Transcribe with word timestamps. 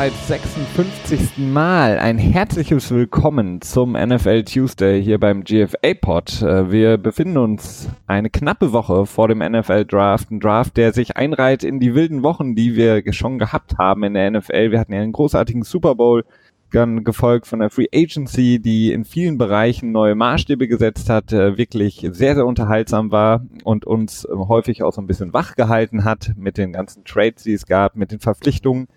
bereits 0.00 0.28
56. 0.28 1.36
Mal 1.36 1.98
ein 1.98 2.16
herzliches 2.16 2.90
Willkommen 2.90 3.60
zum 3.60 3.92
NFL 3.92 4.44
Tuesday 4.44 5.02
hier 5.02 5.20
beim 5.20 5.44
GFA 5.44 5.92
Pod. 5.92 6.40
Äh, 6.40 6.70
wir 6.72 6.96
befinden 6.96 7.36
uns 7.36 7.86
eine 8.06 8.30
knappe 8.30 8.72
Woche 8.72 9.04
vor 9.04 9.28
dem 9.28 9.40
NFL 9.40 9.84
Draft, 9.84 10.30
ein 10.30 10.40
Draft, 10.40 10.78
der 10.78 10.94
sich 10.94 11.18
einreiht 11.18 11.64
in 11.64 11.80
die 11.80 11.94
wilden 11.94 12.22
Wochen, 12.22 12.54
die 12.54 12.76
wir 12.76 13.02
schon 13.12 13.38
gehabt 13.38 13.76
haben 13.76 14.02
in 14.02 14.14
der 14.14 14.30
NFL. 14.30 14.70
Wir 14.70 14.80
hatten 14.80 14.94
ja 14.94 15.02
einen 15.02 15.12
großartigen 15.12 15.64
Super 15.64 15.96
Bowl, 15.96 16.24
dann 16.72 17.04
gefolgt 17.04 17.46
von 17.46 17.58
der 17.58 17.68
Free 17.68 17.88
Agency, 17.92 18.58
die 18.58 18.92
in 18.92 19.04
vielen 19.04 19.36
Bereichen 19.36 19.92
neue 19.92 20.14
Maßstäbe 20.14 20.66
gesetzt 20.66 21.10
hat, 21.10 21.30
äh, 21.34 21.58
wirklich 21.58 22.08
sehr, 22.10 22.36
sehr 22.36 22.46
unterhaltsam 22.46 23.10
war 23.10 23.44
und 23.64 23.84
uns 23.84 24.26
häufig 24.30 24.82
auch 24.82 24.94
so 24.94 25.02
ein 25.02 25.06
bisschen 25.06 25.34
wach 25.34 25.56
gehalten 25.56 26.04
hat 26.04 26.32
mit 26.36 26.56
den 26.56 26.72
ganzen 26.72 27.04
Trades, 27.04 27.42
die 27.42 27.52
es 27.52 27.66
gab, 27.66 27.96
mit 27.96 28.12
den 28.12 28.20
Verpflichtungen 28.20 28.88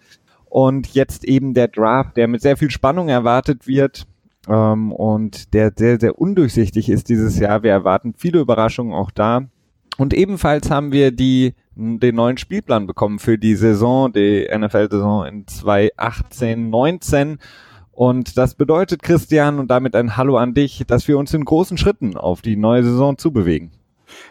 und 0.54 0.94
jetzt 0.94 1.26
eben 1.26 1.56
der 1.56 1.68
Draft, 1.68 2.16
der 2.16 2.28
mit 2.28 2.44
sehr 2.44 2.58
viel 2.58 2.70
Spannung 2.70 3.10
erwartet 3.10 3.66
wird 3.66 4.06
ähm, 4.48 4.92
und 4.92 5.52
der 5.56 5.74
sehr, 5.76 6.00
sehr 6.00 6.20
undurchsichtig 6.20 6.90
ist 6.90 7.10
dieses 7.10 7.40
Jahr. 7.40 7.64
Wir 7.64 7.72
erwarten 7.72 8.14
viele 8.16 8.40
Überraschungen 8.40 8.94
auch 8.94 9.10
da. 9.10 9.48
Und 9.98 10.14
ebenfalls 10.14 10.70
haben 10.70 10.92
wir 10.92 11.10
die, 11.10 11.56
den 11.74 12.14
neuen 12.14 12.38
Spielplan 12.38 12.86
bekommen 12.86 13.18
für 13.18 13.40
die 13.40 13.56
Saison, 13.56 14.14
die 14.14 14.48
NFL-Saison 14.56 15.26
in 15.26 15.48
2018, 15.48 16.70
19. 16.70 17.40
Und 17.92 18.38
das 18.38 18.54
bedeutet, 18.54 19.02
Christian, 19.02 19.58
und 19.58 19.72
damit 19.72 19.96
ein 19.96 20.18
Hallo 20.18 20.38
an 20.38 20.54
dich, 20.54 20.84
dass 20.86 21.08
wir 21.08 21.18
uns 21.18 21.34
in 21.34 21.46
großen 21.46 21.80
Schritten 21.80 22.16
auf 22.16 22.44
die 22.44 22.58
neue 22.58 22.84
Saison 22.84 23.18
zubewegen. 23.18 23.72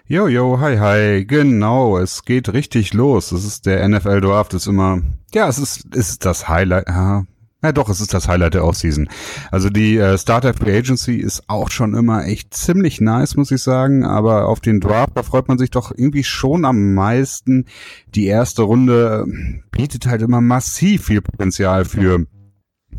Jo, 0.07 0.29
jo, 0.29 0.61
hi, 0.61 0.77
hi, 0.79 1.25
genau, 1.25 1.99
es 1.99 2.25
geht 2.25 2.53
richtig 2.53 2.93
los. 2.93 3.33
Es 3.33 3.45
ist 3.45 3.67
der 3.67 3.87
NFL 3.89 4.21
Draft, 4.21 4.55
ist 4.55 4.67
immer, 4.67 5.01
ja, 5.33 5.49
es 5.49 5.59
ist, 5.59 5.95
ist 5.95 6.25
das 6.25 6.49
Highlight, 6.49 6.89
ja, 6.89 7.25
ja 7.63 7.73
doch, 7.73 7.89
es 7.89 8.01
ist 8.01 8.13
das 8.13 8.29
Highlight 8.29 8.55
der 8.55 8.65
Offseason. 8.65 9.09
Also 9.51 9.71
die 9.71 9.97
äh, 9.97 10.19
Starter 10.19 10.53
Free 10.55 10.77
Agency 10.77 11.17
ist 11.17 11.45
auch 11.49 11.71
schon 11.71 11.95
immer 11.95 12.27
echt 12.27 12.53
ziemlich 12.53 13.01
nice, 13.01 13.37
muss 13.37 13.51
ich 13.53 13.63
sagen, 13.63 14.05
aber 14.05 14.49
auf 14.49 14.61
den 14.61 14.81
Draft, 14.81 15.13
da 15.15 15.23
freut 15.23 15.49
man 15.49 15.59
sich 15.59 15.71
doch 15.71 15.93
irgendwie 15.93 16.25
schon 16.25 16.65
am 16.65 16.95
meisten. 16.95 17.67
Die 18.15 18.27
erste 18.27 18.63
Runde 18.63 19.27
äh, 19.27 19.61
bietet 19.71 20.07
halt 20.07 20.23
immer 20.23 20.41
massiv 20.41 21.07
viel 21.07 21.23
Potenzial 21.23 21.85
für, 21.85 22.27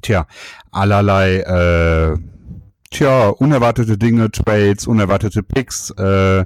tja, 0.02 0.28
allerlei, 0.72 1.39
äh, 1.39 2.17
tja, 2.94 3.30
unerwartete 3.30 3.97
Dinge, 3.97 4.31
Trades, 4.31 4.88
unerwartete 4.88 5.44
Picks, 5.44 5.89
äh, 5.91 6.45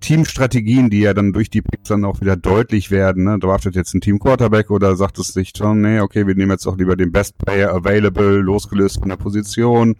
Teamstrategien, 0.00 0.88
die 0.88 1.00
ja 1.00 1.12
dann 1.12 1.32
durch 1.32 1.50
die 1.50 1.60
Picks 1.60 1.88
dann 1.88 2.04
auch 2.04 2.20
wieder 2.20 2.36
deutlich 2.36 2.90
werden. 2.90 3.24
Ne? 3.24 3.38
Draftet 3.38 3.74
jetzt 3.74 3.92
ein 3.94 4.00
Team 4.00 4.18
Quarterback 4.18 4.70
oder 4.70 4.96
sagt 4.96 5.18
es 5.18 5.34
sich 5.34 5.52
schon, 5.54 5.82
nee, 5.82 6.00
okay, 6.00 6.26
wir 6.26 6.34
nehmen 6.34 6.52
jetzt 6.52 6.66
auch 6.66 6.78
lieber 6.78 6.96
den 6.96 7.12
Best 7.12 7.36
Player 7.36 7.74
Available, 7.74 8.38
losgelöst 8.38 9.00
von 9.00 9.10
der 9.10 9.16
Position. 9.16 9.96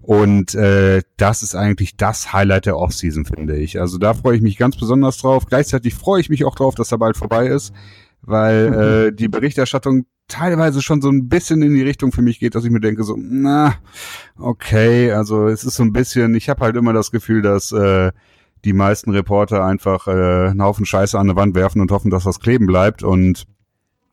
Und 0.00 0.54
äh, 0.54 1.02
das 1.18 1.42
ist 1.42 1.54
eigentlich 1.54 1.96
das 1.96 2.32
Highlight 2.32 2.66
der 2.66 2.78
Offseason, 2.78 3.26
finde 3.26 3.56
ich. 3.56 3.80
Also 3.80 3.98
da 3.98 4.14
freue 4.14 4.36
ich 4.36 4.42
mich 4.42 4.56
ganz 4.56 4.76
besonders 4.76 5.18
drauf. 5.18 5.46
Gleichzeitig 5.46 5.94
freue 5.94 6.20
ich 6.20 6.30
mich 6.30 6.44
auch 6.44 6.54
drauf, 6.54 6.74
dass 6.74 6.90
er 6.90 6.98
bald 6.98 7.16
vorbei 7.16 7.46
ist, 7.46 7.72
weil 8.22 9.08
äh, 9.08 9.12
die 9.14 9.28
Berichterstattung 9.28 10.06
teilweise 10.28 10.82
schon 10.82 11.00
so 11.00 11.08
ein 11.10 11.28
bisschen 11.28 11.62
in 11.62 11.74
die 11.74 11.82
Richtung 11.82 12.12
für 12.12 12.22
mich 12.22 12.38
geht, 12.38 12.54
dass 12.54 12.64
ich 12.64 12.70
mir 12.70 12.80
denke 12.80 13.02
so, 13.02 13.16
na, 13.18 13.74
okay, 14.38 15.10
also 15.12 15.48
es 15.48 15.64
ist 15.64 15.76
so 15.76 15.82
ein 15.82 15.92
bisschen, 15.92 16.34
ich 16.34 16.48
habe 16.48 16.64
halt 16.64 16.76
immer 16.76 16.92
das 16.92 17.10
Gefühl, 17.10 17.42
dass 17.42 17.72
äh, 17.72 18.12
die 18.64 18.72
meisten 18.74 19.10
Reporter 19.10 19.64
einfach 19.64 20.06
äh, 20.06 20.50
einen 20.50 20.62
Haufen 20.62 20.84
Scheiße 20.84 21.18
an 21.18 21.28
der 21.28 21.36
Wand 21.36 21.54
werfen 21.54 21.80
und 21.80 21.90
hoffen, 21.90 22.10
dass 22.10 22.24
das 22.24 22.40
kleben 22.40 22.66
bleibt 22.66 23.02
und 23.02 23.46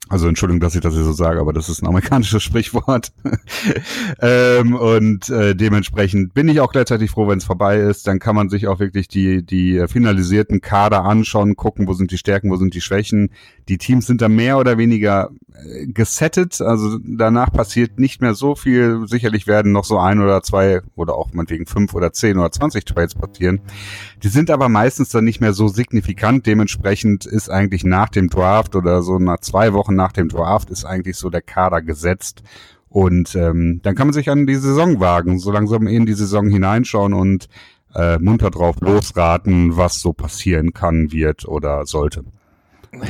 also 0.08 0.28
Entschuldigung, 0.28 0.60
dass 0.60 0.76
ich 0.76 0.82
das 0.82 0.94
hier 0.94 1.04
so 1.04 1.14
sage, 1.14 1.40
aber 1.40 1.52
das 1.52 1.68
ist 1.68 1.82
ein 1.82 1.88
amerikanisches 1.88 2.44
Sprichwort. 2.44 3.12
ähm, 4.22 4.76
und 4.76 5.30
äh, 5.30 5.56
dementsprechend 5.56 6.36
bin 6.36 6.48
ich 6.48 6.60
auch 6.60 6.72
gleichzeitig 6.72 7.10
froh, 7.10 7.28
wenn 7.28 7.40
es 7.40 7.46
vorbei 7.46 7.80
ist. 7.80 8.06
Dann 8.06 8.20
kann 8.20 8.36
man 8.36 8.50
sich 8.50 8.68
auch 8.68 8.80
wirklich 8.80 9.08
die, 9.08 9.44
die 9.44 9.84
finalisierten 9.88 10.62
Kader 10.62 11.04
anschauen, 11.04 11.56
gucken, 11.56 11.88
wo 11.88 11.94
sind 11.94 12.12
die 12.12 12.20
Stärken, 12.20 12.52
wo 12.52 12.56
sind 12.56 12.76
die 12.76 12.82
Schwächen. 12.82 13.32
Die 13.68 13.78
Teams 13.78 14.06
sind 14.06 14.22
da 14.22 14.30
mehr 14.30 14.60
oder 14.60 14.78
weniger 14.78 15.30
äh, 15.54 15.88
gesettet. 15.88 16.62
Also 16.62 17.00
danach 17.04 17.52
passiert 17.52 18.00
nicht 18.00 18.22
mehr 18.22 18.36
so 18.36 18.56
viel. 18.56 19.08
Sicherlich 19.08 19.48
werden 19.48 19.72
noch 19.72 19.86
so 19.86 19.98
ein 19.98 20.22
oder 20.22 20.44
zwei 20.44 20.82
oder 20.96 21.16
auch 21.16 21.34
meinetwegen 21.34 21.66
fünf 21.66 21.94
oder 21.94 22.14
zehn 22.14 22.38
oder 22.38 22.52
zwanzig 22.52 22.86
Trades 22.86 23.16
passieren. 23.16 23.62
Die 24.22 24.28
sind 24.28 24.52
aber 24.52 24.70
meistens 24.70 25.10
dann 25.10 25.24
nicht 25.24 25.42
mehr 25.42 25.54
so 25.54 25.68
signifikant. 25.68 26.46
Dementsprechend 26.46 27.26
ist 27.26 27.50
eigentlich 27.50 27.84
nach 27.84 28.10
dem 28.10 28.30
Draft 28.30 28.76
oder 28.76 29.02
so 29.02 29.18
nach 29.18 29.40
zwei 29.40 29.74
Wochen 29.74 29.96
nach 29.96 30.12
dem 30.12 30.30
Draft 30.30 30.70
ist 30.70 30.86
eigentlich 30.86 31.18
so 31.18 31.30
der 31.30 31.42
Kader 31.42 31.82
gesetzt. 31.82 32.44
Und 32.88 33.36
ähm, 33.36 33.82
dann 33.84 33.96
kann 33.96 34.08
man 34.08 34.14
sich 34.14 34.30
an 34.30 34.46
die 34.46 34.56
Saison 34.56 35.00
wagen, 35.00 35.38
so 35.40 35.52
langsam 35.52 35.88
in 35.88 36.06
die 36.06 36.14
Saison 36.14 36.48
hineinschauen 36.48 37.14
und 37.14 37.50
äh, 37.94 38.20
munter 38.20 38.52
drauf 38.52 38.78
losraten, 38.80 39.76
was 39.76 40.00
so 40.00 40.14
passieren 40.14 40.72
kann, 40.72 41.12
wird 41.12 41.46
oder 41.46 41.86
sollte. 41.86 42.24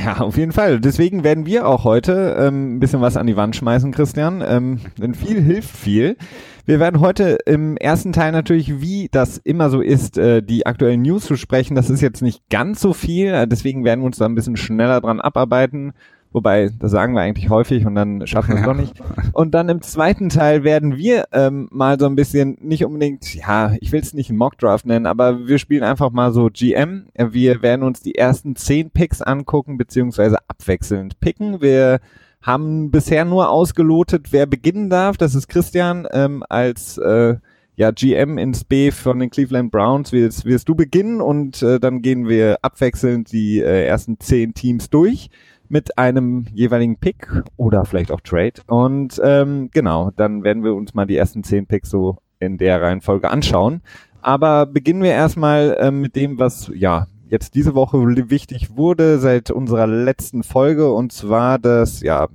Ja, 0.04 0.18
auf 0.18 0.36
jeden 0.36 0.52
Fall. 0.52 0.80
Deswegen 0.80 1.24
werden 1.24 1.46
wir 1.46 1.66
auch 1.66 1.84
heute 1.84 2.36
ähm, 2.38 2.76
ein 2.76 2.80
bisschen 2.80 3.00
was 3.00 3.16
an 3.16 3.26
die 3.26 3.36
Wand 3.36 3.56
schmeißen, 3.56 3.92
Christian. 3.92 4.42
Ähm, 4.46 4.80
denn 4.98 5.14
viel 5.14 5.40
hilft 5.40 5.74
viel. 5.76 6.16
Wir 6.64 6.80
werden 6.80 7.00
heute 7.00 7.38
im 7.46 7.76
ersten 7.76 8.12
Teil 8.12 8.32
natürlich, 8.32 8.80
wie 8.80 9.08
das 9.10 9.38
immer 9.38 9.70
so 9.70 9.80
ist, 9.80 10.18
äh, 10.18 10.42
die 10.42 10.66
aktuellen 10.66 11.02
News 11.02 11.24
zu 11.24 11.36
sprechen. 11.36 11.76
Das 11.76 11.90
ist 11.90 12.00
jetzt 12.00 12.22
nicht 12.22 12.48
ganz 12.50 12.80
so 12.80 12.92
viel, 12.92 13.28
äh, 13.28 13.46
deswegen 13.46 13.84
werden 13.84 14.00
wir 14.00 14.06
uns 14.06 14.18
da 14.18 14.26
ein 14.26 14.34
bisschen 14.34 14.56
schneller 14.56 15.00
dran 15.00 15.20
abarbeiten 15.20 15.92
Wobei, 16.36 16.68
das 16.78 16.90
sagen 16.90 17.14
wir 17.14 17.22
eigentlich 17.22 17.48
häufig 17.48 17.86
und 17.86 17.94
dann 17.94 18.26
schaffen 18.26 18.50
wir 18.50 18.56
es 18.56 18.60
ja. 18.60 18.66
doch 18.74 18.78
nicht. 18.78 18.92
Und 19.32 19.54
dann 19.54 19.70
im 19.70 19.80
zweiten 19.80 20.28
Teil 20.28 20.64
werden 20.64 20.98
wir 20.98 21.24
ähm, 21.32 21.66
mal 21.72 21.98
so 21.98 22.04
ein 22.04 22.14
bisschen, 22.14 22.58
nicht 22.60 22.84
unbedingt, 22.84 23.34
ja, 23.34 23.74
ich 23.80 23.90
will 23.90 24.02
es 24.02 24.12
nicht 24.12 24.30
Mockdraft 24.30 24.84
nennen, 24.84 25.06
aber 25.06 25.48
wir 25.48 25.58
spielen 25.58 25.82
einfach 25.82 26.10
mal 26.10 26.34
so 26.34 26.50
GM. 26.52 27.06
Wir 27.16 27.62
werden 27.62 27.82
uns 27.82 28.00
die 28.00 28.16
ersten 28.16 28.54
zehn 28.54 28.90
Picks 28.90 29.22
angucken, 29.22 29.78
beziehungsweise 29.78 30.36
abwechselnd 30.46 31.20
picken. 31.20 31.62
Wir 31.62 32.00
haben 32.42 32.90
bisher 32.90 33.24
nur 33.24 33.48
ausgelotet, 33.48 34.30
wer 34.30 34.44
beginnen 34.44 34.90
darf. 34.90 35.16
Das 35.16 35.34
ist 35.34 35.48
Christian 35.48 36.06
ähm, 36.12 36.44
als 36.50 36.98
äh, 36.98 37.36
ja, 37.76 37.92
GM 37.92 38.36
ins 38.36 38.64
B 38.64 38.90
von 38.90 39.20
den 39.20 39.30
Cleveland 39.30 39.70
Browns. 39.70 40.12
Wirst, 40.12 40.44
wirst 40.44 40.68
du 40.68 40.74
beginnen 40.74 41.22
und 41.22 41.62
äh, 41.62 41.80
dann 41.80 42.02
gehen 42.02 42.28
wir 42.28 42.58
abwechselnd 42.60 43.32
die 43.32 43.60
äh, 43.60 43.86
ersten 43.86 44.20
zehn 44.20 44.52
Teams 44.52 44.90
durch 44.90 45.30
mit 45.68 45.98
einem 45.98 46.46
jeweiligen 46.52 46.96
Pick 46.96 47.28
oder 47.56 47.84
vielleicht 47.84 48.10
auch 48.10 48.20
Trade. 48.20 48.54
Und 48.66 49.20
ähm, 49.22 49.70
genau, 49.72 50.10
dann 50.16 50.44
werden 50.44 50.64
wir 50.64 50.74
uns 50.74 50.94
mal 50.94 51.06
die 51.06 51.16
ersten 51.16 51.42
zehn 51.42 51.66
Picks 51.66 51.90
so 51.90 52.18
in 52.38 52.58
der 52.58 52.82
Reihenfolge 52.82 53.30
anschauen. 53.30 53.82
Aber 54.20 54.66
beginnen 54.66 55.02
wir 55.02 55.12
erstmal 55.12 55.76
ähm, 55.80 56.00
mit 56.00 56.16
dem, 56.16 56.38
was 56.38 56.70
ja 56.74 57.06
jetzt 57.28 57.54
diese 57.54 57.74
Woche 57.74 57.98
wichtig 58.30 58.76
wurde 58.76 59.18
seit 59.18 59.50
unserer 59.50 59.86
letzten 59.86 60.42
Folge. 60.42 60.92
Und 60.92 61.12
zwar 61.12 61.58
das, 61.58 62.00
ja, 62.00 62.28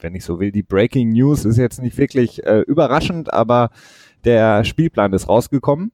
wenn 0.00 0.14
ich 0.14 0.24
so 0.24 0.40
will, 0.40 0.52
die 0.52 0.62
Breaking 0.62 1.10
News 1.10 1.44
ist 1.44 1.56
jetzt 1.56 1.82
nicht 1.82 1.98
wirklich 1.98 2.44
äh, 2.44 2.60
überraschend, 2.60 3.32
aber 3.32 3.70
der 4.24 4.64
Spielplan 4.64 5.12
ist 5.12 5.28
rausgekommen. 5.28 5.92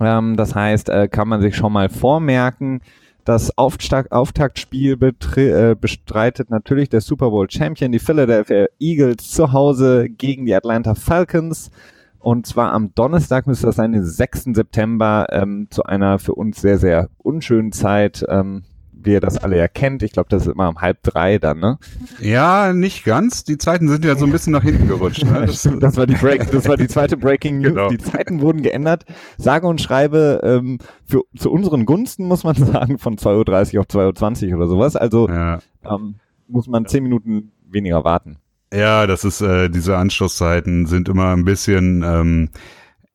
Ähm, 0.00 0.36
das 0.36 0.54
heißt, 0.54 0.88
äh, 0.88 1.08
kann 1.08 1.28
man 1.28 1.40
sich 1.40 1.56
schon 1.56 1.72
mal 1.72 1.88
vormerken, 1.88 2.80
das 3.24 3.56
Auftaktspiel 3.58 4.98
äh, 5.36 5.74
bestreitet 5.74 6.50
natürlich 6.50 6.88
der 6.88 7.00
Super 7.00 7.30
Bowl 7.30 7.50
Champion, 7.50 7.92
die 7.92 7.98
Philadelphia 7.98 8.66
Eagles 8.78 9.30
zu 9.30 9.52
Hause 9.52 10.08
gegen 10.08 10.46
die 10.46 10.54
Atlanta 10.54 10.94
Falcons. 10.94 11.70
Und 12.18 12.46
zwar 12.46 12.72
am 12.72 12.94
Donnerstag 12.94 13.46
müsste 13.46 13.66
das 13.66 13.76
sein, 13.76 13.92
den 13.92 14.04
6. 14.04 14.54
September, 14.54 15.26
ähm, 15.30 15.68
zu 15.70 15.84
einer 15.84 16.18
für 16.18 16.34
uns 16.34 16.60
sehr, 16.60 16.78
sehr 16.78 17.08
unschönen 17.18 17.72
Zeit. 17.72 18.24
Ähm, 18.28 18.64
wie 19.02 19.12
ihr 19.12 19.20
das 19.20 19.38
alle 19.38 19.56
erkennt. 19.56 20.02
Ich 20.02 20.12
glaube, 20.12 20.28
das 20.28 20.46
ist 20.46 20.52
immer 20.52 20.68
um 20.68 20.80
halb 20.80 21.02
drei 21.02 21.38
dann, 21.38 21.58
ne? 21.58 21.78
Ja, 22.20 22.72
nicht 22.72 23.04
ganz. 23.04 23.44
Die 23.44 23.58
Zeiten 23.58 23.88
sind 23.88 24.04
ja 24.04 24.16
so 24.16 24.26
ein 24.26 24.32
bisschen 24.32 24.52
nach 24.52 24.62
hinten 24.62 24.88
gerutscht. 24.88 25.24
Ne? 25.24 25.46
Das, 25.46 25.62
das, 25.80 25.96
war 25.96 26.06
die 26.06 26.14
Break, 26.14 26.50
das 26.50 26.68
war 26.68 26.76
die 26.76 26.88
zweite 26.88 27.16
Breaking 27.16 27.58
News. 27.58 27.70
Genau. 27.70 27.88
Die 27.88 27.98
Zeiten 27.98 28.40
wurden 28.40 28.62
geändert. 28.62 29.04
Sage 29.38 29.66
und 29.66 29.80
schreibe 29.80 30.40
ähm, 30.42 30.78
für, 31.04 31.22
zu 31.36 31.50
unseren 31.50 31.86
Gunsten, 31.86 32.26
muss 32.26 32.44
man 32.44 32.54
sagen, 32.56 32.98
von 32.98 33.16
2.30 33.16 33.74
Uhr 33.74 33.80
auf 33.80 33.86
2.20 33.86 34.50
Uhr 34.50 34.56
oder 34.56 34.68
sowas. 34.68 34.96
Also 34.96 35.28
ja. 35.28 35.60
ähm, 35.84 36.16
muss 36.46 36.66
man 36.66 36.86
zehn 36.86 37.02
Minuten 37.02 37.52
weniger 37.68 38.04
warten. 38.04 38.36
Ja, 38.72 39.06
das 39.06 39.24
ist, 39.24 39.40
äh, 39.40 39.68
diese 39.68 39.96
Anschlusszeiten 39.96 40.86
sind 40.86 41.08
immer 41.08 41.34
ein 41.34 41.44
bisschen, 41.44 42.02
ähm, 42.04 42.50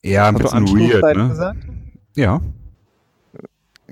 ja, 0.04 0.28
ein 0.28 0.36
Hast 0.36 0.54
bisschen 0.54 0.68
weird. 0.68 1.16
Ne? 1.16 1.30
Gesagt? 1.30 1.68
Ja 2.16 2.42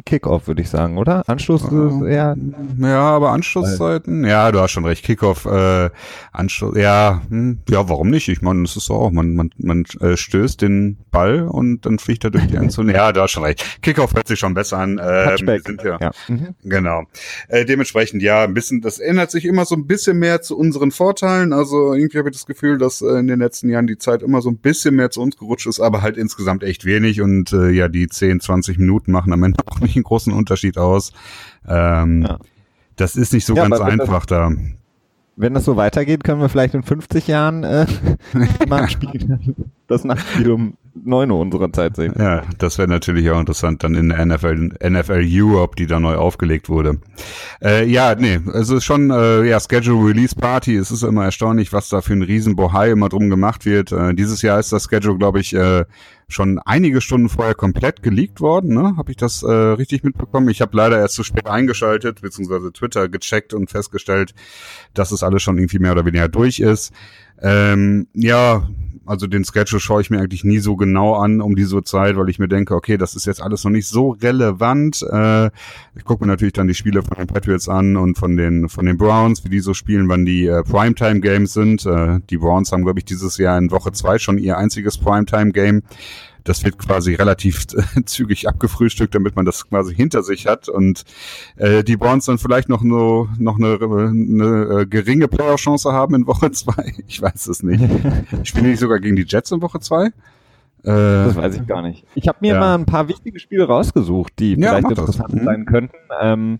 Kickoff, 0.05 0.47
würde 0.47 0.61
ich 0.61 0.69
sagen, 0.69 0.97
oder? 0.97 1.27
Anstoß 1.27 1.71
äh, 1.71 2.13
ja. 2.13 2.35
Ja, 2.79 3.01
aber 3.01 3.31
Anstoßzeiten, 3.31 4.25
ja, 4.25 4.51
du 4.51 4.59
hast 4.59 4.71
schon 4.71 4.85
recht. 4.85 5.03
Kickoff, 5.03 5.45
äh, 5.45 5.89
Anstoß, 6.31 6.77
ja, 6.77 7.21
hm, 7.29 7.59
ja, 7.69 7.88
warum 7.88 8.09
nicht? 8.09 8.27
Ich 8.27 8.41
meine, 8.41 8.63
das 8.63 8.75
ist 8.75 8.85
so 8.85 8.95
auch, 8.95 9.11
man, 9.11 9.33
man, 9.33 9.50
man 9.57 9.85
äh, 10.01 10.17
stößt 10.17 10.61
den 10.61 10.97
Ball 11.11 11.47
und 11.47 11.85
dann 11.85 12.00
fliegt 12.00 12.23
er 12.23 12.31
durch 12.31 12.47
die 12.47 12.55
Endzone. 12.55 12.94
ja, 12.95 13.11
du 13.11 13.21
hast 13.21 13.31
schon 13.31 13.44
recht. 13.44 13.81
Kickoff 13.81 14.13
hört 14.13 14.27
sich 14.27 14.39
schon 14.39 14.53
besser 14.53 14.79
an. 14.79 14.97
Äh, 14.97 15.38
sind 15.38 15.83
ja, 15.83 15.97
ja. 16.00 16.11
Mhm. 16.27 16.55
Genau. 16.63 17.03
Äh, 17.47 17.65
dementsprechend, 17.65 18.21
ja, 18.21 18.44
ein 18.44 18.53
bisschen, 18.53 18.81
das 18.81 19.00
ändert 19.00 19.31
sich 19.31 19.45
immer 19.45 19.65
so 19.65 19.75
ein 19.75 19.88
bisschen 19.88 20.19
mehr 20.19 20.41
zu 20.41 20.57
unseren 20.57 20.91
Vorteilen. 20.91 21.53
Also 21.53 21.94
irgendwie 21.94 22.17
habe 22.17 22.29
ich 22.29 22.35
das 22.35 22.45
Gefühl, 22.45 22.77
dass 22.77 23.01
äh, 23.01 23.19
in 23.19 23.27
den 23.27 23.39
letzten 23.39 23.69
Jahren 23.69 23.88
die 23.88 23.97
Zeit 23.97 24.21
immer 24.21 24.41
so 24.41 24.50
ein 24.50 24.57
bisschen 24.57 24.95
mehr 24.95 25.11
zu 25.11 25.21
uns 25.21 25.38
gerutscht 25.38 25.67
ist, 25.67 25.79
aber 25.79 26.01
halt 26.01 26.17
insgesamt 26.17 26.63
echt 26.63 26.85
wenig 26.85 27.21
und 27.21 27.53
äh, 27.53 27.69
ja, 27.69 27.88
die 27.88 28.07
10, 28.07 28.41
20 28.41 28.77
Minuten 28.77 29.11
machen 29.11 29.31
am 29.31 29.44
Ende 29.44 29.59
auch 29.65 29.79
nicht 29.79 29.93
einen 29.95 30.04
großen 30.04 30.34
Unterschied 30.34 30.78
aus. 30.78 31.12
Ähm, 31.68 32.24
ja. 32.24 32.38
Das 32.95 33.16
ist 33.16 33.34
nicht 33.34 33.45
so 33.45 33.56
ja, 33.56 33.68
ganz 33.68 33.81
einfach 33.81 34.25
da. 34.25 34.51
Wenn 35.36 35.54
das 35.54 35.66
so 35.66 35.75
weitergeht, 35.78 36.24
können 36.24 36.42
wir 36.42 36.50
vielleicht 36.50 36.75
in 36.75 36.84
50 36.84 37.28
Jahren 37.28 37.63
äh. 37.63 37.88
Das 39.88 40.04
Nachtspiel 40.04 40.51
um 40.51 40.78
9 40.95 41.31
Uhr 41.31 41.40
unserer 41.40 41.72
Zeit 41.72 41.95
sehen. 41.95 42.13
Ja, 42.18 42.44
das 42.57 42.78
wäre 42.78 42.88
natürlich 42.88 43.30
auch 43.31 43.40
interessant, 43.40 43.84
dann 43.84 43.95
in 43.95 44.10
der 44.10 44.25
NFL, 44.25 44.72
NFL 44.88 45.25
Europe, 45.25 45.75
die 45.75 45.88
da 45.88 46.00
neu 46.00 46.16
aufgelegt 46.16 46.69
wurde. 46.69 47.00
Äh, 47.62 47.86
ja, 47.90 48.16
nee, 48.16 48.40
es 48.54 48.69
ist 48.69 48.84
schon, 48.84 49.10
äh, 49.10 49.44
ja, 49.44 49.60
Schedule 49.60 50.10
Release 50.10 50.36
Party, 50.36 50.75
es 50.75 50.92
ist 50.92 51.04
immer 51.04 51.25
erstaunlich, 51.25 51.74
was 51.74 51.90
da 51.90 52.01
für 52.01 52.13
ein 52.13 52.22
Riesenbohai 52.22 52.92
immer 52.92 53.10
drum 53.10 53.30
gemacht 53.30 53.66
wird. 53.66 53.92
Äh, 53.92 54.13
dieses 54.13 54.42
Jahr 54.42 54.60
ist 54.60 54.72
das 54.72 54.88
Schedule, 54.90 55.18
glaube 55.18 55.40
ich, 55.40 55.54
äh, 55.56 55.86
schon 56.28 56.60
einige 56.60 57.01
Stunden 57.01 57.30
vorher 57.30 57.56
komplett 57.56 58.01
geleakt 58.01 58.42
worden, 58.42 58.74
ne? 58.74 58.96
Habe 58.98 59.12
ich 59.12 59.18
das 59.18 59.44
äh, 59.44 59.51
richtig 59.51 60.04
mitbekommen? 60.04 60.50
Ich 60.50 60.62
habe 60.62 60.75
leider 60.75 60.98
erst 61.00 61.16
zu 61.16 61.24
spät 61.24 61.48
eingeschaltet, 61.48 62.22
beziehungsweise 62.22 62.72
Twitter 62.72 63.10
gecheckt 63.10 63.54
und 63.54 63.69
festgestellt, 63.69 64.34
dass 64.94 65.12
es 65.12 65.24
alles 65.24 65.44
schon 65.44 65.57
irgendwie 65.57 65.80
mehr 65.80 65.92
oder 65.92 66.06
weniger 66.06 66.30
durch 66.30 66.60
ist. 66.60 66.92
Ähm, 67.42 68.07
ja, 68.13 68.68
also 69.05 69.27
den 69.27 69.44
Schedule 69.44 69.79
schaue 69.79 70.01
ich 70.01 70.09
mir 70.09 70.19
eigentlich 70.19 70.44
nie 70.44 70.59
so 70.59 70.75
genau 70.75 71.15
an 71.15 71.41
um 71.41 71.55
diese 71.55 71.83
Zeit, 71.83 72.15
weil 72.15 72.29
ich 72.29 72.39
mir 72.39 72.47
denke, 72.47 72.75
okay, 72.75 72.97
das 72.97 73.15
ist 73.15 73.25
jetzt 73.25 73.41
alles 73.41 73.63
noch 73.63 73.71
nicht 73.71 73.88
so 73.88 74.11
relevant. 74.11 75.01
Äh, 75.03 75.47
ich 75.95 76.05
gucke 76.05 76.23
mir 76.23 76.31
natürlich 76.31 76.53
dann 76.53 76.67
die 76.67 76.73
Spiele 76.73 77.03
von 77.03 77.17
den 77.17 77.27
Patriots 77.27 77.67
an 77.67 77.97
und 77.97 78.17
von 78.17 78.38
den 78.38 78.69
von 78.69 78.85
den 78.85 78.97
Browns, 78.97 79.44
wie 79.44 79.50
die 79.50 79.59
so 79.59 79.73
spielen, 79.73 80.07
wann 80.07 80.25
die 80.25 80.47
äh, 80.47 80.63
Primetime 80.63 81.19
Games 81.19 81.53
sind. 81.53 81.85
Äh, 81.85 82.19
die 82.29 82.38
Browns 82.38 82.71
haben, 82.71 82.83
glaube 82.83 83.00
ich, 83.00 83.05
dieses 83.05 83.38
Jahr 83.38 83.57
in 83.57 83.71
Woche 83.71 83.91
zwei 83.91 84.17
schon 84.19 84.38
ihr 84.38 84.57
einziges 84.57 84.97
Primetime 84.97 85.51
Game 85.51 85.83
das 86.44 86.63
wird 86.63 86.78
quasi 86.78 87.16
relativ 87.16 87.66
zügig 88.06 88.48
abgefrühstückt, 88.48 89.16
damit 89.16 89.36
man 89.36 89.45
das 89.45 89.68
quasi 89.69 89.95
hinter 89.95 90.24
sich 90.24 90.48
hat 90.48 90.69
und 90.69 91.04
äh, 91.57 91.84
die 91.84 91.98
Browns 91.98 92.25
dann 92.25 92.38
vielleicht 92.38 92.69
noch, 92.69 92.81
nur, 92.81 93.30
noch 93.38 93.57
eine, 93.57 93.80
eine 93.81 94.81
äh, 94.81 94.86
geringe 94.86 95.28
Player-Chance 95.28 95.92
haben 95.92 96.16
in 96.16 96.28
Woche 96.28 96.51
zwei. 96.54 96.94
Ich 97.07 97.22
weiß 97.22 97.48
es 97.48 97.63
nicht. 97.63 97.84
Spielen 98.44 98.66
die 98.66 98.75
sogar 98.75 99.00
gegen 99.00 99.16
die 99.16 99.25
Jets 99.28 99.51
in 99.51 99.62
Woche 99.62 99.80
zwei? 99.80 100.07
Äh, 100.07 100.12
das 100.84 101.36
weiß 101.36 101.56
ich 101.56 101.66
gar 101.66 101.81
nicht. 101.81 102.06
Ich 102.13 102.28
habe 102.28 102.40
mir 102.42 102.54
ja. 102.54 102.60
mal 102.60 102.75
ein 102.75 102.86
paar 102.86 103.07
wichtige 103.07 103.39
Spiele 103.39 103.66
rausgesucht, 103.66 104.34
die 104.39 104.56
ja, 104.56 104.69
vielleicht 104.69 104.89
interessant 104.89 105.34
das. 105.34 105.44
sein 105.44 105.62
mhm. 105.62 105.66
könnten. 105.66 105.98
Ähm, 106.22 106.60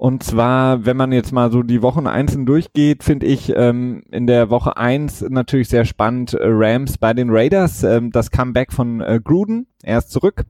und 0.00 0.22
zwar, 0.22 0.86
wenn 0.86 0.96
man 0.96 1.12
jetzt 1.12 1.30
mal 1.30 1.52
so 1.52 1.62
die 1.62 1.82
Wochen 1.82 2.06
einzeln 2.06 2.46
durchgeht, 2.46 3.04
finde 3.04 3.26
ich 3.26 3.52
ähm, 3.54 4.02
in 4.10 4.26
der 4.26 4.48
Woche 4.48 4.78
eins 4.78 5.20
natürlich 5.20 5.68
sehr 5.68 5.84
spannend 5.84 6.32
äh, 6.32 6.38
Rams 6.42 6.96
bei 6.96 7.12
den 7.12 7.28
Raiders. 7.28 7.82
Ähm, 7.82 8.10
das 8.10 8.30
Comeback 8.30 8.72
von 8.72 9.02
äh, 9.02 9.20
Gruden, 9.22 9.66
er 9.82 9.98
ist 9.98 10.10
zurück. 10.10 10.46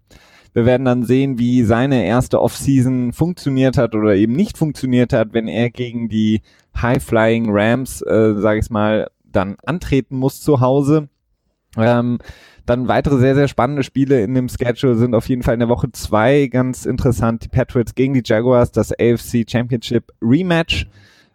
Wir 0.53 0.67
werden 0.67 0.85
dann 0.85 1.03
sehen, 1.03 1.41
wie 1.41 1.65
seine 1.65 2.05
erste 2.05 2.41
Offseason 2.41 3.13
funktioniert 3.13 3.77
hat 3.77 3.97
oder 3.97 4.15
eben 4.15 4.35
nicht 4.35 4.57
funktioniert 4.57 5.13
hat, 5.13 5.33
wenn 5.33 5.49
er 5.49 5.71
gegen 5.71 6.09
die 6.09 6.43
High-Flying 6.81 7.49
Rams, 7.51 8.03
äh, 8.03 8.35
sage 8.37 8.61
ich 8.61 8.71
mal, 8.71 9.11
dann 9.25 9.57
antreten 9.67 10.17
muss 10.17 10.41
zu 10.41 10.61
Hause. 10.61 11.09
Ähm, 11.77 12.19
dann 12.71 12.87
weitere 12.87 13.19
sehr, 13.19 13.35
sehr 13.35 13.49
spannende 13.49 13.83
Spiele 13.83 14.23
in 14.23 14.35
dem 14.35 14.49
Schedule 14.49 14.95
sind 14.95 15.15
auf 15.17 15.29
jeden 15.29 15.43
Fall 15.43 15.55
in 15.55 15.61
der 15.61 15.69
Woche 15.69 15.91
zwei 15.91 16.47
ganz 16.47 16.87
interessant. 16.87 17.45
Die 17.45 17.49
Patriots 17.49 17.97
gegen 17.97 18.15
die 18.15 18.23
Jaguars, 18.25 18.71
das 18.71 18.93
AFC 18.93 19.45
Championship 19.49 20.13
Rematch. 20.23 20.87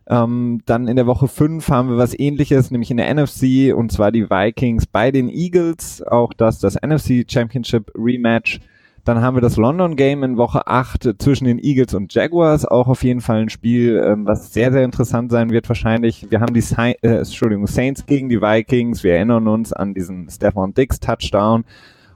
Ähm, 0.08 0.62
dann 0.66 0.88
in 0.88 0.96
der 0.96 1.08
Woche 1.08 1.28
fünf 1.28 1.68
haben 1.70 1.90
wir 1.90 1.98
was 1.98 2.18
ähnliches, 2.18 2.72
nämlich 2.72 2.90
in 2.90 2.98
der 2.98 3.14
NFC, 3.14 3.76
und 3.76 3.92
zwar 3.92 4.14
die 4.14 4.30
Vikings 4.30 4.86
bei 4.86 5.12
den 5.12 5.30
Eagles. 5.30 6.02
Auch 6.04 6.34
das, 6.34 6.60
das 6.60 6.76
NFC 6.76 7.26
Championship 7.28 7.92
Rematch. 7.98 8.62
Dann 9.06 9.22
haben 9.22 9.38
wir 9.38 9.42
das 9.42 9.56
London 9.56 9.96
Game 9.96 10.24
in 10.24 10.36
Woche 10.36 10.66
8 10.66 11.22
zwischen 11.22 11.46
den 11.46 11.60
Eagles 11.60 11.94
und 11.94 12.12
Jaguars. 12.12 12.66
Auch 12.66 12.88
auf 12.88 13.04
jeden 13.04 13.22
Fall 13.22 13.44
ein 13.44 13.50
Spiel, 13.50 14.04
ähm, 14.04 14.26
was 14.26 14.52
sehr, 14.52 14.72
sehr 14.72 14.84
interessant 14.84 15.32
sein 15.32 15.52
wird 15.52 15.70
wahrscheinlich. 15.70 16.26
Wir 16.32 16.42
haben 16.42 16.56
die 16.56 16.64
äh, 16.78 16.96
Entschuldigung, 17.02 17.68
Saints 17.68 18.08
gegen 18.08 18.30
die 18.30 18.42
Vikings. 18.42 19.04
Wir 19.04 19.14
erinnern 19.14 19.48
uns 19.48 19.72
an 19.72 19.94
diesen 19.94 20.28
Stefan 20.30 20.74
Dix 20.74 21.00
Touchdown 21.00 21.66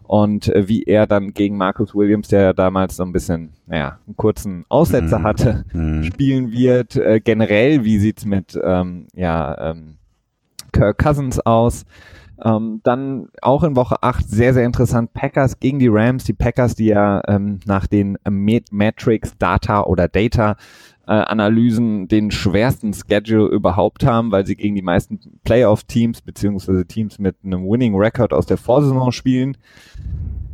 und 0.02 0.48
äh, 0.48 0.68
wie 0.68 0.82
er 0.82 1.06
dann 1.06 1.36
gegen 1.36 1.58
Marcus 1.58 1.94
Williams, 1.94 2.30
der 2.30 2.56
damals 2.56 2.96
so 2.96 3.04
ein 3.04 3.12
bisschen, 3.12 3.52
naja, 3.68 4.00
einen 4.08 4.18
kurzen 4.18 4.66
Aussetzer 4.68 5.20
mhm. 5.20 5.24
hatte, 5.24 5.66
mhm. 5.72 6.04
spielen 6.04 6.52
wird. 6.52 6.96
Äh, 6.96 7.20
generell, 7.24 7.86
wie 7.86 8.00
sieht's 8.00 8.26
mit 8.26 8.60
ähm, 8.64 9.06
ja, 9.14 9.70
ähm, 9.70 9.98
Kirk 10.72 10.98
Cousins 10.98 11.40
aus? 11.40 11.86
Ähm, 12.44 12.82
dann 12.84 13.30
auch 13.42 13.64
in 13.64 13.76
Woche 13.76 14.02
8 14.02 14.28
sehr, 14.30 14.54
sehr 14.54 14.66
interessant, 14.66 15.14
Packers 15.14 15.60
gegen 15.60 15.80
die 15.80 15.90
Rams. 15.90 16.24
Die 16.24 16.34
Packers, 16.34 16.76
die 16.76 16.86
ja 16.86 17.22
ähm, 17.28 17.60
nach 17.66 17.88
den 17.88 18.18
Matrix 18.72 19.38
Data 19.38 19.84
oder 19.84 20.08
Data 20.08 20.56
äh, 21.10 21.14
Analysen 21.14 22.08
den 22.08 22.30
schwersten 22.30 22.94
Schedule 22.94 23.48
überhaupt 23.48 24.06
haben, 24.06 24.32
weil 24.32 24.46
sie 24.46 24.56
gegen 24.56 24.76
die 24.76 24.84
meisten 24.84 25.20
Playoff-Teams 25.44 26.22
beziehungsweise 26.22 26.86
Teams 26.86 27.18
mit 27.18 27.38
einem 27.44 27.68
Winning 27.68 27.96
Record 27.96 28.32
aus 28.32 28.46
der 28.46 28.58
Vorsaison 28.58 29.12
spielen. 29.12 29.58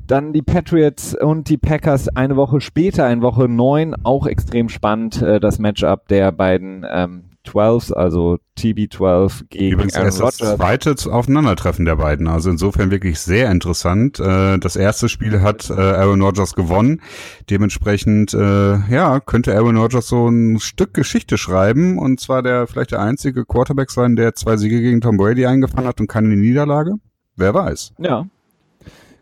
Dann 0.08 0.34
die 0.34 0.44
Patriots 0.44 1.16
und 1.16 1.50
die 1.50 1.58
Packers 1.58 2.08
eine 2.10 2.38
Woche 2.38 2.62
später, 2.62 3.12
in 3.12 3.22
Woche 3.22 3.50
9, 3.50 3.96
auch 4.04 4.28
extrem 4.28 4.70
spannend, 4.70 5.22
äh, 5.22 5.42
das 5.42 5.60
Matchup 5.60 6.08
der 6.08 6.32
beiden 6.32 6.86
ähm, 6.90 7.26
12s, 7.46 7.94
also 7.94 8.38
TB12 8.58 9.44
gegen 9.50 9.74
Übrigens 9.74 9.96
Aaron 9.96 10.06
erst 10.08 10.22
das 10.22 10.38
zweite 10.58 10.96
Aufeinandertreffen 11.12 11.86
der 11.86 11.98
beiden. 11.98 12.28
Also 12.28 12.50
insofern 12.50 12.92
wirklich 12.92 13.20
sehr 13.20 13.52
interessant. 13.52 14.20
Äh, 14.20 14.58
das 14.60 14.76
erste 14.76 15.10
Spiel 15.10 15.42
hat 15.42 15.70
äh, 15.70 15.74
Aaron 15.74 16.22
Rodgers 16.22 16.56
gewonnen. 16.56 17.02
Dementsprechend, 17.50 18.34
äh, 18.34 18.78
ja, 18.90 19.20
könnte 19.20 19.56
Aaron 19.56 19.78
Rodgers 19.78 20.08
so 20.08 20.28
ein 20.28 20.60
Stück 20.60 20.94
Geschichte 20.94 21.38
schreiben 21.38 21.98
und 21.98 22.20
zwar 22.20 22.42
der 22.44 22.68
vielleicht 22.68 22.92
der 22.92 23.02
einzige 23.02 23.46
Quarterback 23.46 23.92
sein, 23.92 24.16
der 24.16 24.36
zwei 24.36 24.58
Siege 24.58 24.82
gegen 24.82 25.02
Tom 25.02 25.18
Brady 25.18 25.46
eingefahren 25.46 25.86
hat 25.86 26.00
und 26.00 26.08
keine 26.08 26.30
Niederlage. 26.30 26.96
Wer 27.36 27.54
weiß. 27.54 27.94
Ja, 28.00 28.26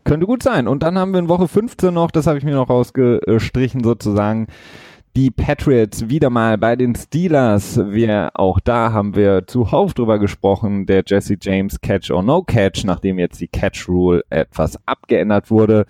könnte 0.03 0.25
gut 0.25 0.43
sein. 0.43 0.67
Und 0.67 0.83
dann 0.83 0.97
haben 0.97 1.11
wir 1.11 1.19
in 1.19 1.29
Woche 1.29 1.47
15 1.47 1.93
noch, 1.93 2.11
das 2.11 2.27
habe 2.27 2.37
ich 2.37 2.43
mir 2.43 2.55
noch 2.55 2.69
rausgestrichen 2.69 3.83
sozusagen, 3.83 4.47
die 5.15 5.29
Patriots 5.29 6.09
wieder 6.09 6.29
mal 6.29 6.57
bei 6.57 6.75
den 6.75 6.95
Steelers. 6.95 7.77
Wir, 7.77 8.31
auch 8.33 8.59
da 8.59 8.91
haben 8.91 9.15
wir 9.15 9.45
zuhauf 9.45 9.93
drüber 9.93 10.17
gesprochen, 10.17 10.85
der 10.85 11.03
Jesse 11.05 11.37
James 11.39 11.79
Catch 11.81 12.09
or 12.11 12.23
No 12.23 12.41
Catch, 12.41 12.83
nachdem 12.83 13.19
jetzt 13.19 13.39
die 13.39 13.47
Catch 13.47 13.87
Rule 13.87 14.23
etwas 14.29 14.79
abgeändert 14.87 15.51
wurde. 15.51 15.85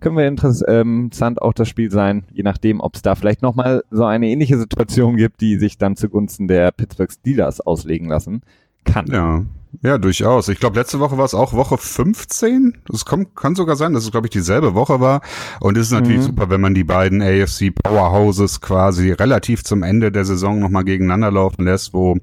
Können 0.00 0.16
wir 0.16 0.26
interessant 0.26 1.40
auch 1.40 1.52
das 1.54 1.68
Spiel 1.68 1.90
sein, 1.90 2.24
je 2.32 2.42
nachdem, 2.42 2.80
ob 2.80 2.96
es 2.96 3.02
da 3.02 3.14
vielleicht 3.14 3.42
nochmal 3.42 3.84
so 3.90 4.04
eine 4.04 4.28
ähnliche 4.28 4.58
Situation 4.58 5.16
gibt, 5.16 5.40
die 5.40 5.56
sich 5.56 5.78
dann 5.78 5.96
zugunsten 5.96 6.48
der 6.48 6.72
Pittsburgh 6.72 7.10
Steelers 7.10 7.60
auslegen 7.60 8.08
lassen 8.08 8.42
kann. 8.84 9.06
Ja, 9.06 9.44
ja, 9.82 9.98
durchaus. 9.98 10.48
Ich 10.48 10.60
glaube, 10.60 10.78
letzte 10.78 11.00
Woche 11.00 11.18
war 11.18 11.24
es 11.24 11.34
auch 11.34 11.52
Woche 11.52 11.78
15. 11.78 12.78
Das 12.88 13.04
kommt, 13.04 13.34
kann 13.34 13.54
sogar 13.54 13.76
sein, 13.76 13.92
dass 13.92 14.04
es, 14.04 14.10
glaube 14.10 14.26
ich, 14.26 14.30
dieselbe 14.30 14.74
Woche 14.74 15.00
war. 15.00 15.20
Und 15.60 15.76
es 15.76 15.86
ist 15.86 15.92
natürlich 15.92 16.18
mhm. 16.18 16.26
super, 16.26 16.50
wenn 16.50 16.60
man 16.60 16.74
die 16.74 16.84
beiden 16.84 17.22
AFC 17.22 17.74
Powerhouses 17.74 18.60
quasi 18.60 19.12
relativ 19.12 19.64
zum 19.64 19.82
Ende 19.82 20.12
der 20.12 20.24
Saison 20.24 20.58
nochmal 20.58 20.84
gegeneinander 20.84 21.30
laufen 21.30 21.64
lässt, 21.64 21.94
wo 21.94 22.18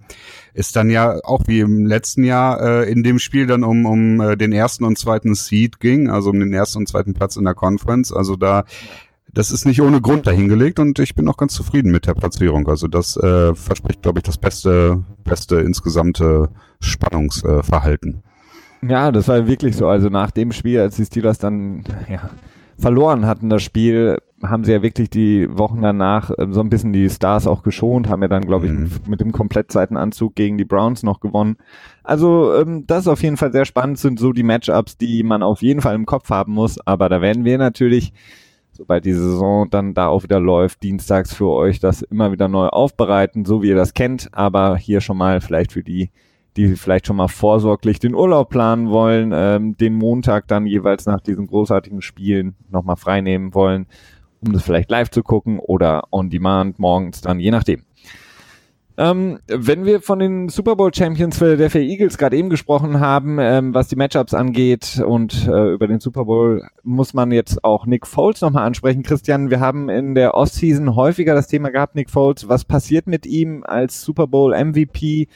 es 0.54 0.72
dann 0.72 0.90
ja 0.90 1.20
auch 1.24 1.44
wie 1.48 1.60
im 1.60 1.86
letzten 1.86 2.24
Jahr 2.24 2.62
äh, 2.62 2.92
in 2.92 3.04
dem 3.04 3.20
Spiel 3.20 3.48
dann 3.48 3.64
um, 3.64 3.86
um 3.86 4.22
äh, 4.22 4.38
den 4.38 4.52
ersten 4.52 4.84
und 4.84 4.98
zweiten 4.98 5.36
Seed 5.36 5.80
ging, 5.80 6.10
also 6.10 6.30
um 6.30 6.40
den 6.40 6.54
ersten 6.54 6.80
und 6.80 6.88
zweiten 6.88 7.14
Platz 7.14 7.36
in 7.36 7.46
der 7.46 7.56
Conference. 7.56 8.12
Also 8.12 8.36
da 8.36 8.66
das 9.34 9.52
ist 9.52 9.66
nicht 9.66 9.82
ohne 9.82 10.02
Grund 10.02 10.28
dahingelegt 10.28 10.80
und 10.80 11.00
ich 11.00 11.16
bin 11.16 11.28
auch 11.30 11.38
ganz 11.38 11.54
zufrieden 11.54 11.92
mit 11.92 12.06
der 12.06 12.16
Platzierung. 12.16 12.68
Also 12.68 12.88
das 12.88 13.16
äh, 13.16 13.56
verspricht, 13.56 14.02
glaube 14.02 14.20
ich, 14.20 14.24
das 14.24 14.38
beste, 14.38 15.06
beste 15.24 15.58
insgesamte 15.58 16.50
Spannungsverhalten. 16.82 18.24
Ja, 18.82 19.12
das 19.12 19.28
war 19.28 19.48
wirklich 19.48 19.76
so. 19.76 19.88
Also 19.88 20.10
nach 20.10 20.32
dem 20.32 20.52
Spiel, 20.52 20.80
als 20.80 20.96
die 20.96 21.06
Steelers 21.06 21.38
dann 21.38 21.84
ja, 22.10 22.30
verloren 22.78 23.26
hatten, 23.26 23.50
das 23.50 23.62
Spiel, 23.62 24.18
haben 24.44 24.64
sie 24.64 24.72
ja 24.72 24.82
wirklich 24.82 25.12
die 25.12 25.48
Wochen 25.56 25.84
danach 25.84 26.32
äh, 26.32 26.48
so 26.50 26.62
ein 26.62 26.70
bisschen 26.70 26.94
die 26.94 27.10
Stars 27.10 27.46
auch 27.46 27.62
geschont, 27.62 28.10
haben 28.10 28.24
ja 28.24 28.28
dann, 28.28 28.42
glaube 28.42 28.66
ich, 28.66 28.72
mhm. 28.72 28.90
mit 29.08 29.22
dem 29.22 29.32
Komplettseitenanzug 29.32 30.34
gegen 30.36 30.58
die 30.58 30.66
Browns 30.66 31.04
noch 31.04 31.20
gewonnen. 31.20 31.58
Also 32.04 32.56
ähm, 32.56 32.86
das 32.88 33.02
ist 33.02 33.08
auf 33.08 33.22
jeden 33.22 33.38
Fall 33.38 33.52
sehr 33.52 33.66
spannend, 33.66 34.00
sind 34.00 34.20
so 34.20 34.34
die 34.34 34.42
Matchups, 34.42 34.98
die 34.98 35.22
man 35.22 35.44
auf 35.44 35.62
jeden 35.62 35.82
Fall 35.82 35.94
im 35.94 36.08
Kopf 36.08 36.32
haben 36.32 36.54
muss. 36.54 36.80
Aber 36.88 37.08
da 37.08 37.22
werden 37.22 37.46
wir 37.46 37.60
natürlich 37.60 38.14
sobald 38.72 39.06
die 39.06 39.14
Saison 39.14 39.70
dann 39.70 39.94
da 39.94 40.08
auch 40.08 40.24
wieder 40.24 40.40
läuft, 40.40 40.82
dienstags 40.82 41.34
für 41.34 41.50
euch 41.50 41.80
das 41.80 42.02
immer 42.02 42.32
wieder 42.32 42.48
neu 42.48 42.68
aufbereiten, 42.68 43.46
so 43.46 43.62
wie 43.62 43.68
ihr 43.68 43.76
das 43.76 43.94
kennt. 43.94 44.30
Aber 44.32 44.76
hier 44.76 45.02
schon 45.02 45.18
mal 45.18 45.40
vielleicht 45.42 45.72
für 45.72 45.84
die, 45.84 46.10
die 46.58 46.76
vielleicht 46.76 47.08
schon 47.08 47.16
mal 47.16 47.28
vorsorglich 47.28 48.00
den 48.00 48.14
Urlaub 48.14 48.50
planen 48.50 48.90
wollen, 48.90 49.32
ähm, 49.34 49.78
den 49.78 49.94
Montag 49.94 50.48
dann 50.48 50.66
jeweils 50.66 51.06
nach 51.06 51.22
diesen 51.22 51.48
großartigen 51.48 52.02
Spielen 52.02 52.56
nochmal 52.70 52.98
freinehmen 52.98 53.54
wollen, 53.54 53.88
um 54.42 54.52
das 54.52 54.64
vielleicht 54.64 54.90
live 54.90 55.10
zu 55.10 55.24
gucken 55.24 55.60
oder 55.60 56.04
on 56.12 56.30
demand 56.30 56.80
morgens 56.80 57.22
dann, 57.22 57.40
je 57.40 57.52
nachdem. 57.52 57.84
Ähm, 58.98 59.40
wenn 59.48 59.86
wir 59.86 60.02
von 60.02 60.20
den 60.20 60.50
Super 60.50 60.76
Bowl 60.76 60.94
Champions 60.94 61.38
Philadelphia 61.38 61.82
Eagles 61.82 62.18
gerade 62.18 62.36
eben 62.36 62.50
gesprochen 62.50 63.00
haben, 63.00 63.40
ähm, 63.40 63.74
was 63.74 63.88
die 63.88 63.96
Matchups 63.96 64.34
angeht 64.34 65.02
und 65.04 65.48
äh, 65.48 65.72
über 65.72 65.88
den 65.88 66.02
Super 66.02 66.26
Bowl, 66.26 66.68
muss 66.84 67.14
man 67.14 67.32
jetzt 67.32 67.64
auch 67.64 67.86
Nick 67.86 68.06
Foles 68.06 68.42
nochmal 68.42 68.66
ansprechen. 68.66 69.02
Christian, 69.02 69.50
wir 69.50 69.62
haben 69.62 69.90
in 69.90 70.14
der 70.14 70.36
Ostseason 70.36 70.96
häufiger 70.96 71.34
das 71.34 71.48
Thema 71.48 71.70
gehabt, 71.70 71.96
Nick 71.96 72.10
Foles, 72.10 72.50
was 72.50 72.66
passiert 72.66 73.08
mit 73.08 73.26
ihm 73.26 73.64
als 73.64 74.02
Super 74.02 74.28
Bowl 74.28 74.54
MVP? 74.54 75.28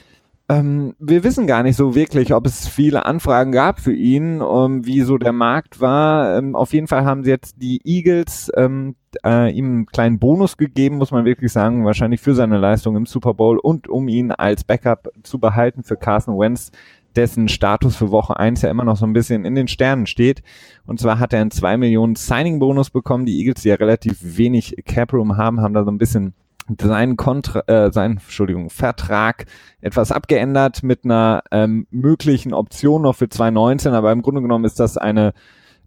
Ähm, 0.48 0.96
wir 1.00 1.24
wissen 1.24 1.48
gar 1.48 1.64
nicht 1.64 1.76
so 1.76 1.96
wirklich, 1.96 2.32
ob 2.32 2.46
es 2.46 2.68
viele 2.68 3.06
Anfragen 3.06 3.52
gab 3.52 3.80
für 3.80 3.94
ihn, 3.94 4.42
um, 4.42 4.74
ähm, 4.74 4.86
wie 4.86 5.02
so 5.02 5.18
der 5.18 5.32
Markt 5.32 5.82
war. 5.82 6.38
Ähm, 6.38 6.56
auf 6.56 6.72
jeden 6.74 6.88
Fall 6.88 7.04
haben 7.04 7.24
sie 7.24 7.32
jetzt 7.32 7.56
die 7.60 7.82
Eagles 7.84 8.52
ähm, 8.56 8.96
äh, 9.26 9.52
ihm 9.52 9.66
einen 9.66 9.86
kleinen 9.88 10.20
Bonus 10.20 10.58
gegeben, 10.58 10.98
muss 10.98 11.10
man 11.10 11.26
wirklich 11.26 11.52
sagen, 11.52 11.84
wahrscheinlich 11.84 12.22
für 12.22 12.36
seine 12.36 12.60
Leistung 12.60 12.96
im 12.96 13.08
Super 13.08 13.34
Bowl 13.34 13.58
und 13.58 13.88
um 13.88 14.08
ihn 14.08 14.32
als 14.32 14.64
Backup 14.64 15.10
zu 15.24 15.40
behalten 15.40 15.84
für 15.84 15.98
Carson 15.98 16.38
Wentz, 16.38 16.72
dessen 17.16 17.48
Status 17.48 17.96
für 17.96 18.12
Woche 18.12 18.38
1 18.38 18.62
ja 18.62 18.70
immer 18.70 18.84
noch 18.84 18.98
so 18.98 19.06
ein 19.08 19.14
bisschen 19.14 19.46
in 19.46 19.56
den 19.56 19.68
Sternen 19.68 20.06
steht. 20.06 20.44
Und 20.86 21.00
zwar 21.00 21.18
hat 21.18 21.34
er 21.34 21.42
einen 21.42 21.52
2 21.52 21.78
Millionen 21.78 22.16
Signing-Bonus 22.16 22.92
bekommen. 22.92 23.26
Die 23.26 23.40
Eagles, 23.40 23.64
die 23.64 23.70
ja 23.70 23.76
relativ 23.76 24.18
wenig 24.22 24.76
Cap-Room 24.86 25.38
haben, 25.38 25.62
haben 25.62 25.74
da 25.74 25.84
so 25.86 25.92
ein 25.92 25.98
bisschen 25.98 26.34
seinen 26.82 27.16
Kontra, 27.16 27.62
äh, 27.68 27.92
sein, 27.92 28.14
Entschuldigung, 28.14 28.70
Vertrag 28.70 29.46
etwas 29.82 30.12
abgeändert 30.12 30.84
mit 30.84 31.06
einer 31.06 31.44
ähm, 31.52 31.88
möglichen 31.92 32.54
Option 32.54 33.04
noch 33.04 33.16
für 33.16 33.30
2019, 33.30 33.94
aber 33.94 34.12
im 34.12 34.22
Grunde 34.22 34.42
genommen 34.42 34.66
ist 34.66 34.80
das 34.80 34.98
eine 34.98 35.34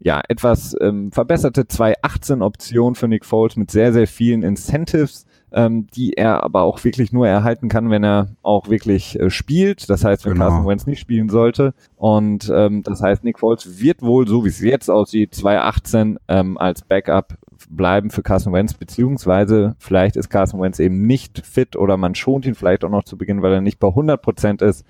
ja 0.00 0.20
etwas 0.28 0.76
ähm, 0.80 1.10
verbesserte 1.10 1.66
2018 1.66 2.42
Option 2.42 2.94
für 2.94 3.08
Nick 3.08 3.24
Foles 3.24 3.56
mit 3.56 3.70
sehr 3.70 3.92
sehr 3.92 4.06
vielen 4.06 4.44
Incentives, 4.44 5.26
ähm, 5.50 5.88
die 5.88 6.12
er 6.12 6.44
aber 6.44 6.62
auch 6.62 6.82
wirklich 6.84 7.12
nur 7.12 7.26
erhalten 7.26 7.68
kann, 7.68 7.90
wenn 7.90 8.04
er 8.04 8.28
auch 8.42 8.68
wirklich 8.68 9.18
äh, 9.18 9.30
spielt. 9.30 9.90
Das 9.90 10.04
heißt, 10.04 10.24
wenn 10.24 10.34
genau. 10.34 10.48
Carson 10.48 10.66
Wentz 10.68 10.86
nicht 10.86 11.00
spielen 11.00 11.28
sollte. 11.28 11.74
Und 11.96 12.50
ähm, 12.54 12.82
das 12.82 13.02
heißt, 13.02 13.24
Nick 13.24 13.40
Foles 13.40 13.80
wird 13.80 14.02
wohl, 14.02 14.28
so 14.28 14.44
wie 14.44 14.48
es 14.48 14.60
jetzt 14.60 14.90
aussieht, 14.90 15.34
2018 15.34 16.18
ähm, 16.28 16.58
als 16.58 16.82
Backup 16.82 17.34
bleiben 17.70 18.10
für 18.10 18.22
Carson 18.22 18.52
Wentz, 18.52 18.74
beziehungsweise 18.74 19.74
vielleicht 19.78 20.16
ist 20.16 20.28
Carson 20.28 20.60
Wentz 20.60 20.78
eben 20.78 21.06
nicht 21.06 21.44
fit 21.46 21.76
oder 21.76 21.96
man 21.96 22.14
schont 22.14 22.46
ihn 22.46 22.54
vielleicht 22.54 22.84
auch 22.84 22.90
noch 22.90 23.04
zu 23.04 23.16
Beginn, 23.16 23.42
weil 23.42 23.52
er 23.52 23.60
nicht 23.60 23.78
bei 23.78 23.88
100 23.88 24.20
Prozent 24.20 24.62
ist. 24.62 24.84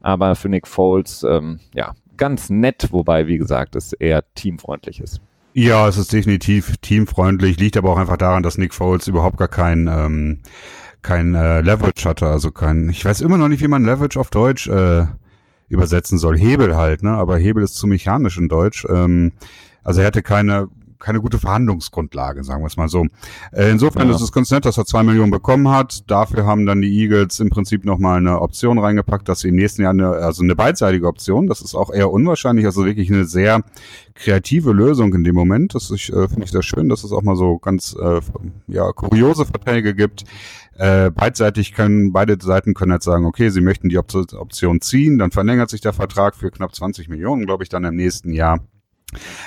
Aber 0.00 0.34
für 0.34 0.48
Nick 0.48 0.66
Foles, 0.66 1.24
ähm, 1.28 1.60
ja, 1.74 1.94
ganz 2.16 2.50
nett, 2.50 2.88
wobei, 2.90 3.26
wie 3.26 3.38
gesagt, 3.38 3.76
es 3.76 3.92
eher 3.92 4.24
teamfreundlich 4.34 5.00
ist. 5.00 5.20
Ja, 5.54 5.86
es 5.86 5.96
ist 5.96 6.12
definitiv 6.12 6.76
teamfreundlich, 6.78 7.58
liegt 7.58 7.76
aber 7.76 7.90
auch 7.90 7.98
einfach 7.98 8.16
daran, 8.16 8.42
dass 8.42 8.58
Nick 8.58 8.74
Foles 8.74 9.06
überhaupt 9.06 9.36
gar 9.36 9.48
kein, 9.48 9.86
ähm, 9.86 10.38
kein 11.02 11.34
äh, 11.34 11.60
Leverage 11.60 12.08
hatte, 12.08 12.26
also 12.26 12.50
kein, 12.50 12.88
ich 12.88 13.04
weiß 13.04 13.20
immer 13.20 13.36
noch 13.36 13.48
nicht, 13.48 13.62
wie 13.62 13.68
man 13.68 13.84
Leverage 13.84 14.18
auf 14.18 14.30
Deutsch 14.30 14.66
äh, 14.68 15.06
übersetzen 15.68 16.18
soll. 16.18 16.38
Hebel 16.38 16.76
halt, 16.76 17.02
ne? 17.02 17.10
Aber 17.10 17.38
Hebel 17.38 17.62
ist 17.62 17.74
zu 17.74 17.86
mechanisch 17.86 18.38
in 18.38 18.48
Deutsch. 18.48 18.86
Ähm, 18.88 19.32
also 19.82 20.00
er 20.00 20.06
hatte 20.06 20.22
keine 20.22 20.68
keine 21.02 21.20
gute 21.20 21.38
Verhandlungsgrundlage, 21.38 22.44
sagen 22.44 22.62
wir 22.62 22.68
es 22.68 22.76
mal 22.76 22.88
so. 22.88 23.06
Äh, 23.52 23.70
insofern 23.70 24.08
ja. 24.08 24.14
ist 24.14 24.22
es 24.22 24.32
ganz 24.32 24.50
nett, 24.50 24.64
dass 24.64 24.78
er 24.78 24.86
zwei 24.86 25.02
Millionen 25.02 25.30
bekommen 25.30 25.68
hat. 25.68 26.10
Dafür 26.10 26.46
haben 26.46 26.64
dann 26.64 26.80
die 26.80 26.92
Eagles 27.00 27.40
im 27.40 27.50
Prinzip 27.50 27.84
nochmal 27.84 28.18
eine 28.18 28.40
Option 28.40 28.78
reingepackt, 28.78 29.28
dass 29.28 29.40
sie 29.40 29.48
im 29.48 29.56
nächsten 29.56 29.82
Jahr 29.82 29.90
eine, 29.90 30.08
also 30.08 30.42
eine 30.42 30.56
beidseitige 30.56 31.06
Option, 31.06 31.46
das 31.46 31.60
ist 31.60 31.74
auch 31.74 31.92
eher 31.92 32.10
unwahrscheinlich, 32.10 32.64
also 32.64 32.84
wirklich 32.84 33.10
eine 33.10 33.24
sehr 33.24 33.62
kreative 34.14 34.72
Lösung 34.72 35.12
in 35.14 35.24
dem 35.24 35.34
Moment. 35.34 35.74
Das 35.74 35.90
ich, 35.90 36.12
äh, 36.12 36.28
finde 36.28 36.44
ich 36.44 36.50
sehr 36.50 36.62
schön, 36.62 36.88
dass 36.88 37.04
es 37.04 37.12
auch 37.12 37.22
mal 37.22 37.36
so 37.36 37.58
ganz 37.58 37.96
äh, 38.00 38.20
ja, 38.68 38.92
kuriose 38.92 39.44
Verträge 39.44 39.94
gibt. 39.94 40.24
Äh, 40.78 41.10
beidseitig 41.10 41.74
können, 41.74 42.12
beide 42.12 42.38
Seiten 42.40 42.72
können 42.72 42.92
jetzt 42.92 43.04
sagen, 43.04 43.26
okay, 43.26 43.50
sie 43.50 43.60
möchten 43.60 43.90
die 43.90 43.98
Option 43.98 44.80
ziehen, 44.80 45.18
dann 45.18 45.30
verlängert 45.30 45.68
sich 45.68 45.82
der 45.82 45.92
Vertrag 45.92 46.34
für 46.34 46.50
knapp 46.50 46.74
20 46.74 47.08
Millionen, 47.08 47.44
glaube 47.44 47.62
ich, 47.62 47.68
dann 47.68 47.84
im 47.84 47.94
nächsten 47.94 48.32
Jahr. 48.32 48.60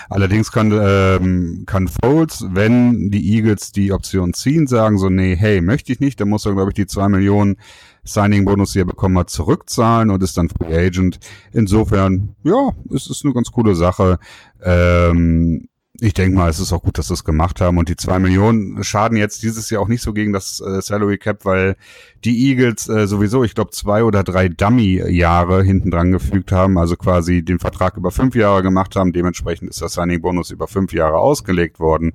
Allerdings 0.10 0.52
kann, 0.52 0.72
ähm, 0.72 1.64
kann 1.66 1.88
Foles, 1.88 2.46
wenn 2.50 3.10
die 3.10 3.36
Eagles 3.36 3.72
die 3.72 3.92
Option 3.92 4.34
ziehen, 4.34 4.68
sagen 4.68 4.98
so, 4.98 5.10
nee, 5.10 5.36
hey, 5.36 5.62
möchte 5.62 5.92
ich 5.92 6.00
nicht, 6.00 6.20
dann 6.20 6.30
muss 6.30 6.46
er, 6.46 6.54
glaube 6.54 6.72
ich, 6.72 6.76
die 6.76 6.88
zwei 6.88 7.10
Millionen 7.10 7.58
Signing-Bonus, 8.04 8.74
die 8.74 8.80
er 8.80 8.86
bekommen 8.86 9.18
hat, 9.18 9.30
zurückzahlen 9.30 10.12
und 10.12 10.22
ist 10.22 10.38
dann 10.38 10.50
Free 10.50 10.78
Agent. 10.78 11.20
Insofern, 11.52 12.36
ja, 12.44 12.72
es 12.94 13.10
ist 13.10 13.26
eine 13.26 13.34
ganz 13.34 13.52
coole 13.52 13.76
Sache. 13.76 14.20
Ähm, 14.64 15.68
ich 16.02 16.14
denke 16.14 16.36
mal, 16.36 16.50
es 16.50 16.60
ist 16.60 16.74
auch 16.74 16.82
gut, 16.82 16.98
dass 16.98 17.08
sie 17.08 17.14
es 17.14 17.24
gemacht 17.24 17.62
haben. 17.62 17.78
Und 17.78 17.88
die 17.90 17.96
zwei 17.96 18.20
Millionen 18.20 18.84
schaden 18.84 19.18
jetzt 19.18 19.44
dieses 19.44 19.70
Jahr 19.70 19.82
auch 19.82 19.88
nicht 19.88 20.02
so 20.02 20.14
gegen 20.14 20.34
das 20.34 20.60
äh, 20.60 20.82
Salary 20.82 21.18
Cap, 21.18 21.46
weil 21.46 21.78
die 22.26 22.50
Eagles 22.50 22.90
äh, 22.90 23.08
sowieso, 23.08 23.44
ich 23.44 23.56
glaube, 23.56 23.72
zwei 23.72 24.04
oder 24.04 24.24
drei 24.24 24.50
Dummy-Jahre 24.50 25.64
hinten 25.64 25.92
dran 25.92 26.12
gefügt 26.12 26.52
haben, 26.52 26.78
also 26.78 26.96
quasi 26.98 27.44
den 27.44 27.60
Vertrag 27.60 27.98
über 27.98 28.12
fünf 28.12 28.36
Jahre 28.36 28.62
gemacht 28.62 28.96
haben. 28.96 29.14
Dementsprechend 29.14 29.70
ist 29.70 29.82
der 29.82 29.90
Signing-Bonus 29.90 30.52
über 30.52 30.68
fünf 30.68 30.92
Jahre 30.92 31.18
ausgelegt 31.18 31.80
worden, 31.80 32.14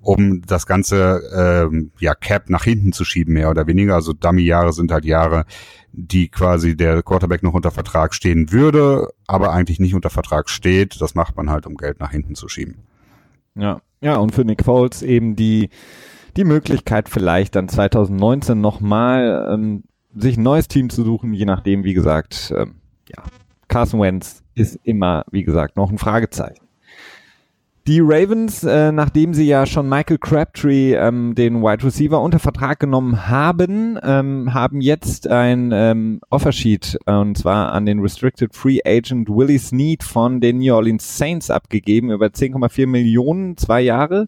um 0.00 0.42
das 0.42 0.66
ganze 0.66 1.20
ähm, 1.34 1.90
ja, 1.98 2.14
Cap 2.14 2.48
nach 2.48 2.64
hinten 2.64 2.92
zu 2.92 3.04
schieben, 3.04 3.34
mehr 3.34 3.50
oder 3.50 3.66
weniger. 3.66 3.94
Also 3.94 4.14
Dummy-Jahre 4.14 4.72
sind 4.72 4.90
halt 4.90 5.04
Jahre, 5.04 5.44
die 5.92 6.28
quasi 6.28 6.76
der 6.76 7.02
Quarterback 7.02 7.42
noch 7.42 7.54
unter 7.54 7.70
Vertrag 7.70 8.14
stehen 8.14 8.52
würde, 8.52 9.08
aber 9.26 9.52
eigentlich 9.52 9.80
nicht 9.80 9.94
unter 9.94 10.10
Vertrag 10.10 10.48
steht. 10.48 11.00
Das 11.00 11.14
macht 11.14 11.36
man 11.36 11.50
halt, 11.50 11.66
um 11.66 11.76
Geld 11.76 12.00
nach 12.00 12.12
hinten 12.12 12.34
zu 12.34 12.48
schieben. 12.48 12.76
Ja, 13.58 13.80
ja, 14.00 14.16
und 14.16 14.34
für 14.34 14.44
Nick 14.44 14.64
Foles 14.64 15.02
eben 15.02 15.34
die, 15.36 15.70
die 16.36 16.44
Möglichkeit 16.44 17.08
vielleicht 17.08 17.56
dann 17.56 17.68
2019 17.68 18.60
nochmal 18.60 19.48
ähm, 19.52 19.84
sich 20.14 20.36
ein 20.36 20.42
neues 20.42 20.68
Team 20.68 20.90
zu 20.90 21.04
suchen, 21.04 21.32
je 21.32 21.44
nachdem, 21.44 21.84
wie 21.84 21.94
gesagt, 21.94 22.52
ähm, 22.56 22.76
ja, 23.08 23.24
Carson 23.66 24.00
Wentz 24.00 24.42
ist 24.54 24.78
immer, 24.82 25.24
wie 25.30 25.44
gesagt, 25.44 25.76
noch 25.76 25.90
ein 25.90 25.98
Fragezeichen. 25.98 26.67
Die 27.88 28.00
Ravens, 28.00 28.64
äh, 28.64 28.92
nachdem 28.92 29.32
sie 29.32 29.46
ja 29.46 29.64
schon 29.64 29.88
Michael 29.88 30.18
Crabtree, 30.18 30.92
ähm, 30.92 31.34
den 31.34 31.62
Wide 31.62 31.82
Receiver, 31.82 32.20
unter 32.20 32.38
Vertrag 32.38 32.80
genommen 32.80 33.30
haben, 33.30 33.98
ähm, 34.02 34.52
haben 34.52 34.82
jetzt 34.82 35.26
ein 35.26 35.70
ähm, 35.72 36.20
Offersheet 36.28 36.98
äh, 37.06 37.12
und 37.14 37.38
zwar 37.38 37.72
an 37.72 37.86
den 37.86 38.00
Restricted 38.00 38.54
Free 38.54 38.80
Agent 38.84 39.30
Willie 39.30 39.58
Snead 39.58 40.02
von 40.02 40.42
den 40.42 40.58
New 40.58 40.74
Orleans 40.74 41.16
Saints 41.16 41.48
abgegeben 41.48 42.10
über 42.10 42.26
10,4 42.26 42.86
Millionen, 42.86 43.56
zwei 43.56 43.80
Jahre. 43.80 44.26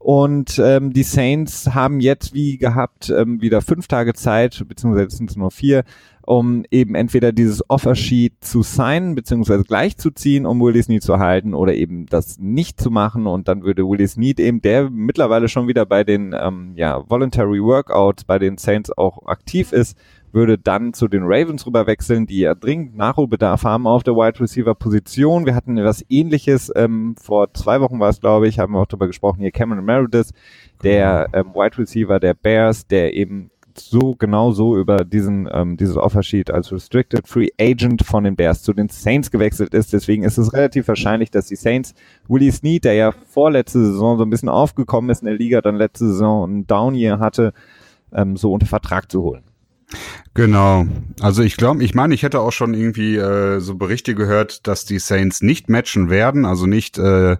Und 0.00 0.58
ähm, 0.58 0.92
die 0.92 1.04
Saints 1.04 1.74
haben 1.74 2.00
jetzt 2.00 2.34
wie 2.34 2.58
gehabt 2.58 3.10
ähm, 3.10 3.40
wieder 3.40 3.62
fünf 3.62 3.86
Tage 3.86 4.14
Zeit, 4.14 4.64
beziehungsweise 4.66 5.16
sind 5.16 5.30
es 5.30 5.36
nur 5.36 5.52
vier, 5.52 5.84
um 6.28 6.62
eben 6.70 6.94
entweder 6.94 7.32
dieses 7.32 7.64
Offersheet 7.70 8.34
zu 8.44 8.62
signen, 8.62 9.14
beziehungsweise 9.14 9.64
gleich 9.64 9.96
zu 9.96 10.10
ziehen, 10.10 10.44
um 10.44 10.60
Willie 10.60 10.82
Snead 10.82 11.02
zu 11.02 11.18
halten 11.18 11.54
oder 11.54 11.72
eben 11.72 12.04
das 12.04 12.38
nicht 12.38 12.78
zu 12.78 12.90
machen 12.90 13.26
und 13.26 13.48
dann 13.48 13.62
würde 13.62 13.88
Willie 13.88 14.06
Snead 14.06 14.38
eben, 14.38 14.60
der 14.60 14.90
mittlerweile 14.90 15.48
schon 15.48 15.68
wieder 15.68 15.86
bei 15.86 16.04
den 16.04 16.36
ähm, 16.38 16.72
ja, 16.76 17.02
Voluntary 17.08 17.62
Workouts 17.62 18.24
bei 18.24 18.38
den 18.38 18.58
Saints 18.58 18.92
auch 18.98 19.26
aktiv 19.26 19.72
ist, 19.72 19.96
würde 20.30 20.58
dann 20.58 20.92
zu 20.92 21.08
den 21.08 21.22
Ravens 21.24 21.66
rüber 21.66 21.86
wechseln, 21.86 22.26
die 22.26 22.40
ja 22.40 22.54
dringend 22.54 22.94
Nachholbedarf 22.94 23.64
haben 23.64 23.86
auf 23.86 24.02
der 24.02 24.12
Wide 24.12 24.38
Receiver 24.38 24.74
Position. 24.74 25.46
Wir 25.46 25.54
hatten 25.54 25.78
etwas 25.78 26.04
ähnliches, 26.10 26.70
ähm, 26.76 27.14
vor 27.18 27.54
zwei 27.54 27.80
Wochen 27.80 28.00
war 28.00 28.10
es, 28.10 28.20
glaube 28.20 28.48
ich, 28.48 28.58
haben 28.58 28.74
wir 28.74 28.80
auch 28.80 28.86
darüber 28.86 29.06
gesprochen, 29.06 29.40
hier 29.40 29.50
Cameron 29.50 29.82
Meredith, 29.82 30.34
der 30.82 31.30
ähm, 31.32 31.54
Wide 31.54 31.78
Receiver 31.78 32.20
der 32.20 32.34
Bears, 32.34 32.86
der 32.86 33.14
eben 33.14 33.50
so 33.80 34.14
genau 34.16 34.52
so 34.52 34.76
über 34.76 35.04
diesen 35.04 35.48
ähm, 35.52 35.76
dieses 35.76 35.96
Offersheet 35.96 36.50
als 36.50 36.72
Restricted 36.72 37.26
Free 37.26 37.48
Agent 37.60 38.02
von 38.04 38.24
den 38.24 38.36
Bears 38.36 38.62
zu 38.62 38.72
den 38.72 38.88
Saints 38.88 39.30
gewechselt 39.30 39.74
ist. 39.74 39.92
Deswegen 39.92 40.24
ist 40.24 40.38
es 40.38 40.52
relativ 40.52 40.88
wahrscheinlich, 40.88 41.30
dass 41.30 41.46
die 41.46 41.56
Saints 41.56 41.94
Willie 42.28 42.52
Snead, 42.52 42.84
der 42.84 42.94
ja 42.94 43.12
vorletzte 43.12 43.84
Saison 43.84 44.18
so 44.18 44.24
ein 44.24 44.30
bisschen 44.30 44.48
aufgekommen 44.48 45.10
ist 45.10 45.22
in 45.22 45.26
der 45.26 45.36
Liga, 45.36 45.60
dann 45.60 45.76
letzte 45.76 46.06
Saison 46.06 46.48
einen 46.48 46.66
Down 46.66 46.94
Year 46.94 47.18
hatte, 47.18 47.52
ähm, 48.12 48.36
so 48.36 48.52
unter 48.52 48.66
Vertrag 48.66 49.10
zu 49.10 49.22
holen. 49.22 49.42
Genau. 50.34 50.86
Also 51.20 51.42
ich 51.42 51.56
glaube, 51.56 51.82
ich 51.82 51.94
meine, 51.94 52.14
ich 52.14 52.22
hätte 52.22 52.40
auch 52.40 52.52
schon 52.52 52.74
irgendwie 52.74 53.16
äh, 53.16 53.58
so 53.58 53.74
Berichte 53.74 54.14
gehört, 54.14 54.66
dass 54.66 54.84
die 54.84 54.98
Saints 54.98 55.40
nicht 55.40 55.68
matchen 55.68 56.10
werden, 56.10 56.44
also 56.44 56.66
nicht 56.66 56.98
äh, 56.98 57.36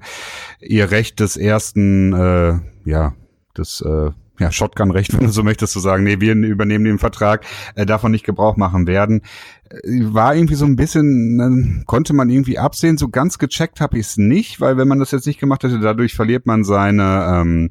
ihr 0.60 0.90
Recht 0.90 1.20
des 1.20 1.36
ersten, 1.36 2.12
äh, 2.12 2.58
ja, 2.84 3.14
des 3.56 3.82
äh, 3.82 4.10
ja, 4.38 4.52
Shotgun-Recht, 4.52 5.12
wenn 5.18 5.26
du 5.26 5.32
so 5.32 5.42
möchtest, 5.42 5.72
zu 5.72 5.80
sagen, 5.80 6.04
nee, 6.04 6.20
wir 6.20 6.34
übernehmen 6.34 6.84
den 6.84 6.98
Vertrag, 6.98 7.44
äh, 7.74 7.86
davon 7.86 8.12
nicht 8.12 8.24
Gebrauch 8.24 8.56
machen 8.56 8.86
werden. 8.86 9.22
Äh, 9.70 9.78
war 10.12 10.34
irgendwie 10.34 10.54
so 10.54 10.64
ein 10.64 10.76
bisschen, 10.76 11.80
äh, 11.80 11.84
konnte 11.84 12.14
man 12.14 12.30
irgendwie 12.30 12.58
absehen, 12.58 12.98
so 12.98 13.08
ganz 13.08 13.38
gecheckt 13.38 13.80
habe 13.80 13.98
ich 13.98 14.06
es 14.06 14.16
nicht, 14.16 14.60
weil 14.60 14.76
wenn 14.76 14.88
man 14.88 14.98
das 14.98 15.10
jetzt 15.10 15.26
nicht 15.26 15.40
gemacht 15.40 15.64
hätte, 15.64 15.80
dadurch 15.80 16.14
verliert 16.14 16.46
man 16.46 16.64
seine 16.64 17.40
ähm, 17.40 17.70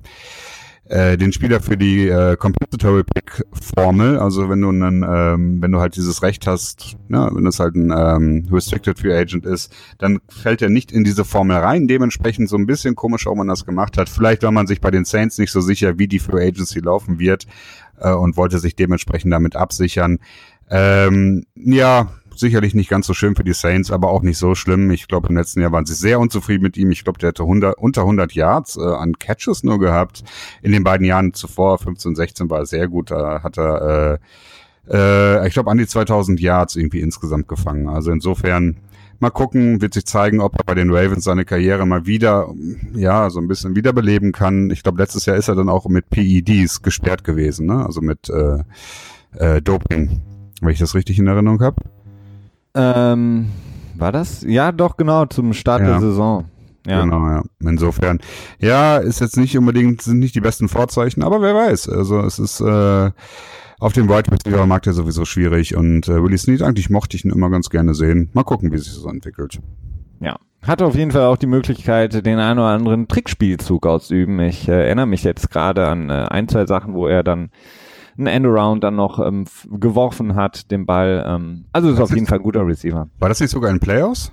äh, 0.89 1.17
den 1.17 1.33
Spieler 1.33 1.59
für 1.59 1.77
die 1.77 2.07
äh, 2.07 2.37
Compensatory 2.37 3.03
Pick 3.03 3.43
Formel, 3.75 4.19
also 4.19 4.49
wenn 4.49 4.61
du 4.61 4.69
einen, 4.69 5.03
ähm, 5.03 5.61
wenn 5.61 5.71
du 5.71 5.79
halt 5.79 5.95
dieses 5.95 6.21
Recht 6.23 6.47
hast, 6.47 6.95
ja, 7.09 7.29
wenn 7.33 7.45
es 7.45 7.59
halt 7.59 7.75
ein 7.75 7.91
ähm, 7.91 8.47
Restricted 8.51 8.99
Free 8.99 9.13
Agent 9.13 9.45
ist, 9.45 9.73
dann 9.97 10.19
fällt 10.29 10.61
er 10.61 10.69
nicht 10.69 10.91
in 10.91 11.03
diese 11.03 11.25
Formel 11.25 11.57
rein. 11.57 11.87
Dementsprechend 11.87 12.49
so 12.49 12.57
ein 12.57 12.65
bisschen 12.65 12.95
komisch, 12.95 13.25
warum 13.25 13.39
man 13.39 13.47
das 13.47 13.65
gemacht 13.65 13.97
hat. 13.97 14.09
Vielleicht 14.09 14.43
war 14.43 14.51
man 14.51 14.67
sich 14.67 14.79
bei 14.79 14.91
den 14.91 15.05
Saints 15.05 15.37
nicht 15.37 15.51
so 15.51 15.61
sicher, 15.61 15.99
wie 15.99 16.07
die 16.07 16.19
Free 16.19 16.47
Agency 16.47 16.79
laufen 16.79 17.19
wird 17.19 17.47
äh, 17.99 18.11
und 18.11 18.37
wollte 18.37 18.59
sich 18.59 18.75
dementsprechend 18.75 19.33
damit 19.33 19.55
absichern. 19.55 20.19
Ähm, 20.69 21.45
ja, 21.55 22.11
sicherlich 22.39 22.73
nicht 22.73 22.89
ganz 22.89 23.07
so 23.07 23.13
schlimm 23.13 23.35
für 23.35 23.43
die 23.43 23.53
Saints, 23.53 23.91
aber 23.91 24.09
auch 24.09 24.21
nicht 24.21 24.37
so 24.37 24.55
schlimm. 24.55 24.91
Ich 24.91 25.07
glaube, 25.07 25.29
im 25.29 25.37
letzten 25.37 25.61
Jahr 25.61 25.71
waren 25.71 25.85
sie 25.85 25.93
sehr 25.93 26.19
unzufrieden 26.19 26.63
mit 26.63 26.77
ihm. 26.77 26.91
Ich 26.91 27.03
glaube, 27.03 27.19
der 27.19 27.29
hatte 27.29 27.43
100, 27.43 27.77
unter 27.77 28.01
100 28.01 28.33
Yards 28.33 28.77
äh, 28.77 28.81
an 28.81 29.17
Catches 29.19 29.63
nur 29.63 29.79
gehabt. 29.79 30.23
In 30.61 30.71
den 30.71 30.83
beiden 30.83 31.05
Jahren 31.05 31.33
zuvor, 31.33 31.77
15, 31.77 32.15
16, 32.15 32.49
war 32.49 32.59
er 32.59 32.65
sehr 32.65 32.87
gut. 32.87 33.11
Da 33.11 33.43
hat 33.43 33.57
er, 33.57 34.19
äh, 34.89 34.93
äh, 34.93 35.47
ich 35.47 35.53
glaube, 35.53 35.71
an 35.71 35.77
die 35.77 35.87
2000 35.87 36.39
Yards 36.39 36.75
irgendwie 36.75 37.01
insgesamt 37.01 37.47
gefangen. 37.47 37.87
Also 37.87 38.11
insofern 38.11 38.77
mal 39.19 39.29
gucken, 39.29 39.81
wird 39.81 39.93
sich 39.93 40.05
zeigen, 40.05 40.39
ob 40.39 40.57
er 40.57 40.63
bei 40.63 40.75
den 40.75 40.91
Ravens 40.91 41.23
seine 41.23 41.45
Karriere 41.45 41.85
mal 41.85 42.05
wieder, 42.05 42.53
ja, 42.93 43.29
so 43.29 43.39
ein 43.39 43.47
bisschen 43.47 43.75
wiederbeleben 43.75 44.31
kann. 44.31 44.69
Ich 44.69 44.83
glaube, 44.83 45.01
letztes 45.01 45.25
Jahr 45.25 45.37
ist 45.37 45.47
er 45.47 45.55
dann 45.55 45.69
auch 45.69 45.87
mit 45.87 46.09
PEDs 46.09 46.81
gesperrt 46.81 47.23
gewesen, 47.23 47.67
ne? 47.67 47.85
Also 47.85 48.01
mit 48.01 48.29
äh, 48.29 48.59
äh, 49.37 49.61
Doping, 49.61 50.21
wenn 50.61 50.71
ich 50.71 50.79
das 50.79 50.95
richtig 50.95 51.19
in 51.19 51.27
Erinnerung 51.27 51.61
habe. 51.61 51.81
Ähm, 52.77 53.47
war 53.95 54.11
das? 54.11 54.43
Ja, 54.43 54.71
doch, 54.71 54.97
genau, 54.97 55.25
zum 55.25 55.53
Start 55.53 55.81
ja. 55.81 55.87
der 55.87 55.99
Saison. 56.01 56.45
Ja. 56.85 57.01
Genau, 57.01 57.27
ja. 57.27 57.43
Insofern, 57.59 58.19
ja, 58.59 58.97
ist 58.97 59.19
jetzt 59.19 59.35
nicht 59.35 59.57
unbedingt, 59.57 60.01
sind 60.01 60.19
nicht 60.19 60.35
die 60.35 60.41
besten 60.41 60.69
Vorzeichen, 60.69 61.21
aber 61.21 61.41
wer 61.41 61.53
weiß. 61.53 61.89
Also 61.89 62.21
es 62.21 62.39
ist 62.39 62.61
äh, 62.61 63.11
auf 63.79 63.93
dem 63.93 64.07
Wide 64.07 64.31
Receiver 64.31 64.65
Markt 64.65 64.85
ja 64.85 64.93
sowieso 64.93 65.25
schwierig 65.25 65.75
und 65.75 66.07
äh, 66.07 66.23
Willie 66.23 66.37
Snead, 66.37 66.61
eigentlich 66.61 66.89
mochte 66.89 67.17
ich 67.17 67.25
ihn 67.25 67.31
immer 67.31 67.49
ganz 67.49 67.69
gerne 67.69 67.93
sehen. 67.93 68.29
Mal 68.33 68.43
gucken, 68.43 68.71
wie 68.71 68.77
sich 68.77 68.93
das 68.93 69.03
entwickelt. 69.03 69.59
Ja. 70.21 70.37
Hat 70.65 70.81
auf 70.81 70.95
jeden 70.95 71.11
Fall 71.11 71.25
auch 71.25 71.37
die 71.37 71.45
Möglichkeit, 71.45 72.25
den 72.25 72.39
einen 72.39 72.59
oder 72.59 72.69
anderen 72.69 73.07
Trickspielzug 73.07 73.85
auszuüben. 73.85 74.39
Ich 74.39 74.67
äh, 74.67 74.85
erinnere 74.85 75.05
mich 75.05 75.23
jetzt 75.23 75.51
gerade 75.51 75.87
an 75.87 76.09
äh, 76.09 76.25
ein, 76.29 76.47
zwei 76.47 76.65
Sachen, 76.65 76.93
wo 76.93 77.07
er 77.07 77.23
dann 77.23 77.49
ein 78.17 78.27
Endaround 78.27 78.83
dann 78.83 78.95
noch 78.95 79.19
ähm, 79.19 79.45
geworfen 79.69 80.35
hat, 80.35 80.71
den 80.71 80.85
Ball. 80.85 81.23
Ähm, 81.27 81.65
also 81.71 81.89
ist 81.89 81.99
auf 81.99 82.13
jeden 82.13 82.27
Fall 82.27 82.39
ein 82.39 82.43
guter 82.43 82.65
Receiver. 82.65 83.07
War 83.19 83.29
das 83.29 83.39
nicht 83.39 83.51
sogar 83.51 83.71
in 83.71 83.79
Playoffs? 83.79 84.31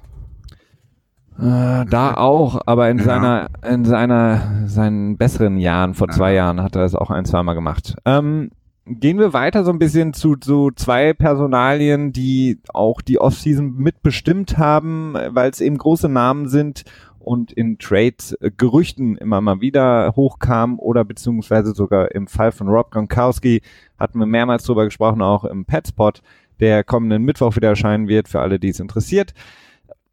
Äh, 1.38 1.84
da 1.86 2.14
auch, 2.14 2.60
aber 2.66 2.88
in 2.90 2.98
ja. 2.98 3.04
seiner, 3.04 3.48
in 3.68 3.84
seiner, 3.84 4.66
seinen 4.66 5.16
besseren 5.16 5.58
Jahren, 5.58 5.94
vor 5.94 6.08
zwei 6.08 6.30
ja. 6.30 6.44
Jahren, 6.44 6.62
hat 6.62 6.76
er 6.76 6.82
das 6.82 6.94
auch 6.94 7.10
ein, 7.10 7.24
zweimal 7.24 7.56
gemacht. 7.56 7.96
Ähm, 8.04 8.50
gehen 8.86 9.18
wir 9.18 9.32
weiter 9.32 9.64
so 9.64 9.72
ein 9.72 9.78
bisschen 9.78 10.12
zu 10.12 10.36
so 10.42 10.70
zwei 10.70 11.12
Personalien, 11.12 12.12
die 12.12 12.60
auch 12.72 13.00
die 13.00 13.18
Offseason 13.18 13.74
mitbestimmt 13.76 14.58
haben, 14.58 15.14
weil 15.30 15.50
es 15.50 15.60
eben 15.60 15.78
große 15.78 16.08
Namen 16.08 16.48
sind 16.48 16.84
und 17.24 17.52
in 17.52 17.78
Trades 17.78 18.32
äh, 18.40 18.50
Gerüchten 18.56 19.16
immer 19.16 19.40
mal 19.40 19.60
wieder 19.60 20.12
hochkam 20.14 20.78
oder 20.78 21.04
beziehungsweise 21.04 21.72
sogar 21.74 22.14
im 22.14 22.26
Fall 22.26 22.52
von 22.52 22.68
Rob 22.68 22.90
Gronkowski 22.90 23.62
hatten 23.98 24.18
wir 24.18 24.26
mehrmals 24.26 24.64
drüber 24.64 24.84
gesprochen, 24.84 25.22
auch 25.22 25.44
im 25.44 25.64
Petspot, 25.64 26.22
der 26.60 26.84
kommenden 26.84 27.22
Mittwoch 27.22 27.56
wieder 27.56 27.68
erscheinen 27.68 28.08
wird, 28.08 28.28
für 28.28 28.40
alle, 28.40 28.58
die 28.58 28.68
es 28.68 28.80
interessiert. 28.80 29.34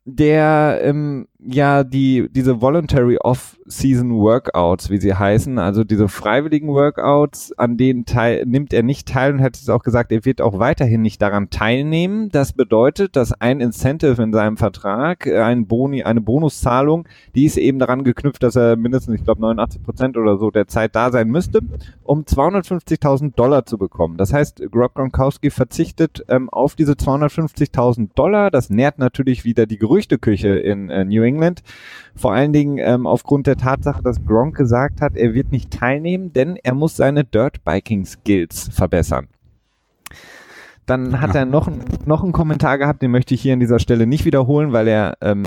Der 0.06 0.80
ähm, 0.84 1.28
ja 1.44 1.84
die 1.84 2.30
diese 2.32 2.62
voluntary 2.62 3.18
off-season 3.18 4.12
Workouts, 4.12 4.90
wie 4.90 4.98
sie 4.98 5.16
heißen, 5.16 5.58
also 5.58 5.84
diese 5.84 6.08
freiwilligen 6.08 6.70
Workouts, 6.70 7.52
an 7.58 7.78
denen 7.78 8.06
teil, 8.06 8.46
nimmt 8.46 8.74
er 8.74 8.84
nicht 8.84 9.08
teil 9.08 9.34
und 9.34 9.42
hat 9.42 9.56
es 9.56 9.70
auch 9.70 9.82
gesagt, 9.82 10.12
er 10.12 10.24
wird 10.26 10.42
auch 10.42 10.60
weiterhin 10.60 11.02
nicht 11.02 11.22
daran 11.22 11.50
teilnehmen. 11.50 12.30
Das 12.30 12.54
bedeutet, 12.54 13.16
dass 13.16 13.34
ein 13.34 13.60
Incentive 13.60 14.22
in 14.22 14.34
seinem 14.34 14.58
Vertrag, 14.58 15.26
äh, 15.26 15.40
ein 15.40 15.66
Boni, 15.66 16.04
eine 16.04 16.22
Bonuszahlung, 16.22 17.08
die 17.34 17.46
ist 17.46 17.58
eben 17.58 17.80
daran 17.80 18.04
geknüpft, 18.04 18.44
dass 18.44 18.56
er 18.56 18.76
mindestens, 18.76 19.16
ich 19.16 19.24
glaube, 19.24 19.42
89 19.42 19.82
Prozent 19.84 20.18
oder 20.18 20.38
so 20.38 20.52
der 20.52 20.68
Zeit 20.68 20.96
da 20.96 21.12
sein 21.12 21.30
müsste, 21.30 21.62
um 22.04 22.22
250.000 22.22 23.36
Dollar 23.36 23.66
zu 23.66 23.78
bekommen. 23.78 24.18
Das 24.18 24.32
heißt, 24.32 24.62
Grob 24.72 24.94
Gronkowski 24.94 25.50
verzichtet 25.50 26.24
ähm, 26.28 26.50
auf 26.50 26.76
diese 26.76 26.94
250.000 26.94 28.10
Dollar. 28.14 28.52
Das 28.52 28.70
nährt 28.70 29.00
natürlich 29.00 29.44
wieder 29.44 29.66
die 29.66 29.78
Gerüchteküche 29.78 30.50
in 30.50 30.90
äh, 30.90 31.04
New 31.04 31.24
England. 31.24 31.31
Vor 32.16 32.34
allen 32.34 32.54
Dingen 32.54 32.78
ähm, 32.78 33.08
aufgrund 33.08 33.48
der 33.48 33.58
Tatsache, 33.58 34.04
dass 34.04 34.24
Gronk 34.26 34.56
gesagt 34.56 35.02
hat, 35.02 35.16
er 35.16 35.34
wird 35.34 35.52
nicht 35.52 35.72
teilnehmen, 35.72 36.34
denn 36.34 36.58
er 36.62 36.74
muss 36.74 36.96
seine 36.96 37.24
Dirtbiking 37.24 38.06
Skills 38.06 38.70
verbessern. 38.74 39.28
Dann 40.86 41.22
hat 41.22 41.36
er 41.36 41.46
noch, 41.46 41.70
noch 42.06 42.24
einen 42.24 42.34
Kommentar 42.34 42.78
gehabt, 42.78 43.02
den 43.02 43.12
möchte 43.12 43.34
ich 43.34 43.42
hier 43.42 43.54
an 43.54 43.60
dieser 43.60 43.80
Stelle 43.80 44.08
nicht 44.08 44.26
wiederholen, 44.26 44.74
weil 44.74 44.88
er, 44.88 45.18
ähm, 45.22 45.44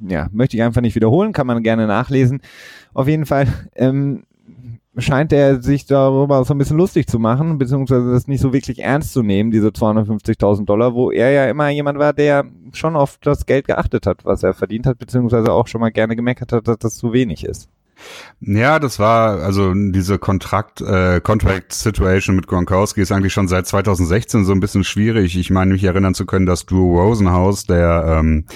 ja, 0.00 0.28
möchte 0.32 0.56
ich 0.56 0.62
einfach 0.62 0.80
nicht 0.80 0.94
wiederholen, 0.94 1.32
kann 1.32 1.46
man 1.46 1.62
gerne 1.62 1.86
nachlesen. 1.86 2.40
Auf 2.94 3.08
jeden 3.08 3.26
Fall, 3.26 3.48
ähm, 3.74 4.22
scheint 4.98 5.32
er 5.32 5.62
sich 5.62 5.86
darüber 5.86 6.44
so 6.44 6.52
ein 6.52 6.58
bisschen 6.58 6.76
lustig 6.76 7.06
zu 7.06 7.18
machen, 7.18 7.58
beziehungsweise 7.58 8.10
das 8.10 8.28
nicht 8.28 8.40
so 8.40 8.52
wirklich 8.52 8.80
ernst 8.80 9.12
zu 9.12 9.22
nehmen, 9.22 9.50
diese 9.50 9.68
250.000 9.68 10.66
Dollar, 10.66 10.94
wo 10.94 11.10
er 11.10 11.30
ja 11.30 11.46
immer 11.46 11.70
jemand 11.70 11.98
war, 11.98 12.12
der 12.12 12.44
schon 12.72 12.96
auf 12.96 13.18
das 13.22 13.46
Geld 13.46 13.66
geachtet 13.66 14.06
hat, 14.06 14.24
was 14.24 14.42
er 14.42 14.52
verdient 14.52 14.86
hat, 14.86 14.98
beziehungsweise 14.98 15.52
auch 15.52 15.66
schon 15.66 15.80
mal 15.80 15.90
gerne 15.90 16.16
gemeckert 16.16 16.52
hat, 16.52 16.68
dass 16.68 16.78
das 16.78 16.96
zu 16.96 17.12
wenig 17.12 17.44
ist. 17.44 17.68
Ja, 18.40 18.78
das 18.78 18.98
war, 18.98 19.40
also 19.42 19.72
diese 19.74 20.18
Kontrakt, 20.18 20.80
äh, 20.80 21.20
Contract 21.20 21.72
Situation 21.72 22.36
mit 22.36 22.46
Gronkowski 22.46 23.00
ist 23.00 23.12
eigentlich 23.12 23.32
schon 23.32 23.48
seit 23.48 23.66
2016 23.66 24.44
so 24.44 24.52
ein 24.52 24.60
bisschen 24.60 24.84
schwierig. 24.84 25.36
Ich 25.36 25.50
meine, 25.50 25.72
mich 25.72 25.84
erinnern 25.84 26.14
zu 26.14 26.26
können, 26.26 26.46
dass 26.46 26.66
Drew 26.66 26.98
Rosenhaus, 27.00 27.64
der 27.64 28.18
ähm, 28.18 28.46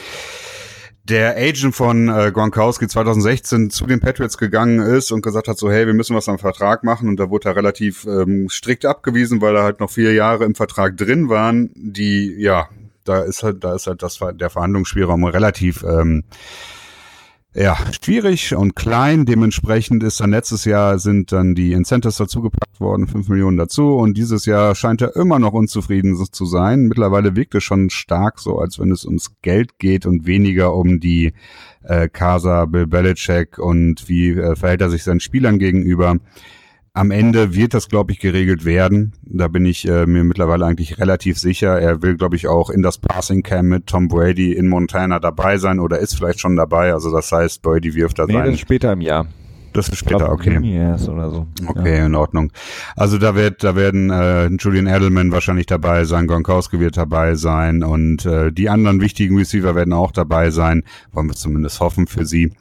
der 1.09 1.37
Agent 1.37 1.75
von 1.75 2.09
äh, 2.09 2.33
Gronkowski 2.33 2.89
2016 2.89 3.71
zu 3.71 3.87
den 3.87 4.01
Patriots 4.01 4.39
gegangen 4.39 4.81
ist 4.81 5.13
und 5.13 5.23
gesagt 5.23 5.47
hat, 5.47 5.57
so 5.57 5.71
hey, 5.71 5.87
wir 5.87 5.95
müssen 5.95 6.17
was 6.17 6.29
am 6.29 6.39
Vertrag 6.39 6.83
machen. 6.83 7.09
Und 7.09 7.21
da 7.21 7.31
wurde 7.31 7.49
er 7.51 7.57
relativ 7.57 8.07
ähm, 8.07 8.49
strikt 8.49 8.85
abgewiesen, 8.85 9.41
weil 9.41 9.55
da 9.55 9.63
halt 9.63 9.81
noch 9.81 9.91
vier 9.91 10.13
Jahre 10.15 10.45
im 10.45 10.55
Vertrag 10.55 10.97
drin 10.97 11.29
waren, 11.29 11.71
die 11.75 12.35
ja, 12.39 12.69
da 13.05 13.21
ist 13.21 13.45
halt, 13.45 13.63
da 13.63 13.75
ist 13.75 13.87
halt 13.87 14.03
das 14.03 14.19
der 14.35 14.51
Verhandlungsspielraum 14.51 15.25
relativ 15.25 15.85
ähm, 15.85 16.25
ja, 17.57 17.77
schwierig 18.03 18.55
und 18.55 18.77
klein. 18.77 19.25
Dementsprechend 19.25 20.03
ist 20.03 20.21
dann 20.21 20.31
letztes 20.31 20.67
Jahr 20.67 20.99
sind 20.99 21.33
dann 21.33 21.55
die 21.55 21.73
Incentives 21.73 22.17
dazugepackt 22.17 22.81
worden, 22.81 23.07
fünf 23.07 23.29
Millionen 23.29 23.57
dazu. 23.57 23.95
Und 23.95 24.19
dieses 24.19 24.45
Jahr 24.45 24.75
scheint 24.75 25.01
er 25.01 25.17
immer 25.17 25.39
noch 25.39 25.55
unzufrieden 25.55 26.17
zu 26.17 26.45
sein. 26.45 26.83
Mittlerweile 26.83 27.35
wirkt 27.35 27.55
es 27.55 27.65
schon 27.65 27.89
stark 27.89 28.41
so, 28.41 28.59
als 28.59 28.79
wenn 28.79 28.91
es 28.91 29.07
ums 29.07 29.31
Geld 29.41 29.79
geht 29.79 30.05
und 30.05 30.27
weniger 30.27 30.75
um 30.75 31.01
die 31.01 31.33
äh, 31.83 32.09
Casa, 32.09 32.67
Bill 32.67 32.87
Belichick 32.87 33.59
und 33.59 34.07
wie 34.07 34.33
äh, 34.33 34.55
verhält 34.55 34.83
er 34.83 34.91
sich 34.91 35.03
seinen 35.03 35.21
Spielern 35.21 35.59
gegenüber. 35.59 36.19
Am 36.97 37.11
Ende 37.11 37.55
wird 37.55 37.75
das, 37.75 37.91
glaube 37.91 38.13
ich, 38.13 38.21
geregelt 38.21 38.65
werden. 38.65 39.13
Da 39.23 39.49
bin 39.49 39.67
ich 39.67 39.87
äh, 39.87 40.07
mir 40.07 40.25
mittlerweile 40.25 40.65
eigentlich 40.65 40.99
relativ 40.99 41.39
sicher. 41.39 41.79
Er 41.79 42.01
will, 42.01 42.17
glaube 42.17 42.37
ich, 42.37 42.49
auch 42.49 42.71
in 42.71 42.81
das 42.81 42.97
Passing 42.97 43.43
Cam 43.43 43.67
mit 43.67 43.87
Tom 43.87 44.09
Brady 44.09 44.55
in 44.55 44.67
Montana 44.67 45.19
dabei 45.19 45.59
sein 45.59 45.79
oder 45.79 45.99
ist 45.99 46.15
vielleicht 46.15 46.41
schon 46.41 46.57
dabei. 46.57 46.95
Also 46.95 47.13
das 47.13 47.31
heißt, 47.31 47.61
Brady 47.61 47.95
wirft 47.95 48.19
da 48.19 48.25
nee, 48.25 48.33
sein. 48.33 48.57
später 48.57 48.95
im 48.95 49.03
Jahr. 49.03 49.27
Das 49.77 49.91
ist 49.91 49.99
später, 49.99 50.33
okay. 50.33 50.59
Yes 50.63 51.07
oder 51.07 51.31
so. 51.31 51.47
Okay, 51.67 51.99
ja. 51.99 52.07
in 52.07 52.15
Ordnung. 52.15 52.51
Also 52.97 53.19
da 53.19 53.35
wird, 53.35 53.63
da 53.63 53.77
werden 53.77 54.09
äh, 54.09 54.47
Julian 54.47 54.87
Edelman 54.87 55.33
wahrscheinlich 55.33 55.67
dabei 55.67 56.05
sein, 56.05 56.27
Gronkowski 56.27 56.81
wird 56.81 56.97
dabei 56.97 57.35
sein 57.35 57.83
und 57.83 58.25
äh, 58.25 58.51
die 58.53 58.71
anderen 58.71 59.03
wichtigen 59.03 59.37
Receiver 59.37 59.75
werden 59.75 59.93
auch 59.93 60.13
dabei 60.13 60.51
sein. 60.51 60.83
Wollen 61.13 61.29
wir 61.29 61.35
zumindest 61.35 61.81
hoffen 61.81 62.07
für 62.07 62.25
sie, 62.25 62.53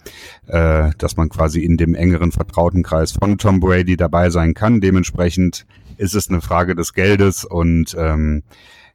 äh, 0.47 0.89
dass 0.97 1.15
man 1.15 1.30
quasi 1.30 1.63
in 1.63 1.78
dem 1.78 1.95
engeren 1.95 2.34
Vertrautenkreis 2.34 3.13
von 3.13 3.38
Tom 3.38 3.62
Brady 3.62 3.95
dabei 3.95 4.30
sein 4.30 4.54
kann. 4.54 4.82
Dementsprechend 4.82 5.65
ist 5.95 6.15
es 6.15 6.30
eine 6.30 6.41
Frage 6.41 6.75
des 6.75 6.93
Geldes 6.93 7.45
und 7.45 7.95
ähm, 7.97 8.43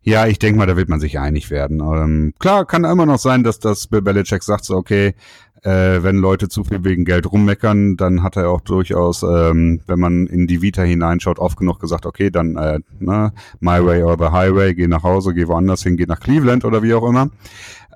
ja, 0.03 0.27
ich 0.27 0.39
denke 0.39 0.59
mal, 0.59 0.67
da 0.67 0.77
wird 0.77 0.89
man 0.89 1.01
sich 1.01 1.19
einig 1.19 1.51
werden. 1.51 1.81
Ähm, 1.81 2.33
klar, 2.39 2.65
kann 2.65 2.85
immer 2.85 3.05
noch 3.05 3.19
sein, 3.19 3.43
dass 3.43 3.59
das 3.59 3.87
Bill 3.87 4.01
Belichick 4.01 4.43
sagt 4.43 4.65
so, 4.65 4.77
okay, 4.77 5.15
äh, 5.63 6.03
wenn 6.03 6.17
Leute 6.17 6.49
zu 6.49 6.65
viel 6.65 6.85
wegen 6.85 7.05
Geld 7.05 7.31
rummeckern, 7.31 7.97
dann 7.97 8.23
hat 8.23 8.37
er 8.37 8.51
auch 8.51 8.61
durchaus, 8.61 9.23
ähm, 9.23 9.81
wenn 9.87 9.99
man 9.99 10.27
in 10.27 10.47
die 10.47 10.63
Vita 10.63 10.83
hineinschaut, 10.83 11.39
oft 11.39 11.59
genug 11.59 11.81
gesagt, 11.81 12.07
okay, 12.07 12.31
dann 12.31 12.57
äh, 12.57 12.81
ne, 12.99 13.33
My 13.61 13.85
Way 13.85 14.03
or 14.03 14.17
the 14.19 14.33
Highway, 14.33 14.75
geh 14.75 14.87
nach 14.87 15.03
Hause, 15.03 15.35
geh 15.35 15.47
woanders 15.49 15.83
hin, 15.83 15.97
geh 15.97 16.07
nach 16.07 16.21
Cleveland 16.21 16.65
oder 16.65 16.83
wie 16.83 16.95
auch 16.95 17.07
immer. 17.09 17.31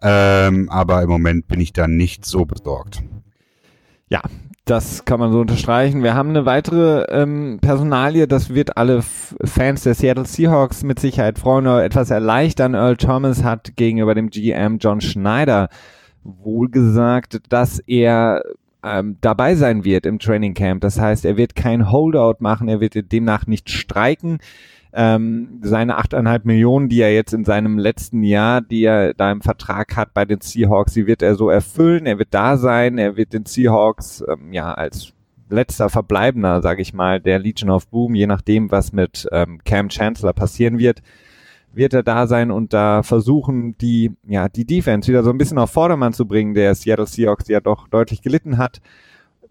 Ähm, 0.02 0.68
aber 0.70 1.02
im 1.02 1.08
Moment 1.08 1.48
bin 1.48 1.60
ich 1.60 1.72
da 1.72 1.88
nicht 1.88 2.26
so 2.26 2.44
besorgt. 2.44 3.02
Ja, 4.08 4.20
das 4.66 5.04
kann 5.04 5.20
man 5.20 5.32
so 5.32 5.40
unterstreichen. 5.40 6.02
Wir 6.02 6.14
haben 6.14 6.30
eine 6.30 6.46
weitere 6.46 7.04
ähm, 7.10 7.58
Personalie, 7.60 8.26
das 8.26 8.54
wird 8.54 8.76
alle 8.76 8.98
F 8.98 9.34
Fans 9.44 9.82
der 9.82 9.94
Seattle 9.94 10.26
Seahawks 10.26 10.82
mit 10.82 11.00
Sicherheit 11.00 11.38
freuen 11.38 11.66
oder 11.66 11.84
etwas 11.84 12.10
erleichtern. 12.10 12.74
Earl 12.74 12.96
Thomas 12.96 13.42
hat 13.42 13.76
gegenüber 13.76 14.14
dem 14.14 14.30
GM 14.30 14.78
John 14.78 15.00
Schneider 15.00 15.68
wohl 16.24 16.68
gesagt, 16.70 17.40
dass 17.50 17.78
er 17.80 18.42
ähm, 18.82 19.16
dabei 19.20 19.54
sein 19.54 19.84
wird 19.84 20.06
im 20.06 20.18
Training 20.18 20.54
Camp. 20.54 20.80
Das 20.80 20.98
heißt, 20.98 21.24
er 21.24 21.36
wird 21.36 21.54
kein 21.54 21.90
Holdout 21.90 22.36
machen, 22.40 22.68
er 22.68 22.80
wird 22.80 23.12
demnach 23.12 23.46
nicht 23.46 23.70
streiken 23.70 24.38
ähm, 24.96 25.58
seine 25.62 25.96
achteinhalb 25.96 26.44
Millionen, 26.44 26.88
die 26.88 27.00
er 27.00 27.12
jetzt 27.12 27.34
in 27.34 27.44
seinem 27.44 27.78
letzten 27.78 28.22
Jahr, 28.22 28.60
die 28.60 28.84
er 28.84 29.12
da 29.12 29.32
im 29.32 29.40
Vertrag 29.40 29.96
hat 29.96 30.14
bei 30.14 30.24
den 30.24 30.40
Seahawks, 30.40 30.92
die 30.92 31.08
wird 31.08 31.20
er 31.20 31.34
so 31.34 31.50
erfüllen. 31.50 32.06
Er 32.06 32.18
wird 32.20 32.28
da 32.30 32.56
sein, 32.56 32.96
er 32.96 33.16
wird 33.16 33.32
den 33.32 33.44
Seahawks 33.44 34.24
ähm, 34.28 34.52
ja 34.52 34.72
als 34.72 35.12
letzter 35.50 35.90
Verbleibender, 35.90 36.62
sage 36.62 36.80
ich 36.80 36.94
mal, 36.94 37.20
der 37.20 37.40
Legion 37.40 37.70
of 37.70 37.88
Boom, 37.88 38.14
je 38.14 38.28
nachdem, 38.28 38.70
was 38.70 38.92
mit 38.92 39.28
ähm, 39.32 39.60
Cam 39.64 39.88
Chancellor 39.88 40.32
passieren 40.32 40.78
wird, 40.78 41.02
wird 41.76 41.94
er 41.94 42.02
da 42.02 42.26
sein 42.26 42.50
und 42.50 42.72
da 42.72 43.02
versuchen, 43.02 43.76
die, 43.78 44.12
ja, 44.26 44.48
die 44.48 44.64
Defense 44.64 45.08
wieder 45.08 45.22
so 45.22 45.30
ein 45.30 45.38
bisschen 45.38 45.58
auf 45.58 45.70
Vordermann 45.70 46.12
zu 46.12 46.26
bringen, 46.26 46.54
der 46.54 46.74
Seattle 46.74 47.06
Seahawks, 47.06 47.48
ja 47.48 47.60
doch 47.60 47.88
deutlich 47.88 48.22
gelitten 48.22 48.58
hat 48.58 48.80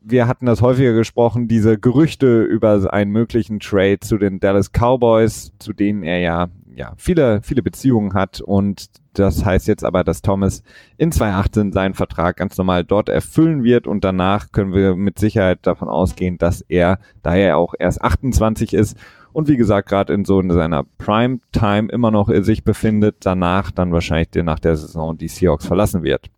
wir 0.03 0.27
hatten 0.27 0.45
das 0.45 0.61
häufiger 0.61 0.93
gesprochen, 0.93 1.47
diese 1.47 1.79
Gerüchte 1.79 2.43
über 2.43 2.93
einen 2.93 3.11
möglichen 3.11 3.59
Trade 3.59 3.99
zu 4.01 4.17
den 4.17 4.39
Dallas 4.39 4.71
Cowboys, 4.71 5.53
zu 5.59 5.71
denen 5.73 6.03
er 6.03 6.19
ja, 6.19 6.47
ja 6.75 6.93
viele, 6.97 7.41
viele 7.41 7.63
Beziehungen 7.63 8.13
hat. 8.13 8.41
Und 8.41 8.87
das 9.13 9.45
heißt 9.45 9.67
jetzt 9.67 9.85
aber, 9.85 10.03
dass 10.03 10.21
Thomas 10.21 10.63
in 10.97 11.11
2018 11.11 11.71
seinen 11.71 11.93
Vertrag 11.93 12.37
ganz 12.37 12.57
normal 12.57 12.83
dort 12.83 13.09
erfüllen 13.09 13.63
wird 13.63 13.87
und 13.87 14.03
danach 14.03 14.51
können 14.51 14.73
wir 14.73 14.95
mit 14.95 15.19
Sicherheit 15.19 15.59
davon 15.61 15.87
ausgehen, 15.87 16.37
dass 16.37 16.61
er, 16.61 16.99
da 17.21 17.35
er 17.35 17.57
auch 17.57 17.73
erst 17.77 18.01
28 18.01 18.73
ist 18.73 18.97
und 19.33 19.47
wie 19.47 19.57
gesagt 19.57 19.89
gerade 19.89 20.13
in 20.13 20.25
so 20.25 20.39
in 20.39 20.51
seiner 20.51 20.85
Prime 20.97 21.39
Time 21.51 21.89
immer 21.91 22.11
noch 22.11 22.29
sich 22.43 22.63
befindet, 22.63 23.17
danach 23.21 23.71
dann 23.71 23.91
wahrscheinlich 23.91 24.29
nach 24.35 24.59
der 24.59 24.77
Saison 24.77 25.17
die 25.17 25.27
Seahawks 25.27 25.65
verlassen 25.65 26.03
wird. 26.03 26.29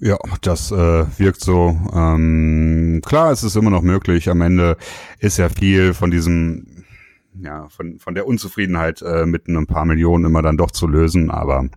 Ja, 0.00 0.18
das 0.42 0.70
äh, 0.72 1.06
wirkt 1.18 1.40
so. 1.40 1.78
Ähm, 1.94 3.00
klar, 3.04 3.30
es 3.30 3.42
ist 3.42 3.56
immer 3.56 3.70
noch 3.70 3.82
möglich. 3.82 4.28
Am 4.28 4.40
Ende 4.40 4.76
ist 5.18 5.38
ja 5.38 5.48
viel 5.48 5.94
von 5.94 6.10
diesem, 6.10 6.84
ja, 7.40 7.68
von, 7.68 7.98
von 7.98 8.14
der 8.14 8.26
Unzufriedenheit 8.26 9.02
äh, 9.02 9.24
mit 9.24 9.46
ein 9.48 9.66
paar 9.66 9.84
Millionen 9.84 10.24
immer 10.24 10.42
dann 10.42 10.56
doch 10.56 10.72
zu 10.72 10.88
lösen. 10.88 11.30
Aber 11.30 11.68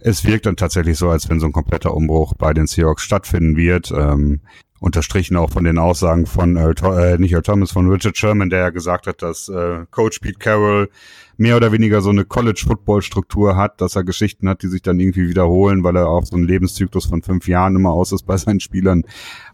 es 0.00 0.24
wirkt 0.24 0.46
dann 0.46 0.56
tatsächlich 0.56 0.98
so, 0.98 1.10
als 1.10 1.28
wenn 1.28 1.40
so 1.40 1.46
ein 1.46 1.52
kompletter 1.52 1.94
Umbruch 1.94 2.34
bei 2.34 2.54
den 2.54 2.66
Seahawks 2.66 3.02
stattfinden 3.02 3.56
wird. 3.56 3.90
Ähm, 3.90 4.40
unterstrichen 4.80 5.36
auch 5.36 5.50
von 5.50 5.64
den 5.64 5.78
Aussagen 5.78 6.26
von 6.26 6.56
äh, 6.56 6.70
äh, 6.70 7.18
nicht 7.18 7.32
Earl 7.32 7.42
Thomas, 7.42 7.72
von 7.72 7.90
Richard 7.90 8.16
Sherman, 8.16 8.50
der 8.50 8.60
ja 8.60 8.70
gesagt 8.70 9.06
hat, 9.06 9.22
dass 9.22 9.48
äh, 9.48 9.86
Coach 9.90 10.20
Pete 10.20 10.38
Carroll 10.38 10.88
mehr 11.38 11.56
oder 11.56 11.70
weniger 11.70 12.00
so 12.00 12.10
eine 12.10 12.24
College-Football-Struktur 12.24 13.56
hat, 13.56 13.80
dass 13.80 13.94
er 13.94 14.02
Geschichten 14.02 14.48
hat, 14.48 14.62
die 14.62 14.66
sich 14.66 14.82
dann 14.82 14.98
irgendwie 14.98 15.28
wiederholen, 15.28 15.84
weil 15.84 15.96
er 15.96 16.08
auch 16.08 16.24
so 16.24 16.34
einen 16.34 16.46
Lebenszyklus 16.46 17.06
von 17.06 17.22
fünf 17.22 17.46
Jahren 17.46 17.76
immer 17.76 17.92
aus 17.92 18.10
ist 18.10 18.26
bei 18.26 18.36
seinen 18.36 18.58
Spielern. 18.58 19.04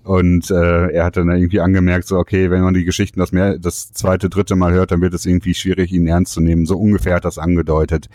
Und 0.02 0.50
äh, 0.50 0.88
er 0.88 1.04
hat 1.04 1.18
dann 1.18 1.28
irgendwie 1.28 1.60
angemerkt, 1.60 2.08
so 2.08 2.16
okay, 2.16 2.50
wenn 2.50 2.62
man 2.62 2.72
die 2.72 2.84
Geschichten 2.84 3.20
das 3.20 3.32
mehr, 3.32 3.58
das 3.58 3.92
zweite, 3.92 4.30
dritte 4.30 4.56
Mal 4.56 4.72
hört, 4.72 4.92
dann 4.92 5.02
wird 5.02 5.12
es 5.12 5.26
irgendwie 5.26 5.52
schwierig, 5.52 5.92
ihn 5.92 6.06
ernst 6.06 6.32
zu 6.32 6.40
nehmen. 6.40 6.64
So 6.64 6.78
ungefähr 6.78 7.16
hat 7.16 7.26
das 7.26 7.38
angedeutet. 7.38 8.08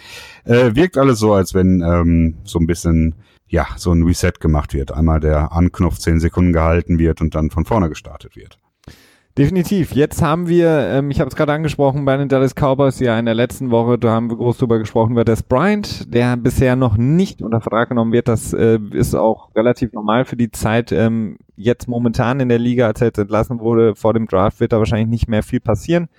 Äh, 0.46 0.74
wirkt 0.74 0.98
alles 0.98 1.20
so, 1.20 1.34
als 1.34 1.54
wenn 1.54 1.82
ähm, 1.82 2.36
so 2.44 2.58
ein 2.58 2.66
bisschen 2.66 3.16
ja, 3.50 3.68
so 3.78 3.92
ein 3.92 4.04
Reset 4.04 4.34
gemacht 4.40 4.74
wird. 4.74 4.92
Einmal 4.92 5.20
der 5.20 5.52
Anknopf 5.52 5.98
zehn 5.98 6.20
Sekunden 6.20 6.54
gehalten 6.54 7.00
wird 7.00 7.22
und 7.22 7.36
dann 7.36 7.50
von 7.50 7.66
vorne 7.66 7.90
gestartet 7.90 8.36
wird. 8.36 8.58
Definitiv. 9.38 9.94
Jetzt 9.94 10.22
haben 10.22 10.50
wir, 10.50 10.68
ähm, 10.68 11.12
ich 11.12 11.22
habe 11.22 11.30
es 11.30 11.36
gerade 11.36 11.54
angesprochen, 11.54 12.04
bei 12.04 12.18
den 12.18 12.28
Dallas 12.28 12.56
Cowboys 12.56 13.00
ja 13.00 13.18
in 13.18 13.26
der 13.26 13.36
letzten 13.36 13.72
Woche, 13.72 13.98
da 13.98 14.12
haben 14.12 14.30
wir 14.30 14.36
groß 14.36 14.58
drüber 14.58 14.80
gesprochen, 14.80 15.14
über 15.14 15.24
Des 15.24 15.44
Bryant, 15.44 16.14
der 16.14 16.36
bisher 16.36 16.76
noch 16.76 16.98
nicht 16.98 17.42
unter 17.42 17.62
Vertrag 17.62 17.88
genommen 17.90 18.12
wird. 18.12 18.28
Das 18.28 18.52
äh, 18.52 18.80
ist 18.92 19.16
auch 19.16 19.56
relativ 19.56 19.94
normal 19.94 20.26
für 20.26 20.36
die 20.36 20.52
Zeit. 20.52 20.92
Ähm, 20.92 21.38
jetzt 21.56 21.88
momentan 21.88 22.42
in 22.42 22.50
der 22.50 22.60
Liga, 22.60 22.88
als 22.88 23.00
er 23.00 23.08
jetzt 23.08 23.18
entlassen 23.18 23.62
wurde, 23.62 23.96
vor 23.96 24.14
dem 24.14 24.28
Draft 24.28 24.60
wird 24.60 24.74
da 24.74 24.80
wahrscheinlich 24.80 25.08
nicht 25.08 25.30
mehr 25.30 25.44
viel 25.44 25.62
passieren. 25.62 26.10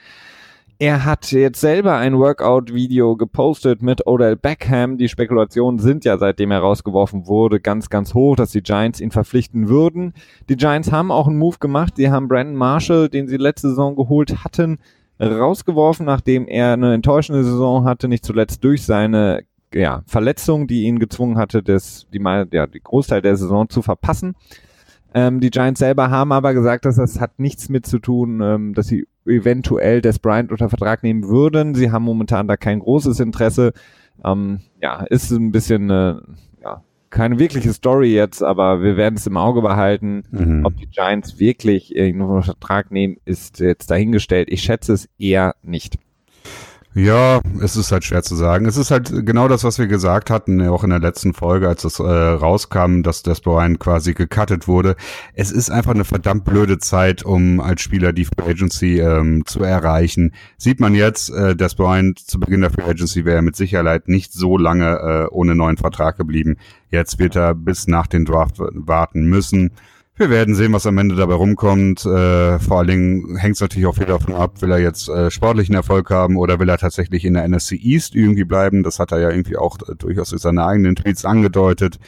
Er 0.83 1.05
hat 1.05 1.31
jetzt 1.31 1.61
selber 1.61 1.97
ein 1.97 2.16
Workout-Video 2.16 3.14
gepostet 3.14 3.83
mit 3.83 4.07
Odell 4.07 4.35
Beckham. 4.35 4.97
Die 4.97 5.11
Spekulationen 5.11 5.79
sind 5.79 6.07
ja, 6.07 6.16
seitdem 6.16 6.53
er 6.53 6.61
rausgeworfen 6.61 7.27
wurde, 7.27 7.61
ganz, 7.61 7.90
ganz 7.90 8.14
hoch, 8.14 8.35
dass 8.35 8.53
die 8.53 8.62
Giants 8.62 8.99
ihn 8.99 9.11
verpflichten 9.11 9.69
würden. 9.69 10.14
Die 10.49 10.57
Giants 10.57 10.90
haben 10.90 11.12
auch 11.12 11.29
einen 11.29 11.37
Move 11.37 11.59
gemacht. 11.61 11.97
Sie 11.99 12.11
haben 12.11 12.29
Brandon 12.29 12.57
Marshall, 12.57 13.11
den 13.11 13.29
sie 13.29 13.37
letzte 13.37 13.69
Saison 13.69 13.95
geholt 13.95 14.43
hatten, 14.43 14.79
rausgeworfen, 15.21 16.07
nachdem 16.07 16.49
er 16.49 16.73
eine 16.73 16.95
enttäuschende 16.95 17.45
Saison 17.45 17.85
hatte, 17.85 18.09
nicht 18.09 18.25
zuletzt 18.25 18.64
durch 18.64 18.83
seine 18.83 19.43
ja, 19.75 20.03
Verletzung, 20.07 20.66
die 20.66 20.85
ihn 20.85 20.99
gezwungen 20.99 21.37
hatte, 21.37 21.62
das, 21.62 22.07
die, 22.11 22.23
ja, 22.53 22.66
die 22.66 22.81
Großteil 22.83 23.21
der 23.21 23.37
Saison 23.37 23.69
zu 23.69 23.83
verpassen. 23.83 24.35
Ähm, 25.12 25.40
die 25.40 25.51
Giants 25.51 25.81
selber 25.81 26.09
haben 26.09 26.33
aber 26.33 26.55
gesagt, 26.55 26.87
dass 26.87 26.97
das 26.97 27.21
hat 27.21 27.38
nichts 27.38 27.69
mit 27.69 27.85
zu 27.85 27.99
tun, 27.99 28.40
ähm, 28.40 28.73
dass 28.73 28.87
sie 28.87 29.07
eventuell 29.31 30.01
Des 30.01 30.19
Bryant 30.19 30.53
unter 30.53 30.69
Vertrag 30.69 31.03
nehmen 31.03 31.29
würden. 31.29 31.75
Sie 31.75 31.90
haben 31.90 32.05
momentan 32.05 32.49
da 32.49 32.57
kein 32.57 32.81
großes 32.81 33.21
Interesse. 33.21 33.73
Ähm, 34.25 34.61
ja, 34.83 35.03
ist 35.05 35.31
ein 35.31 35.53
bisschen 35.53 35.88
äh, 35.90 36.16
ja, 36.62 36.83
keine 37.11 37.38
wirkliche 37.38 37.73
Story 37.73 38.14
jetzt, 38.14 38.43
aber 38.43 38.83
wir 38.83 38.97
werden 38.97 39.16
es 39.16 39.27
im 39.27 39.37
Auge 39.37 39.62
behalten. 39.62 40.23
Mhm. 40.31 40.64
Ob 40.64 40.77
die 40.77 40.87
Giants 40.87 41.38
wirklich 41.38 41.95
irgendwo 41.95 42.35
unter 42.35 42.43
Vertrag 42.45 42.90
nehmen, 42.90 43.16
ist 43.25 43.61
jetzt 43.61 43.90
dahingestellt. 43.90 44.49
Ich 44.51 44.62
schätze 44.62 44.93
es 44.93 45.09
eher 45.19 45.55
nicht. 45.62 45.99
Ja, 46.92 47.40
es 47.61 47.76
ist 47.76 47.92
halt 47.92 48.03
schwer 48.03 48.24
zu 48.24 48.35
sagen. 48.35 48.66
Es 48.66 48.76
ist 48.76 48.90
halt 48.90 49.24
genau 49.24 49.46
das, 49.46 49.62
was 49.62 49.79
wir 49.79 49.87
gesagt 49.87 50.29
hatten, 50.29 50.61
auch 50.66 50.83
in 50.83 50.90
der 50.90 50.98
letzten 50.98 51.35
Folge, 51.35 51.68
als 51.68 51.85
es 51.85 52.00
äh, 52.00 52.03
rauskam, 52.03 53.03
dass 53.03 53.22
Des 53.22 53.40
Bryant 53.40 53.79
quasi 53.79 54.12
gecuttet 54.12 54.66
wurde. 54.66 54.96
Es 55.35 55.53
ist 55.53 55.70
einfach 55.70 55.92
eine 55.92 56.05
verdammt 56.05 56.44
blöde 56.44 56.79
Zeit, 56.79 57.22
um 57.24 57.61
als 57.61 57.83
Spieler 57.83 58.12
die 58.12 58.24
Free 58.24 58.50
Agency 58.50 58.98
ähm, 58.98 59.46
zu 59.46 59.62
erreichen. 59.62 60.35
Sieht 60.59 60.81
man 60.81 60.96
jetzt, 60.96 61.31
äh, 61.31 61.55
Des 61.55 61.76
Bryant 61.76 62.18
zu 62.18 62.40
Beginn 62.40 62.62
der 62.62 62.70
Free 62.70 62.90
Agency 62.90 63.24
wäre 63.24 63.42
mit 63.42 63.55
Sicherheit 63.55 64.09
nicht 64.09 64.33
so 64.33 64.59
lange 64.59 64.98
äh, 64.98 65.26
ohne 65.33 65.55
neuen 65.55 65.76
Vertrag 65.76 66.16
geblieben. 66.16 66.57
Jetzt 66.90 67.20
wird 67.20 67.37
er 67.37 67.55
bis 67.55 67.87
nach 67.87 68.09
den 68.09 68.24
Draft 68.24 68.57
warten 68.59 69.29
müssen. 69.29 69.70
Wir 70.20 70.28
werden 70.28 70.54
sehen, 70.54 70.74
was 70.74 70.85
am 70.85 70.98
Ende 70.98 71.14
dabei 71.14 71.33
rumkommt. 71.33 72.04
Äh, 72.04 72.59
vor 72.59 72.78
allen 72.80 72.88
Dingen 72.88 73.37
hängt 73.38 73.54
es 73.54 73.62
natürlich 73.62 73.87
auch 73.87 73.94
viel 73.94 74.04
davon 74.04 74.35
ab, 74.35 74.61
will 74.61 74.70
er 74.70 74.78
jetzt 74.78 75.09
äh, 75.09 75.30
sportlichen 75.30 75.74
Erfolg 75.74 76.11
haben 76.11 76.37
oder 76.37 76.61
will 76.61 76.68
er 76.68 76.76
tatsächlich 76.76 77.24
in 77.24 77.33
der 77.33 77.48
NFC 77.48 77.72
East 77.72 78.14
irgendwie 78.14 78.44
bleiben. 78.44 78.83
Das 78.83 78.98
hat 78.98 79.12
er 79.12 79.20
ja 79.20 79.30
irgendwie 79.30 79.56
auch 79.56 79.78
äh, 79.88 79.94
durchaus 79.96 80.28
durch 80.28 80.42
seine 80.42 80.66
eigenen 80.66 80.94
Tweets 80.94 81.24
angedeutet. 81.24 81.98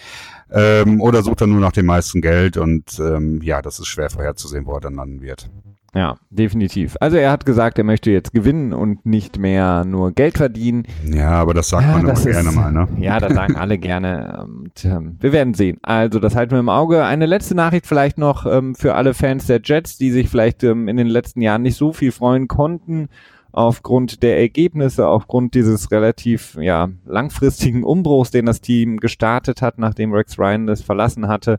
Ähm, 0.50 1.00
oder 1.00 1.22
sucht 1.22 1.40
er 1.40 1.46
nur 1.46 1.60
nach 1.60 1.72
dem 1.72 1.86
meisten 1.86 2.20
Geld 2.20 2.58
und 2.58 2.98
ähm, 3.00 3.40
ja, 3.42 3.62
das 3.62 3.78
ist 3.78 3.86
schwer 3.86 4.10
vorherzusehen, 4.10 4.66
wo 4.66 4.74
er 4.74 4.80
dann 4.80 4.96
landen 4.96 5.22
wird. 5.22 5.48
Ja, 5.94 6.16
definitiv. 6.30 6.96
Also 7.00 7.18
er 7.18 7.30
hat 7.30 7.44
gesagt, 7.44 7.76
er 7.76 7.84
möchte 7.84 8.10
jetzt 8.10 8.32
gewinnen 8.32 8.72
und 8.72 9.04
nicht 9.04 9.38
mehr 9.38 9.84
nur 9.84 10.12
Geld 10.12 10.38
verdienen. 10.38 10.84
Ja, 11.04 11.32
aber 11.32 11.52
das 11.52 11.68
sagt 11.68 11.84
ja, 11.84 11.92
man 11.92 12.06
das 12.06 12.24
immer 12.24 12.30
ist, 12.30 12.44
gerne 12.44 12.56
mal, 12.56 12.72
ne? 12.72 12.88
Ja, 12.98 13.20
das 13.20 13.34
sagen 13.34 13.56
alle 13.56 13.76
gerne. 13.76 14.46
Und, 14.46 14.84
ähm, 14.86 15.16
wir 15.20 15.32
werden 15.32 15.52
sehen. 15.52 15.78
Also 15.82 16.18
das 16.18 16.34
halten 16.34 16.52
wir 16.52 16.60
im 16.60 16.70
Auge. 16.70 17.04
Eine 17.04 17.26
letzte 17.26 17.54
Nachricht 17.54 17.86
vielleicht 17.86 18.16
noch 18.16 18.46
ähm, 18.46 18.74
für 18.74 18.94
alle 18.94 19.12
Fans 19.12 19.46
der 19.46 19.60
Jets, 19.62 19.98
die 19.98 20.10
sich 20.10 20.30
vielleicht 20.30 20.64
ähm, 20.64 20.88
in 20.88 20.96
den 20.96 21.08
letzten 21.08 21.42
Jahren 21.42 21.60
nicht 21.60 21.76
so 21.76 21.92
viel 21.92 22.10
freuen 22.10 22.48
konnten 22.48 23.10
aufgrund 23.52 24.22
der 24.22 24.38
Ergebnisse, 24.38 25.06
aufgrund 25.06 25.54
dieses 25.54 25.90
relativ 25.90 26.56
ja, 26.58 26.88
langfristigen 27.04 27.84
Umbruchs, 27.84 28.30
den 28.30 28.46
das 28.46 28.62
Team 28.62 28.96
gestartet 28.96 29.60
hat, 29.60 29.76
nachdem 29.76 30.14
Rex 30.14 30.38
Ryan 30.38 30.66
das 30.66 30.80
verlassen 30.80 31.28
hatte. 31.28 31.58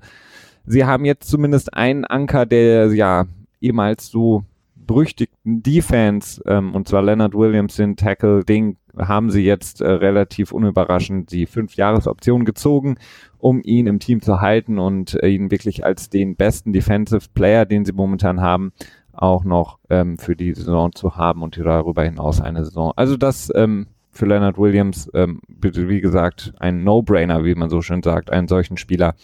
Sie 0.65 0.85
haben 0.85 1.05
jetzt 1.05 1.29
zumindest 1.29 1.75
einen 1.75 2.03
Anker, 2.03 2.47
der 2.47 2.91
ja 2.93 3.25
ehemals 3.63 4.09
so 4.09 4.43
berüchtigten 4.75 5.63
Defense, 5.63 6.41
ähm, 6.45 6.75
und 6.75 6.87
zwar 6.87 7.01
Leonard 7.01 7.33
Williams, 7.33 7.75
den 7.75 7.95
Tackle, 7.95 8.43
Ding, 8.43 8.77
haben 8.97 9.31
sie 9.31 9.43
jetzt 9.43 9.81
äh, 9.81 9.89
relativ 9.89 10.51
unüberraschend 10.51 11.31
die 11.31 11.45
Fünf-Jahres-Option 11.45 12.45
gezogen, 12.45 12.97
um 13.39 13.61
ihn 13.63 13.87
im 13.87 13.99
Team 13.99 14.21
zu 14.21 14.41
halten 14.41 14.79
und 14.79 15.21
äh, 15.23 15.29
ihn 15.29 15.51
wirklich 15.51 15.85
als 15.85 16.09
den 16.09 16.35
besten 16.35 16.73
Defensive 16.73 17.29
Player, 17.33 17.65
den 17.65 17.85
sie 17.85 17.93
momentan 17.93 18.41
haben, 18.41 18.73
auch 19.13 19.43
noch 19.43 19.79
ähm, 19.89 20.17
für 20.17 20.35
die 20.35 20.53
Saison 20.53 20.91
zu 20.91 21.15
haben 21.15 21.43
und 21.43 21.57
darüber 21.57 22.03
hinaus 22.03 22.41
eine 22.41 22.65
Saison. 22.65 22.93
Also 22.95 23.15
das 23.17 23.51
ähm, 23.55 23.87
für 24.11 24.25
Leonard 24.27 24.57
Williams, 24.57 25.09
ähm, 25.13 25.41
wie 25.47 26.01
gesagt, 26.01 26.53
ein 26.59 26.83
No-Brainer, 26.83 27.43
wie 27.45 27.55
man 27.55 27.69
so 27.69 27.81
schön 27.81 28.03
sagt, 28.03 28.31
einen 28.31 28.47
solchen 28.47 28.77
Spieler 28.77 29.15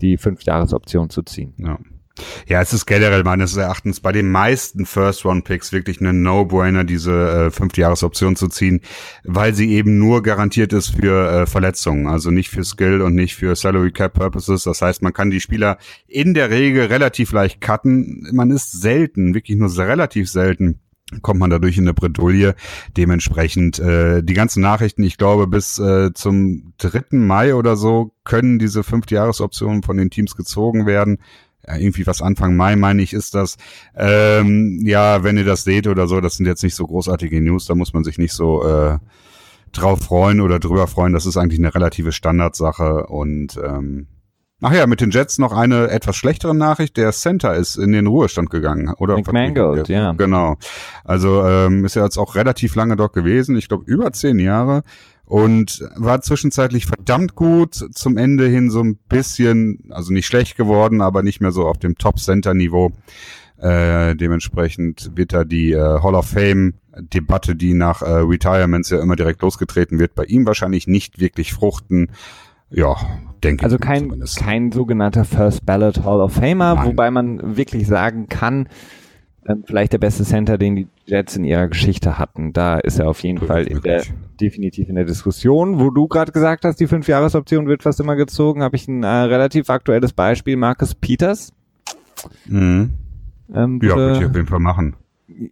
die 0.00 0.16
Fünf-Jahres-Option 0.16 1.08
zu 1.08 1.22
ziehen. 1.22 1.54
Ja. 1.56 1.78
Ja, 2.46 2.60
es 2.60 2.72
ist 2.72 2.86
generell 2.86 3.24
meines 3.24 3.56
Erachtens 3.56 3.98
bei 3.98 4.12
den 4.12 4.30
meisten 4.30 4.86
First-Round-Picks 4.86 5.72
wirklich 5.72 6.00
eine 6.00 6.12
No-Brainer, 6.12 6.84
diese 6.84 7.46
äh, 7.46 7.50
Fünf-Jahres-Option 7.50 8.36
zu 8.36 8.46
ziehen, 8.48 8.82
weil 9.24 9.52
sie 9.54 9.72
eben 9.72 9.98
nur 9.98 10.22
garantiert 10.22 10.72
ist 10.72 10.94
für 10.96 11.30
äh, 11.30 11.46
Verletzungen, 11.46 12.06
also 12.06 12.30
nicht 12.30 12.50
für 12.50 12.62
Skill 12.62 13.02
und 13.02 13.14
nicht 13.16 13.34
für 13.34 13.56
Salary 13.56 13.90
Cap 13.90 14.14
Purposes. 14.14 14.62
Das 14.62 14.80
heißt, 14.80 15.02
man 15.02 15.12
kann 15.12 15.30
die 15.30 15.40
Spieler 15.40 15.78
in 16.06 16.34
der 16.34 16.50
Regel 16.50 16.86
relativ 16.86 17.32
leicht 17.32 17.60
cutten. 17.60 18.28
Man 18.32 18.50
ist 18.50 18.70
selten, 18.70 19.34
wirklich 19.34 19.58
nur 19.58 19.76
relativ 19.76 20.30
selten 20.30 20.78
kommt 21.20 21.38
man 21.38 21.50
dadurch 21.50 21.76
in 21.76 21.84
eine 21.84 21.94
Bredouille. 21.94 22.54
Dementsprechend 22.96 23.78
äh, 23.78 24.22
die 24.22 24.34
ganzen 24.34 24.62
Nachrichten, 24.62 25.02
ich 25.02 25.18
glaube, 25.18 25.46
bis 25.46 25.78
äh, 25.78 26.12
zum 26.14 26.72
3. 26.78 27.18
Mai 27.18 27.54
oder 27.54 27.76
so 27.76 28.12
können 28.24 28.58
diese 28.58 28.82
Fünf-Jahres-Optionen 28.82 29.82
von 29.82 29.96
den 29.96 30.10
Teams 30.10 30.34
gezogen 30.34 30.86
werden 30.86 31.18
ja, 31.66 31.76
irgendwie 31.76 32.06
was 32.06 32.22
Anfang 32.22 32.56
Mai, 32.56 32.76
meine 32.76 33.02
ich, 33.02 33.12
ist 33.12 33.34
das. 33.34 33.56
Ähm, 33.96 34.80
ja, 34.84 35.22
wenn 35.22 35.36
ihr 35.36 35.44
das 35.44 35.64
seht 35.64 35.86
oder 35.86 36.06
so, 36.06 36.20
das 36.20 36.36
sind 36.36 36.46
jetzt 36.46 36.62
nicht 36.62 36.74
so 36.74 36.86
großartige 36.86 37.40
News, 37.40 37.66
da 37.66 37.74
muss 37.74 37.92
man 37.92 38.04
sich 38.04 38.18
nicht 38.18 38.32
so 38.32 38.64
äh, 38.66 38.98
drauf 39.72 40.00
freuen 40.00 40.40
oder 40.40 40.58
drüber 40.58 40.86
freuen. 40.86 41.12
Das 41.12 41.26
ist 41.26 41.36
eigentlich 41.36 41.60
eine 41.60 41.74
relative 41.74 42.12
Standardsache 42.12 43.06
und 43.06 43.58
ähm, 43.64 44.06
Ach 44.66 44.72
ja, 44.72 44.86
mit 44.86 45.02
den 45.02 45.10
Jets 45.10 45.38
noch 45.38 45.52
eine 45.52 45.88
etwas 45.88 46.16
schlechtere 46.16 46.54
Nachricht. 46.54 46.96
Der 46.96 47.12
Center 47.12 47.54
ist 47.54 47.76
in 47.76 47.92
den 47.92 48.06
Ruhestand 48.06 48.48
gegangen, 48.48 48.94
oder? 48.96 49.14
McMangold, 49.16 49.88
ja. 49.88 50.12
Genau. 50.12 50.56
Also 51.04 51.44
ähm, 51.44 51.84
ist 51.84 51.96
ja 51.96 52.04
jetzt 52.04 52.16
auch 52.16 52.34
relativ 52.34 52.74
lange 52.74 52.96
dort 52.96 53.12
gewesen. 53.12 53.56
Ich 53.56 53.68
glaube 53.68 53.84
über 53.86 54.10
zehn 54.12 54.38
Jahre 54.38 54.82
und 55.26 55.82
war 55.96 56.20
zwischenzeitlich 56.20 56.86
verdammt 56.86 57.34
gut, 57.34 57.74
zum 57.74 58.18
Ende 58.18 58.46
hin 58.46 58.70
so 58.70 58.80
ein 58.82 58.96
bisschen, 59.08 59.84
also 59.90 60.12
nicht 60.12 60.26
schlecht 60.26 60.56
geworden, 60.56 61.00
aber 61.00 61.22
nicht 61.22 61.40
mehr 61.40 61.52
so 61.52 61.66
auf 61.66 61.78
dem 61.78 61.96
Top-Center-Niveau. 61.96 62.92
Äh, 63.56 64.16
dementsprechend 64.16 65.12
wird 65.14 65.32
da 65.32 65.44
die 65.44 65.72
äh, 65.72 66.00
Hall 66.02 66.14
of 66.14 66.26
Fame-Debatte, 66.26 67.56
die 67.56 67.72
nach 67.72 68.02
äh, 68.02 68.10
Retirements 68.10 68.90
ja 68.90 69.00
immer 69.00 69.16
direkt 69.16 69.40
losgetreten 69.42 69.98
wird, 69.98 70.14
bei 70.14 70.24
ihm 70.24 70.44
wahrscheinlich 70.46 70.86
nicht 70.86 71.20
wirklich 71.20 71.54
fruchten. 71.54 72.10
Ja, 72.70 72.96
denke 73.42 73.64
also 73.64 73.76
ich. 73.76 73.88
Also 73.88 74.08
kein, 74.08 74.24
kein 74.36 74.72
sogenannter 74.72 75.24
First 75.24 75.64
Ballot 75.64 76.04
Hall 76.04 76.20
of 76.20 76.32
Famer, 76.32 76.74
Nein. 76.74 76.86
wobei 76.86 77.10
man 77.10 77.56
wirklich 77.56 77.86
sagen 77.86 78.28
kann, 78.28 78.68
ähm, 79.46 79.62
vielleicht 79.66 79.92
der 79.92 79.98
beste 79.98 80.24
Center, 80.24 80.58
den 80.58 80.76
die 80.76 80.88
Jets 81.06 81.36
in 81.36 81.44
ihrer 81.44 81.68
Geschichte 81.68 82.18
hatten. 82.18 82.52
Da 82.52 82.78
ist 82.78 82.98
er 82.98 83.08
auf 83.08 83.22
jeden 83.22 83.38
Fall 83.38 83.66
in 83.66 83.80
der, 83.82 84.02
definitiv 84.40 84.88
in 84.88 84.94
der 84.94 85.04
Diskussion. 85.04 85.78
Wo 85.78 85.90
du 85.90 86.08
gerade 86.08 86.32
gesagt 86.32 86.64
hast, 86.64 86.80
die 86.80 86.86
Fünf-Jahres-Option 86.86 87.66
wird 87.66 87.82
fast 87.82 88.00
immer 88.00 88.16
gezogen, 88.16 88.62
habe 88.62 88.76
ich 88.76 88.88
ein 88.88 89.02
äh, 89.02 89.06
relativ 89.06 89.70
aktuelles 89.70 90.12
Beispiel, 90.12 90.56
Marcus 90.56 90.94
Peters. 90.94 91.52
Mhm. 92.46 92.94
Ähm, 93.54 93.80
ja, 93.82 93.96
würde 93.96 94.18
ich 94.18 94.26
auf 94.26 94.34
jeden 94.34 94.48
Fall 94.48 94.60
machen. 94.60 94.96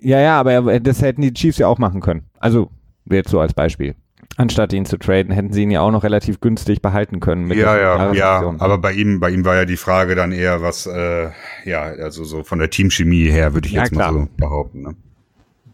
Ja, 0.00 0.20
ja, 0.20 0.38
aber 0.38 0.80
das 0.80 1.02
hätten 1.02 1.22
die 1.22 1.32
Chiefs 1.32 1.58
ja 1.58 1.66
auch 1.66 1.78
machen 1.78 2.00
können. 2.00 2.24
Also, 2.38 2.70
jetzt 3.10 3.30
so 3.30 3.40
als 3.40 3.52
Beispiel. 3.52 3.94
Anstatt 4.36 4.72
ihn 4.72 4.86
zu 4.86 4.96
traden, 4.96 5.32
hätten 5.32 5.52
sie 5.52 5.62
ihn 5.62 5.70
ja 5.70 5.82
auch 5.82 5.90
noch 5.90 6.04
relativ 6.04 6.40
günstig 6.40 6.80
behalten 6.80 7.20
können. 7.20 7.50
Ja, 7.50 7.76
ja, 7.76 8.12
ja. 8.14 8.54
Aber 8.58 8.78
bei 8.78 8.92
ihm, 8.92 9.20
bei 9.20 9.30
ihm 9.30 9.44
war 9.44 9.56
ja 9.56 9.64
die 9.66 9.76
Frage 9.76 10.14
dann 10.14 10.32
eher, 10.32 10.62
was, 10.62 10.86
äh, 10.86 11.28
ja, 11.64 11.82
also 11.82 12.24
so 12.24 12.42
von 12.42 12.58
der 12.58 12.70
Teamchemie 12.70 13.30
her 13.30 13.52
würde 13.52 13.68
ich 13.68 13.74
ja, 13.74 13.82
jetzt 13.82 13.92
klar. 13.92 14.12
mal 14.12 14.20
so 14.20 14.28
behaupten. 14.38 14.82
Ne? 14.82 14.94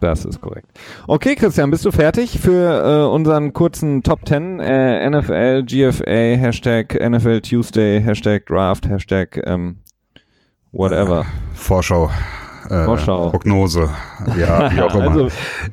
Das 0.01 0.25
ist 0.25 0.41
korrekt. 0.41 0.69
Okay, 1.07 1.35
Christian, 1.35 1.71
bist 1.71 1.85
du 1.85 1.91
fertig 1.91 2.39
für 2.39 3.07
äh, 3.07 3.13
unseren 3.13 3.53
kurzen 3.53 4.03
Top 4.03 4.27
10 4.27 4.61
äh, 4.61 5.11
NFL, 5.11 5.65
GFA, 5.65 6.37
Hashtag 6.37 6.95
NFL 6.95 7.41
Tuesday, 7.41 8.01
Hashtag 8.01 8.47
Draft, 8.47 8.89
Hashtag 8.89 9.41
ähm, 9.47 9.79
whatever. 10.73 11.25
Vorschau 11.55 12.11
äh, 12.71 12.85
Vorschau. 12.85 13.31
Prognose. 13.31 13.89
Ja, 14.39 14.73
wie 14.75 14.81
auch 14.83 14.95
immer. 14.95 15.11
Also, 15.11 15.29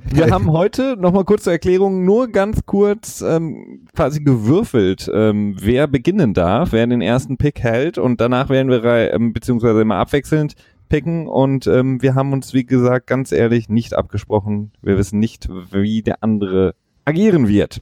wir 0.05 0.31
haben 0.31 0.51
heute 0.51 0.95
nochmal 0.97 1.25
kurz 1.25 1.43
zur 1.43 1.53
Erklärung 1.53 2.05
nur 2.05 2.27
ganz 2.29 2.65
kurz 2.65 3.21
ähm, 3.21 3.87
quasi 3.95 4.21
gewürfelt, 4.21 5.09
ähm, 5.13 5.55
wer 5.59 5.87
beginnen 5.87 6.33
darf, 6.33 6.71
wer 6.71 6.87
den 6.87 7.01
ersten 7.01 7.37
Pick 7.37 7.59
hält 7.61 7.97
und 7.97 8.21
danach 8.21 8.49
werden 8.49 8.69
wir 8.69 9.13
ähm, 9.13 9.33
beziehungsweise 9.33 9.81
immer 9.81 9.97
abwechselnd 9.97 10.55
picken 10.89 11.27
und 11.27 11.67
ähm, 11.67 12.01
wir 12.01 12.15
haben 12.15 12.33
uns, 12.33 12.53
wie 12.53 12.65
gesagt, 12.65 13.07
ganz 13.07 13.31
ehrlich 13.31 13.69
nicht 13.69 13.93
abgesprochen. 13.93 14.71
Wir 14.81 14.97
wissen 14.97 15.19
nicht, 15.19 15.49
wie 15.71 16.01
der 16.01 16.23
andere 16.23 16.75
agieren 17.05 17.47
wird. 17.47 17.81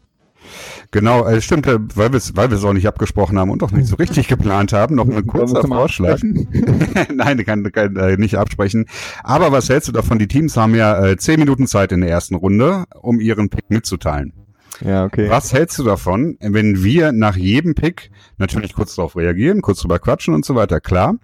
Genau, 0.92 1.26
äh, 1.26 1.42
stimmt, 1.42 1.68
äh, 1.68 1.80
weil 1.96 2.12
wir 2.12 2.18
es 2.18 2.36
weil 2.36 2.54
auch 2.54 2.74
nicht 2.74 2.88
abgesprochen 2.88 3.39
haben 3.39 3.50
und 3.50 3.63
auch 3.63 3.72
nicht 3.72 3.88
so 3.88 3.96
richtig 3.96 4.28
geplant 4.28 4.74
haben. 4.74 4.96
Noch 4.96 5.08
ein 5.10 5.26
kurzer 5.26 5.66
Vorschlag. 5.66 6.20
Nein, 7.13 7.46
kann, 7.46 7.72
kann 7.72 7.96
äh, 7.96 8.18
nicht 8.18 8.36
absprechen. 8.38 8.86
Aber 9.24 9.52
was 9.52 9.70
hältst 9.70 9.88
du 9.88 9.92
davon? 9.92 10.20
Die 10.20 10.28
Teams 10.28 10.58
haben 10.58 10.76
ja 10.76 11.06
äh, 11.06 11.18
zehn 11.18 11.39
Minuten 11.39 11.68
Zeit 11.68 11.92
in 11.92 12.02
der 12.02 12.10
ersten 12.10 12.36
Runde, 12.36 12.86
um 13.02 13.20
ihren 13.20 13.50
Pick 13.50 13.70
mitzuteilen. 13.70 14.34
Ja, 14.86 15.06
okay. 15.06 15.30
Was 15.30 15.54
hältst 15.54 15.80
du 15.80 15.84
davon, 15.84 16.38
wenn 16.41 16.84
wir 16.84 17.12
nach 17.13 17.36
jedem 17.36 17.74
Pick 17.74 18.12
natürlich 18.38 18.74
kurz 18.74 18.96
darauf 18.96 19.15
reagieren, 19.15 19.62
kurz 19.62 19.80
drüber 19.80 20.00
quatschen 20.00 20.34
und 20.34 20.43
so 20.43 20.56
weiter, 20.56 20.82
klar. 20.82 21.15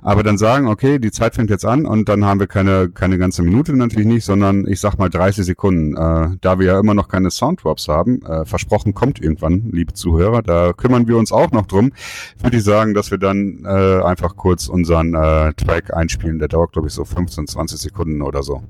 Aber 0.00 0.22
dann 0.22 0.38
sagen, 0.38 0.66
okay, 0.66 0.98
die 0.98 1.10
Zeit 1.10 1.34
fängt 1.34 1.50
jetzt 1.50 1.64
an 1.64 1.84
und 1.84 2.08
dann 2.08 2.24
haben 2.24 2.40
wir 2.40 2.46
keine, 2.46 2.90
keine 2.90 3.18
ganze 3.18 3.42
Minute 3.42 3.76
natürlich 3.76 4.06
nicht, 4.06 4.24
sondern 4.24 4.66
ich 4.66 4.80
sag 4.80 4.98
mal 4.98 5.10
30 5.10 5.44
Sekunden. 5.44 5.96
Äh, 5.96 6.36
da 6.40 6.58
wir 6.58 6.66
ja 6.66 6.80
immer 6.80 6.94
noch 6.94 7.08
keine 7.08 7.30
Sounddrops 7.30 7.88
haben, 7.88 8.22
äh, 8.22 8.44
versprochen 8.44 8.94
kommt 8.94 9.20
irgendwann, 9.20 9.70
liebe 9.72 9.92
Zuhörer, 9.92 10.42
da 10.42 10.72
kümmern 10.72 11.06
wir 11.06 11.18
uns 11.18 11.32
auch 11.32 11.50
noch 11.52 11.66
drum, 11.66 11.92
würde 12.40 12.56
ich 12.56 12.64
sagen, 12.64 12.94
dass 12.94 13.10
wir 13.10 13.18
dann 13.18 13.64
äh, 13.64 14.02
einfach 14.02 14.36
kurz 14.36 14.68
unseren 14.68 15.14
äh, 15.14 15.52
Track 15.54 15.92
einspielen. 15.92 16.38
Der 16.38 16.48
dauert, 16.48 16.72
glaube 16.72 16.88
ich, 16.88 16.94
so 16.94 17.04
15, 17.04 17.46
20 17.46 17.78
Sekunden 17.78 18.22
oder 18.22 18.42
so. 18.42 18.62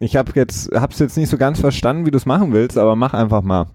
Ich 0.00 0.16
habe 0.16 0.32
jetzt, 0.34 0.70
hab's 0.72 0.98
jetzt 0.98 1.16
nicht 1.16 1.28
so 1.28 1.36
ganz 1.38 1.58
verstanden, 1.58 2.06
wie 2.06 2.10
du 2.10 2.16
es 2.16 2.26
machen 2.26 2.52
willst, 2.52 2.78
aber 2.78 2.94
mach 2.94 3.14
einfach 3.14 3.42
mal. 3.42 3.66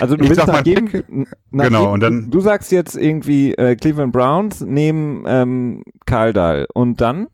Also 0.00 0.16
du 0.16 0.24
ich 0.24 0.30
willst 0.30 0.46
nach 0.46 0.64
jedem, 0.64 1.26
nach 1.50 1.64
genau, 1.64 1.80
jedem, 1.80 1.92
und 1.92 2.00
dann. 2.00 2.30
Du 2.30 2.40
sagst 2.40 2.72
jetzt 2.72 2.96
irgendwie 2.96 3.52
äh, 3.54 3.76
Cleveland 3.76 4.12
Browns 4.12 4.60
nehmen 4.60 5.24
ähm, 5.26 5.82
Karl 6.06 6.32
Dahl 6.32 6.66
und 6.72 7.00
dann? 7.00 7.26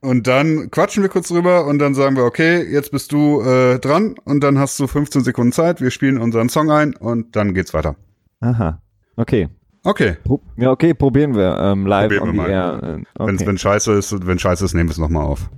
Und 0.00 0.28
dann 0.28 0.70
quatschen 0.70 1.02
wir 1.02 1.10
kurz 1.10 1.28
drüber 1.28 1.66
und 1.66 1.78
dann 1.80 1.94
sagen 1.94 2.16
wir, 2.16 2.24
okay, 2.24 2.62
jetzt 2.62 2.92
bist 2.92 3.10
du 3.10 3.40
äh, 3.40 3.80
dran 3.80 4.14
und 4.24 4.44
dann 4.44 4.58
hast 4.58 4.78
du 4.78 4.86
15 4.86 5.24
Sekunden 5.24 5.52
Zeit, 5.52 5.80
wir 5.80 5.90
spielen 5.90 6.18
unseren 6.18 6.48
Song 6.48 6.70
ein 6.70 6.94
und 6.94 7.34
dann 7.34 7.54
geht's 7.54 7.74
weiter. 7.74 7.96
Aha, 8.40 8.80
okay. 9.16 9.48
Okay. 9.82 10.16
Ja, 10.56 10.72
okay, 10.72 10.94
probieren 10.94 11.34
wir 11.34 11.58
ähm, 11.60 11.86
live 11.86 12.08
probieren 12.08 12.36
wir 12.36 12.42
mal. 12.42 12.50
Air. 12.50 12.80
Äh, 12.82 13.20
okay. 13.22 13.38
Wenn, 13.38 13.46
wenn 13.46 13.58
scheiße 13.58 13.92
ist, 13.92 14.26
wenn 14.26 14.38
scheiße 14.38 14.64
ist, 14.64 14.74
nehmen 14.74 14.88
wir 14.88 14.92
es 14.92 14.98
nochmal 14.98 15.24
auf. 15.24 15.48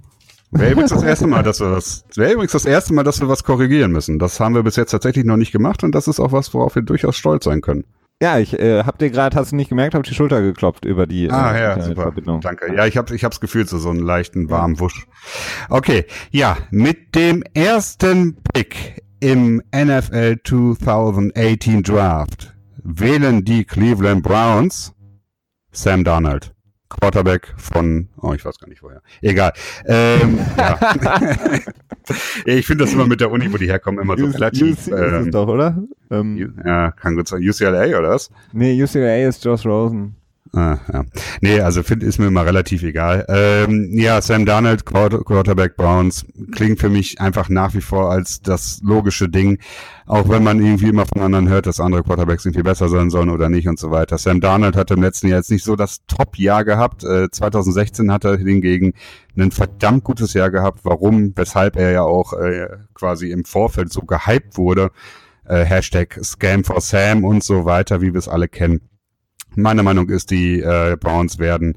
Wäre 0.50 0.72
übrigens 0.72 0.92
das 0.92 1.02
erste 1.02 1.26
Mal, 1.26 1.42
dass 1.42 1.60
wir 1.60 1.70
das, 1.70 2.04
wäre 2.16 2.32
übrigens 2.32 2.52
das 2.52 2.64
erste 2.64 2.94
Mal, 2.94 3.04
dass 3.04 3.20
wir 3.20 3.28
was 3.28 3.44
korrigieren 3.44 3.92
müssen. 3.92 4.18
Das 4.18 4.40
haben 4.40 4.54
wir 4.54 4.62
bis 4.62 4.76
jetzt 4.76 4.90
tatsächlich 4.90 5.24
noch 5.24 5.36
nicht 5.36 5.52
gemacht 5.52 5.84
und 5.84 5.94
das 5.94 6.08
ist 6.08 6.20
auch 6.20 6.32
was, 6.32 6.54
worauf 6.54 6.74
wir 6.74 6.82
durchaus 6.82 7.16
stolz 7.16 7.44
sein 7.44 7.60
können. 7.60 7.84
Ja, 8.20 8.38
ich 8.38 8.58
äh, 8.58 8.82
hab 8.82 8.98
dir 8.98 9.10
gerade, 9.10 9.36
hast 9.36 9.52
du 9.52 9.56
nicht 9.56 9.68
gemerkt, 9.68 9.94
hab 9.94 10.02
die 10.02 10.14
Schulter 10.14 10.42
geklopft 10.42 10.84
über 10.84 11.06
die 11.06 11.30
Ah 11.30 11.54
äh, 11.54 11.62
ja, 11.62 11.80
super. 11.80 12.12
Danke. 12.40 12.74
Ja, 12.74 12.86
ich 12.86 12.96
habe 12.96 13.14
ich 13.14 13.22
hab's 13.22 13.40
gefühlt 13.40 13.68
so 13.68 13.78
so 13.78 13.90
einen 13.90 14.00
leichten 14.00 14.50
warmen 14.50 14.80
Wusch. 14.80 15.06
Okay, 15.68 16.04
ja, 16.30 16.56
mit 16.70 17.14
dem 17.14 17.44
ersten 17.54 18.36
Pick 18.52 19.04
im 19.20 19.62
NFL 19.72 20.36
2018 20.42 21.82
Draft 21.84 22.56
wählen 22.82 23.44
die 23.44 23.64
Cleveland 23.64 24.24
Browns 24.24 24.94
Sam 25.70 26.02
Darnold. 26.02 26.52
Quarterback 26.88 27.54
von, 27.56 28.08
oh, 28.20 28.32
ich 28.32 28.44
weiß 28.44 28.58
gar 28.58 28.68
nicht 28.68 28.82
woher. 28.82 29.02
Egal. 29.20 29.52
Ähm, 29.86 30.38
ja. 30.56 30.78
ich 32.46 32.66
finde 32.66 32.84
das 32.84 32.94
immer 32.94 33.06
mit 33.06 33.20
der 33.20 33.30
Uni, 33.30 33.52
wo 33.52 33.56
die 33.56 33.66
herkommen, 33.66 34.00
immer 34.00 34.16
so 34.16 34.24
U 34.24 34.30
relativ. 34.30 34.86
UC 34.86 34.92
ähm, 34.92 35.26
ist 35.26 35.34
doch, 35.34 35.48
oder? 35.48 35.82
Ähm, 36.10 36.54
ja, 36.64 36.90
kann 36.92 37.16
gut 37.16 37.28
sein. 37.28 37.46
UCLA 37.46 37.98
oder 37.98 38.10
was? 38.10 38.30
Nee, 38.52 38.82
UCLA 38.82 39.28
ist 39.28 39.44
Josh 39.44 39.66
Rosen. 39.66 40.17
Ah, 40.54 40.78
ja. 40.92 41.04
Nee, 41.40 41.60
also 41.60 41.82
find, 41.82 42.02
ist 42.02 42.18
mir 42.18 42.26
immer 42.26 42.46
relativ 42.46 42.82
egal. 42.82 43.26
Ähm, 43.28 43.90
ja, 43.92 44.20
Sam 44.22 44.46
Darnold, 44.46 44.86
Quarterback 44.86 45.76
Browns, 45.76 46.24
klingt 46.52 46.80
für 46.80 46.88
mich 46.88 47.20
einfach 47.20 47.48
nach 47.48 47.74
wie 47.74 47.80
vor 47.80 48.10
als 48.10 48.40
das 48.40 48.80
logische 48.82 49.28
Ding. 49.28 49.58
Auch 50.06 50.28
wenn 50.28 50.42
man 50.42 50.60
irgendwie 50.60 50.88
immer 50.88 51.04
von 51.04 51.20
anderen 51.20 51.48
hört, 51.48 51.66
dass 51.66 51.80
andere 51.80 52.02
Quarterbacks 52.02 52.46
irgendwie 52.46 52.62
besser 52.62 52.88
sein 52.88 53.10
sollen 53.10 53.28
oder 53.28 53.50
nicht 53.50 53.68
und 53.68 53.78
so 53.78 53.90
weiter. 53.90 54.16
Sam 54.16 54.40
Darnold 54.40 54.76
hatte 54.76 54.94
im 54.94 55.02
letzten 55.02 55.28
Jahr 55.28 55.38
jetzt 55.38 55.50
nicht 55.50 55.64
so 55.64 55.76
das 55.76 56.06
Top-Jahr 56.06 56.64
gehabt. 56.64 57.04
Äh, 57.04 57.30
2016 57.30 58.10
hat 58.10 58.24
er 58.24 58.38
hingegen 58.38 58.94
ein 59.36 59.50
verdammt 59.50 60.04
gutes 60.04 60.32
Jahr 60.32 60.50
gehabt. 60.50 60.80
Warum? 60.84 61.32
Weshalb 61.36 61.76
er 61.76 61.90
ja 61.90 62.02
auch 62.02 62.32
äh, 62.32 62.68
quasi 62.94 63.30
im 63.30 63.44
Vorfeld 63.44 63.92
so 63.92 64.00
gehypt 64.02 64.56
wurde. 64.56 64.90
Äh, 65.44 65.64
Hashtag 65.64 66.18
Scam 66.22 66.64
for 66.64 66.80
Sam 66.80 67.24
und 67.24 67.44
so 67.44 67.66
weiter, 67.66 68.00
wie 68.00 68.12
wir 68.12 68.18
es 68.18 68.28
alle 68.28 68.48
kennen. 68.48 68.80
Meine 69.58 69.82
Meinung 69.82 70.08
ist, 70.08 70.30
die 70.30 70.60
äh, 70.60 70.96
Browns 70.98 71.40
werden 71.40 71.76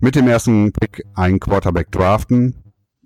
mit 0.00 0.14
dem 0.14 0.26
ersten 0.26 0.72
Pick 0.72 1.04
einen 1.14 1.40
Quarterback 1.40 1.92
draften. 1.92 2.54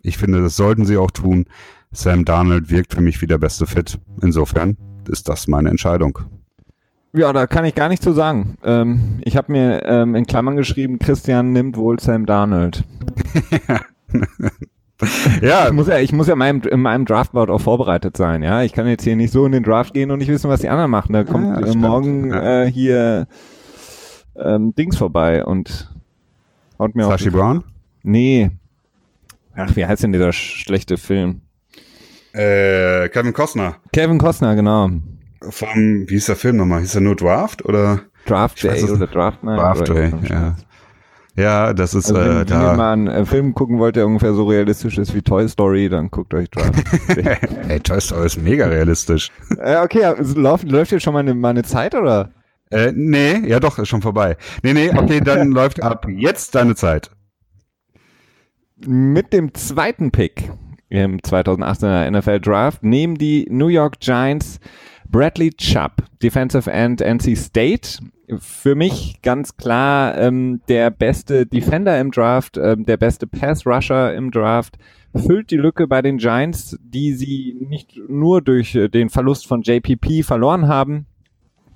Ich 0.00 0.16
finde, 0.16 0.40
das 0.40 0.54
sollten 0.54 0.85
sie 0.85 0.96
auch 0.96 1.11
tun. 1.11 1.46
Sam 1.90 2.24
Darnold 2.24 2.70
wirkt 2.70 2.94
für 2.94 3.00
mich 3.00 3.20
wie 3.20 3.26
der 3.26 3.38
beste 3.38 3.66
Fit. 3.66 3.98
Insofern 4.22 4.76
ist 5.08 5.28
das 5.28 5.48
meine 5.48 5.70
Entscheidung. 5.70 6.20
Ja, 7.12 7.32
da 7.32 7.48
kann 7.48 7.64
ich 7.64 7.74
gar 7.74 7.88
nicht 7.88 8.00
zu 8.00 8.12
sagen. 8.12 8.56
Ähm, 8.62 9.18
ich 9.24 9.37
habe 9.37 9.50
mir 9.50 9.85
ähm, 9.87 10.14
in 10.14 10.24
Klammern 10.24 10.54
geschrieben, 10.54 11.00
Christian 11.00 11.52
nimmt 11.52 11.76
wohl 11.76 11.98
Sam 11.98 12.24
Darnold. 12.24 12.85
ja. 15.42 15.66
Ich 15.66 15.72
muss 15.72 15.88
ja, 15.88 15.98
ich 15.98 16.12
muss 16.12 16.28
ja 16.28 16.37
meinem, 16.37 16.62
in 16.62 16.80
meinem 16.80 17.06
Draftboard 17.06 17.50
auch 17.50 17.61
vorbereitet 17.61 18.16
sein, 18.16 18.44
ja. 18.44 18.62
Ich 18.62 18.72
kann 18.72 18.87
jetzt 18.87 19.02
hier 19.02 19.16
nicht 19.16 19.32
so 19.32 19.44
in 19.44 19.52
den 19.52 19.64
Draft 19.64 19.94
gehen 19.94 20.12
und 20.12 20.20
nicht 20.20 20.28
wissen, 20.28 20.48
was 20.48 20.61
die 20.61 20.68
anderen 20.68 20.92
machen. 20.92 21.12
Da 21.12 21.24
kommt 21.24 21.44
ja, 21.44 21.66
äh, 21.66 21.74
morgen 21.74 22.30
ja. 22.30 22.62
äh, 22.62 22.70
hier 22.70 23.26
ähm, 24.37 24.75
Dings 24.75 24.97
vorbei 24.97 25.45
und 25.45 25.90
haut 26.79 26.95
mir 26.95 27.05
Sashi 27.05 27.31
Brown? 27.31 27.64
Nee. 28.03 28.51
Ach, 29.55 29.75
wie 29.77 29.87
heißt 29.87 30.03
denn 30.03 30.12
dieser 30.12 30.33
schlechte 30.33 30.97
Film? 30.97 31.42
Äh, 32.33 33.09
Kevin 33.11 33.33
Costner. 33.33 33.77
Kevin 33.92 34.18
Costner, 34.18 34.55
genau. 34.55 34.90
Vom, 35.42 36.09
wie 36.09 36.14
hieß 36.14 36.27
der 36.27 36.37
Film 36.37 36.57
nochmal? 36.57 36.81
Hieß 36.81 36.95
er 36.95 37.01
nur 37.03 37.16
Draft 37.16 37.64
oder? 37.64 38.01
Draft 38.27 38.62
Day 38.62 38.83
oder 38.85 39.07
Draft 39.07 39.42
Night? 39.42 39.59
Draft 39.59 39.88
Day, 39.88 40.12
ja. 40.29 40.57
Ja, 41.35 41.73
das 41.73 41.95
ist 41.95 42.11
also 42.11 42.21
wenn, 42.21 42.42
äh, 42.42 42.45
da. 42.45 42.61
Wenn 42.61 42.66
ihr 42.66 42.77
mal 42.77 42.92
einen 42.92 43.07
äh, 43.07 43.25
Film 43.25 43.55
gucken 43.55 43.79
wollt, 43.79 43.97
der 43.97 44.07
ungefähr 44.07 44.35
so 44.35 44.45
realistisch 44.45 44.99
ist 44.99 45.14
wie 45.14 45.23
Toy 45.23 45.49
Story, 45.49 45.88
dann 45.88 46.11
guckt 46.11 46.35
euch 46.35 46.51
Draft. 46.51 46.75
hey, 47.68 47.81
Toy 47.81 48.01
Story 48.01 48.27
ist 48.27 48.37
mega 48.37 48.66
realistisch. 48.66 49.31
Äh, 49.59 49.79
okay, 49.79 50.14
läuft, 50.35 50.71
läuft 50.71 50.92
jetzt 50.92 51.03
schon 51.03 51.14
mal 51.14 51.21
eine, 51.21 51.35
mal 51.35 51.51
eine 51.51 51.62
Zeit 51.62 51.95
oder? 51.95 52.31
Äh, 52.72 52.92
nee, 52.94 53.46
ja 53.46 53.61
doch, 53.61 53.78
ist 53.78 53.88
schon 53.88 54.02
vorbei. 54.02 54.37
Nee, 54.62 54.72
nee, 54.72 54.90
okay, 54.90 55.20
dann 55.20 55.50
läuft 55.52 55.82
ab 55.82 56.06
jetzt 56.08 56.54
deine 56.54 56.74
Zeit. 56.74 57.11
Mit 58.87 59.32
dem 59.32 59.54
zweiten 59.54 60.11
Pick 60.11 60.50
im 60.88 61.18
2018er 61.20 62.11
NFL 62.11 62.40
Draft 62.40 62.82
nehmen 62.82 63.16
die 63.16 63.46
New 63.50 63.68
York 63.68 64.00
Giants 64.00 64.58
Bradley 65.08 65.50
Chubb, 65.50 66.02
Defensive 66.22 66.70
End 66.70 67.02
NC 67.02 67.37
State. 67.37 67.98
Für 68.38 68.74
mich 68.74 69.20
ganz 69.20 69.56
klar 69.58 70.16
ähm, 70.16 70.62
der 70.68 70.90
beste 70.90 71.44
Defender 71.44 72.00
im 72.00 72.11
Draft, 72.11 72.56
ähm, 72.56 72.87
der 72.87 72.96
beste 72.96 73.26
Pass 73.26 73.66
Rusher 73.66 74.14
im 74.14 74.30
Draft. 74.30 74.78
Füllt 75.14 75.50
die 75.50 75.58
Lücke 75.58 75.87
bei 75.87 76.00
den 76.00 76.16
Giants, 76.16 76.78
die 76.82 77.12
sie 77.12 77.54
nicht 77.61 78.00
nur 78.08 78.40
durch 78.40 78.74
äh, 78.74 78.88
den 78.88 79.11
Verlust 79.11 79.46
von 79.46 79.61
JPP 79.61 80.22
verloren 80.24 80.66
haben. 80.68 81.06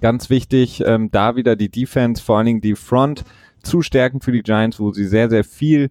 Ganz 0.01 0.31
wichtig, 0.31 0.83
ähm, 0.85 1.11
da 1.11 1.37
wieder 1.37 1.57
die 1.57 1.71
Defense, 1.71 2.23
vor 2.23 2.39
allen 2.39 2.47
Dingen 2.47 2.61
die 2.61 2.75
Front 2.75 3.25
zu 3.63 3.83
stärken 3.83 4.21
für 4.21 4.33
die 4.33 4.43
Giants, 4.43 4.79
wo 4.79 4.93
sie 4.93 5.07
sehr, 5.07 5.31
sehr 5.31 5.45
viel 5.45 5.91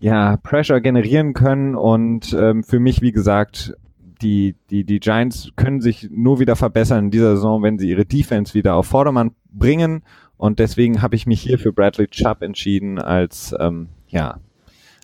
ja, 0.00 0.36
Pressure 0.38 0.80
generieren 0.80 1.32
können. 1.32 1.74
Und 1.74 2.32
ähm, 2.38 2.64
für 2.64 2.80
mich, 2.80 3.02
wie 3.02 3.12
gesagt, 3.12 3.74
die, 4.22 4.56
die, 4.70 4.84
die 4.84 5.00
Giants 5.00 5.50
können 5.56 5.80
sich 5.80 6.08
nur 6.10 6.40
wieder 6.40 6.56
verbessern 6.56 7.06
in 7.06 7.10
dieser 7.10 7.36
Saison, 7.36 7.62
wenn 7.62 7.78
sie 7.78 7.88
ihre 7.88 8.04
Defense 8.04 8.54
wieder 8.54 8.74
auf 8.74 8.86
Vordermann 8.86 9.32
bringen. 9.52 10.02
Und 10.36 10.58
deswegen 10.58 11.02
habe 11.02 11.16
ich 11.16 11.26
mich 11.26 11.42
hier 11.42 11.58
für 11.58 11.72
Bradley 11.72 12.08
Chubb 12.08 12.42
entschieden 12.42 12.98
als 12.98 13.54
ähm, 13.58 13.88
ja, 14.08 14.40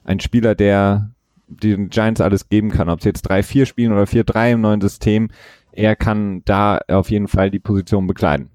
ein 0.05 0.21
Spieler, 0.21 0.55
der 0.55 1.11
den 1.49 1.91
Giants 1.91 2.21
alles 2.21 2.49
geben 2.49 2.71
kann. 2.71 2.89
Ob 2.89 3.03
sie 3.03 3.09
jetzt 3.09 3.31
3-4 3.31 3.67
spielen 3.67 3.93
oder 3.93 4.05
4-3 4.05 4.53
im 4.53 4.61
neuen 4.63 4.81
System, 4.81 5.29
er 5.77 5.97
kann 5.97 6.43
da 6.45 6.79
auf 6.89 7.11
jeden 7.11 7.29
Fall 7.29 7.51
die 7.51 7.59
Position 7.59 8.07
bekleiden. 8.07 8.51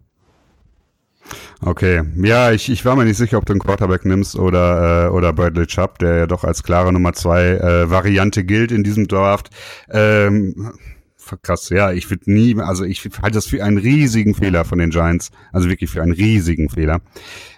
Okay, 1.63 2.01
ja, 2.15 2.51
ich, 2.51 2.69
ich 2.69 2.83
war 2.83 2.95
mir 2.95 3.05
nicht 3.05 3.17
sicher, 3.17 3.37
ob 3.37 3.45
du 3.45 3.53
einen 3.53 3.59
Quarterback 3.59 4.05
nimmst 4.05 4.37
oder, 4.37 5.05
äh, 5.05 5.09
oder 5.09 5.31
Bradley 5.31 5.67
Chubb, 5.67 5.99
der 5.99 6.17
ja 6.17 6.27
doch 6.27 6.43
als 6.43 6.63
klare 6.63 6.91
Nummer 6.91 7.13
zwei 7.13 7.51
äh, 7.51 7.89
Variante 7.89 8.43
gilt 8.43 8.71
in 8.71 8.83
diesem 8.83 9.07
Draft. 9.07 9.49
Ähm, 9.89 10.73
krass, 11.43 11.69
ja, 11.69 11.91
ich 11.91 12.09
würde 12.09 12.31
nie, 12.31 12.59
also 12.59 12.83
ich 12.83 13.03
halte 13.21 13.35
das 13.35 13.45
für 13.45 13.63
einen 13.63 13.77
riesigen 13.77 14.33
Fehler 14.33 14.65
von 14.65 14.79
den 14.79 14.89
Giants, 14.89 15.31
also 15.53 15.69
wirklich 15.69 15.89
für 15.89 16.01
einen 16.01 16.11
riesigen 16.11 16.69
Fehler. 16.69 16.99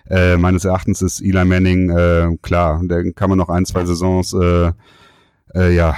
Äh, 0.10 0.38
meines 0.38 0.66
Erachtens 0.66 1.02
ist 1.02 1.22
Eli 1.22 1.46
Manning, 1.46 1.90
äh, 1.90 2.38
klar, 2.42 2.82
der 2.84 3.12
kann 3.14 3.30
man 3.30 3.40
noch 3.40 3.50
ein, 3.50 3.66
zwei 3.66 3.86
Saisons, 3.86 4.34
äh, 4.34 4.72
äh, 5.56 5.74
ja, 5.74 5.96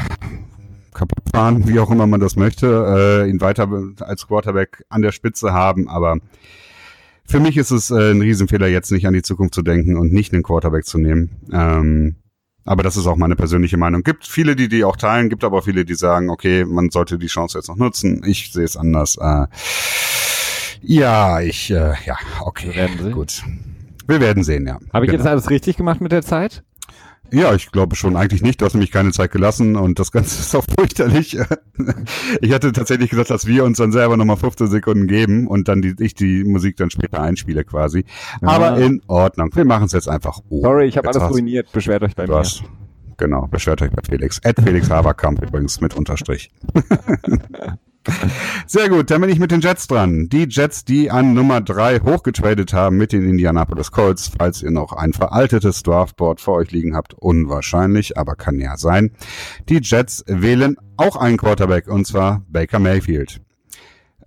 kaputt 0.96 1.24
fahren, 1.32 1.68
wie 1.68 1.80
auch 1.80 1.92
immer 1.92 2.08
man 2.08 2.20
das 2.20 2.36
möchte, 2.36 3.24
äh, 3.26 3.30
ihn 3.30 3.42
weiter 3.42 3.70
als 4.00 4.28
Quarterback 4.28 4.84
an 4.90 5.02
der 5.02 5.12
Spitze 5.12 5.54
haben, 5.54 5.88
aber 5.88 6.18
für 7.28 7.40
mich 7.40 7.58
ist 7.58 7.72
es 7.72 7.92
äh, 7.92 8.12
ein 8.12 8.22
Riesenfehler, 8.22 8.68
jetzt 8.68 8.92
nicht 8.92 9.08
an 9.08 9.14
die 9.14 9.22
Zukunft 9.22 9.56
zu 9.56 9.62
denken 9.62 9.98
und 9.98 10.14
nicht 10.14 10.34
einen 10.34 10.44
Quarterback 10.44 10.86
zu 10.86 10.98
nehmen. 10.98 11.42
Ähm, 11.52 12.16
aber 12.66 12.82
das 12.82 12.98
ist 12.98 13.06
auch 13.06 13.16
meine 13.16 13.36
persönliche 13.36 13.78
Meinung. 13.78 14.04
Gibt 14.04 14.26
viele, 14.26 14.56
die 14.56 14.68
die 14.68 14.84
auch 14.84 14.96
teilen, 14.96 15.30
gibt 15.30 15.44
aber 15.44 15.62
viele, 15.62 15.86
die 15.86 15.96
sagen, 15.96 16.30
okay, 16.30 16.66
man 16.66 16.90
sollte 16.90 17.18
die 17.18 17.28
Chance 17.28 17.58
jetzt 17.58 17.68
noch 17.68 17.78
nutzen. 17.78 18.24
Ich 18.26 18.52
sehe 18.52 18.64
es 18.64 18.76
anders. 18.76 19.18
Äh, 19.20 19.46
ja, 20.82 21.42
ich, 21.42 21.72
äh, 21.72 21.94
ja, 22.06 22.18
okay, 22.42 22.90
Wir 23.00 23.12
gut. 23.12 23.44
Wir 24.08 24.20
werden 24.20 24.44
sehen, 24.44 24.68
ja. 24.68 24.80
Habe 24.94 25.06
ich 25.06 25.12
genau. 25.12 25.24
jetzt 25.24 25.28
alles 25.28 25.50
richtig 25.50 25.78
gemacht 25.78 26.02
mit 26.02 26.12
der 26.12 26.22
Zeit? 26.22 26.64
Ja, 27.32 27.54
ich 27.54 27.72
glaube 27.72 27.96
schon 27.96 28.16
eigentlich 28.16 28.42
nicht. 28.42 28.62
Du 28.62 28.66
hast 28.66 28.74
nämlich 28.74 28.92
keine 28.92 29.12
Zeit 29.12 29.32
gelassen 29.32 29.76
und 29.76 30.00
das 30.00 30.12
Ganze 30.12 30.40
ist 30.40 30.56
auch 30.56 30.66
fürchterlich. 30.78 31.38
Ich 32.42 32.54
hatte 32.54 32.72
tatsächlich 32.72 33.10
gesagt, 33.10 33.30
dass 33.30 33.48
wir 33.48 33.66
uns 33.66 33.78
dann 33.78 33.92
selber 33.92 34.16
nochmal 34.16 34.38
15 34.38 34.68
Sekunden 34.68 35.08
geben 35.08 35.46
und 35.48 35.68
dann 35.68 35.82
die, 35.82 35.94
ich 36.00 36.14
die 36.14 36.44
Musik 36.46 36.78
dann 36.78 36.90
später 36.90 37.22
einspiele 37.22 37.66
quasi. 37.66 38.06
Ja. 38.42 38.48
Aber 38.48 38.78
in 38.78 39.02
Ordnung. 39.08 39.50
Wir 39.54 39.66
machen 39.66 39.86
es 39.86 39.92
jetzt 39.92 40.08
einfach. 40.08 40.40
Oh, 40.50 40.62
Sorry, 40.62 40.86
ich 40.86 40.98
habe 40.98 41.10
alles 41.10 41.30
ruiniert. 41.30 41.72
Beschwert 41.74 42.04
euch 42.04 42.16
bei 42.16 42.28
mir. 42.28 42.36
Hast, 42.36 42.64
genau, 43.18 43.48
beschwert 43.48 43.82
euch 43.82 43.92
bei 43.92 44.02
Felix. 44.08 44.40
At 44.46 44.56
Felix 44.62 44.90
Haberkamp 44.90 45.42
übrigens 45.42 45.82
mit 45.82 45.96
Unterstrich. 45.96 46.50
Sehr 48.68 48.89
gut, 48.89 49.10
dann 49.10 49.22
bin 49.22 49.30
ich 49.30 49.39
mit 49.39 49.52
den 49.52 49.62
Jets 49.62 49.88
dran. 49.88 50.28
Die 50.30 50.48
Jets, 50.50 50.86
die 50.86 51.12
an 51.12 51.34
Nummer 51.34 51.62
drei 51.62 52.00
hochgetradet 52.00 52.74
haben 52.74 52.98
mit 52.98 53.12
den 53.12 53.28
Indianapolis 53.28 53.91
Colts, 53.91 54.32
falls 54.38 54.62
ihr 54.62 54.72
noch 54.72 54.94
ein 54.94 55.13
veraltetes 55.13 55.84
Draftboard 55.84 56.41
vor 56.41 56.56
euch 56.56 56.72
liegen 56.72 56.96
habt, 56.96 57.13
unwahrscheinlich, 57.13 58.18
aber 58.18 58.36
kann 58.36 58.60
ja 58.60 58.78
sein. 58.78 59.12
Die 59.70 59.80
Jets 59.82 60.24
wählen 60.28 60.78
auch 60.98 61.15
einen 61.15 61.38
Quarterback, 61.38 61.88
und 61.88 62.06
zwar 62.06 62.44
Baker 62.50 62.80
Mayfield. 62.80 63.41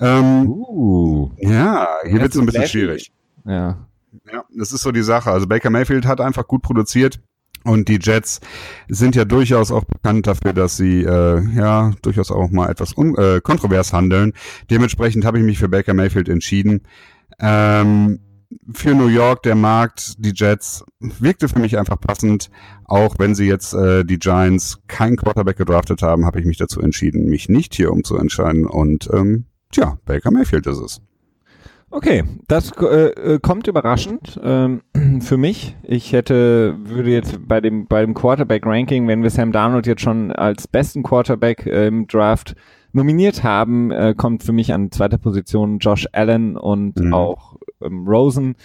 Ähm, 0.01 0.49
uh, 0.49 1.31
ja, 1.39 1.89
hier 2.05 2.21
wird 2.21 2.33
es 2.33 2.39
ein 2.39 2.47
bisschen 2.47 2.69
schwierig. 2.69 3.13
Ja. 3.45 3.87
Ja, 4.33 4.45
das 4.55 4.73
ist 4.73 4.83
so 4.83 4.93
die 4.93 5.03
Sache. 5.03 5.31
Also 5.31 5.47
Baker 5.47 5.71
Mayfield 5.71 6.07
hat 6.07 6.21
einfach 6.21 6.47
gut 6.47 6.63
produziert 6.63 7.21
und 7.65 7.89
die 7.89 7.99
Jets 8.01 8.41
sind 8.89 9.15
ja 9.17 9.25
durchaus 9.25 9.71
auch 9.71 9.85
bekannt 9.85 10.27
dafür, 10.27 10.53
dass 10.53 10.77
sie 10.77 11.03
äh, 11.03 11.43
ja 11.55 11.93
durchaus 12.03 12.31
auch 12.31 12.51
mal 12.51 12.71
etwas 12.71 12.97
un 12.97 13.17
äh, 13.17 13.41
kontrovers 13.43 13.93
handeln. 13.93 14.33
Dementsprechend 14.71 15.25
habe 15.25 15.39
ich 15.39 15.45
mich 15.45 15.59
für 15.59 15.69
Baker 15.69 15.95
Mayfield 15.95 16.29
entschieden. 16.29 16.83
Ähm, 17.41 18.21
für 18.73 18.95
New 18.95 19.09
York 19.09 19.43
der 19.43 19.55
Markt, 19.55 20.15
die 20.19 20.33
Jets, 20.35 20.85
wirkte 21.01 21.49
für 21.49 21.59
mich 21.59 21.79
einfach 21.79 22.01
passend. 22.01 22.51
Auch 22.85 23.17
wenn 23.19 23.35
sie 23.35 23.47
jetzt 23.47 23.75
äh, 23.75 24.05
die 24.05 24.19
Giants 24.19 24.79
kein 24.87 25.17
Quarterback 25.17 25.59
gedraftet 25.59 26.03
haben, 26.03 26.25
habe 26.25 26.41
ich 26.41 26.47
mich 26.47 26.57
dazu 26.57 26.81
entschieden, 26.81 27.29
mich 27.29 27.49
nicht 27.49 27.75
hier 27.75 27.93
umzuentscheiden. 27.93 28.67
Und 28.67 29.11
ähm, 29.13 29.47
tja, 29.71 29.99
Baker 30.07 30.31
Mayfield 30.31 30.67
ist 30.67 30.79
es. 30.79 31.01
Okay, 31.91 32.25
das 32.49 32.71
äh, 32.81 32.85
äh, 33.35 33.39
kommt 33.41 33.67
überraschend 33.67 34.39
ähm, 34.43 34.83
für 35.21 35.37
mich. 35.39 35.75
Ich 35.83 36.13
hätte, 36.13 36.77
würde 36.85 37.11
jetzt 37.11 37.49
bei 37.49 37.61
dem, 37.61 37.87
bei 37.87 38.03
dem 38.03 38.15
Quarterback-Ranking, 38.15 39.09
wenn 39.09 39.23
wir 39.23 39.31
Sam 39.31 39.53
Darnold 39.53 39.87
jetzt 39.87 40.03
schon 40.03 40.31
als 40.33 40.69
besten 40.69 41.03
Quarterback 41.03 41.67
äh, 41.67 41.87
im 41.87 42.07
Draft 42.07 42.55
nominiert 42.93 43.43
haben, 43.43 43.91
äh, 43.91 44.15
kommt 44.17 44.43
für 44.43 44.53
mich 44.53 44.73
an 44.73 44.91
zweiter 44.91 45.19
Position 45.19 45.79
Josh 45.79 46.07
Allen 46.13 46.57
und 46.57 46.99
mhm. 46.99 47.15
auch 47.15 47.57
ähm, 47.81 48.07
Rosen. 48.07 48.57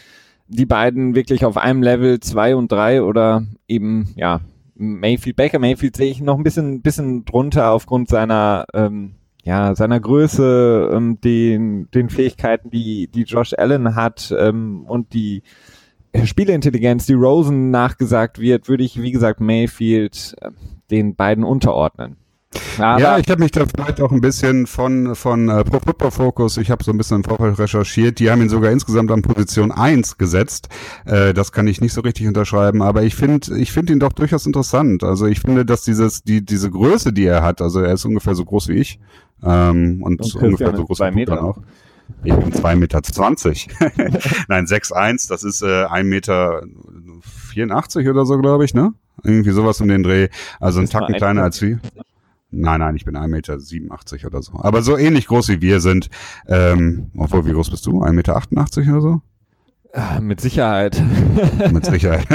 Die 0.47 0.65
beiden 0.65 1.15
wirklich 1.15 1.45
auf 1.45 1.57
einem 1.57 1.81
Level 1.81 2.19
zwei 2.19 2.55
und 2.55 2.71
drei 2.71 3.01
oder 3.01 3.43
eben, 3.67 4.13
ja, 4.15 4.41
Mayfield, 4.75 5.35
Baker 5.35 5.59
Mayfield 5.59 5.95
sehe 5.95 6.11
ich 6.11 6.21
noch 6.21 6.37
ein 6.37 6.43
bisschen, 6.43 6.81
bisschen 6.81 7.25
drunter 7.25 7.71
aufgrund 7.71 8.09
seiner, 8.09 8.65
ähm, 8.73 9.15
ja, 9.43 9.75
seiner 9.75 9.99
Größe, 9.99 10.89
ähm, 10.93 11.19
den, 11.21 11.89
den 11.91 12.09
Fähigkeiten, 12.09 12.69
die, 12.69 13.07
die 13.07 13.23
Josh 13.23 13.53
Allen 13.57 13.95
hat 13.95 14.33
ähm, 14.37 14.85
und 14.87 15.13
die 15.13 15.43
Spieleintelligenz, 16.23 17.05
die 17.05 17.13
Rosen 17.13 17.69
nachgesagt 17.69 18.39
wird, 18.39 18.69
würde 18.69 18.83
ich, 18.83 19.01
wie 19.01 19.11
gesagt, 19.11 19.41
Mayfield 19.41 20.35
äh, 20.41 20.51
den 20.91 21.15
beiden 21.15 21.43
unterordnen. 21.43 22.17
Aber 22.77 22.99
ja, 22.99 23.17
ich 23.17 23.29
habe 23.29 23.41
mich 23.41 23.51
da 23.51 23.65
vielleicht 23.65 24.01
auch 24.01 24.11
ein 24.11 24.21
bisschen 24.21 24.67
von, 24.67 25.15
von 25.15 25.49
äh, 25.49 25.63
Pro 25.63 25.79
Football 25.79 26.11
Focus, 26.11 26.57
ich 26.57 26.71
habe 26.71 26.83
so 26.83 26.91
ein 26.91 26.97
bisschen 26.97 27.17
im 27.17 27.23
Vorfeld 27.23 27.59
recherchiert, 27.59 28.19
die 28.19 28.29
haben 28.29 28.41
ihn 28.41 28.49
sogar 28.49 28.71
insgesamt 28.71 29.11
an 29.11 29.21
Position 29.21 29.71
1 29.71 30.17
gesetzt. 30.17 30.69
Äh, 31.05 31.33
das 31.33 31.51
kann 31.51 31.67
ich 31.67 31.81
nicht 31.81 31.93
so 31.93 32.01
richtig 32.01 32.27
unterschreiben, 32.27 32.81
aber 32.81 33.03
ich 33.03 33.15
finde 33.15 33.57
ich 33.57 33.71
finde 33.71 33.93
ihn 33.93 33.99
doch 33.99 34.13
durchaus 34.13 34.45
interessant. 34.45 35.03
Also 35.03 35.25
ich 35.27 35.39
finde, 35.41 35.65
dass 35.65 35.83
dieses, 35.83 36.23
die, 36.23 36.45
diese 36.45 36.69
Größe, 36.69 37.13
die 37.13 37.25
er 37.25 37.43
hat, 37.43 37.61
also 37.61 37.79
er 37.79 37.93
ist 37.93 38.05
ungefähr 38.05 38.35
so 38.35 38.45
groß 38.45 38.67
wie 38.69 38.73
ich, 38.73 38.99
ähm, 39.43 40.01
und, 40.03 40.21
und 40.21 40.35
ungefähr 40.35 40.75
so 40.75 40.85
groß 40.85 40.99
wie 40.99 41.11
Meter 41.11 41.43
auch. 41.43 41.57
Ich 42.23 42.33
bin 42.33 42.51
2,20 42.51 42.75
Meter. 42.75 43.03
20. 43.03 43.67
Nein, 44.47 44.65
6,1, 44.65 45.27
das 45.29 45.43
ist 45.43 45.61
äh, 45.61 45.85
1,84 45.85 46.03
Meter 46.03 46.63
84 47.49 48.07
oder 48.07 48.25
so, 48.25 48.37
glaube 48.37 48.65
ich, 48.65 48.73
ne? 48.73 48.93
Irgendwie 49.23 49.51
sowas 49.51 49.79
um 49.81 49.87
den 49.87 50.03
Dreh. 50.03 50.29
Also 50.59 50.79
ein 50.79 50.89
Tacken 50.89 51.15
kleiner 51.15 51.43
als 51.43 51.61
wie. 51.61 51.77
Nein, 52.55 52.79
nein, 52.79 52.95
ich 52.95 53.05
bin 53.05 53.17
1,87 53.17 53.27
Meter 53.27 54.27
oder 54.27 54.41
so. 54.41 54.53
Aber 54.59 54.81
so 54.83 54.97
ähnlich 54.97 55.27
groß 55.27 55.49
wie 55.49 55.61
wir 55.61 55.79
sind. 55.79 56.09
Ähm, 56.47 57.11
obwohl, 57.17 57.45
wie 57.45 57.51
groß 57.51 57.71
bist 57.71 57.85
du? 57.85 58.03
1,88 58.03 58.13
Meter 58.13 58.91
oder 58.91 59.01
so? 59.01 59.21
Ah, 59.95 60.19
mit 60.19 60.41
Sicherheit. 60.41 60.99
Mit 61.71 61.85
Sicherheit. 61.85 62.25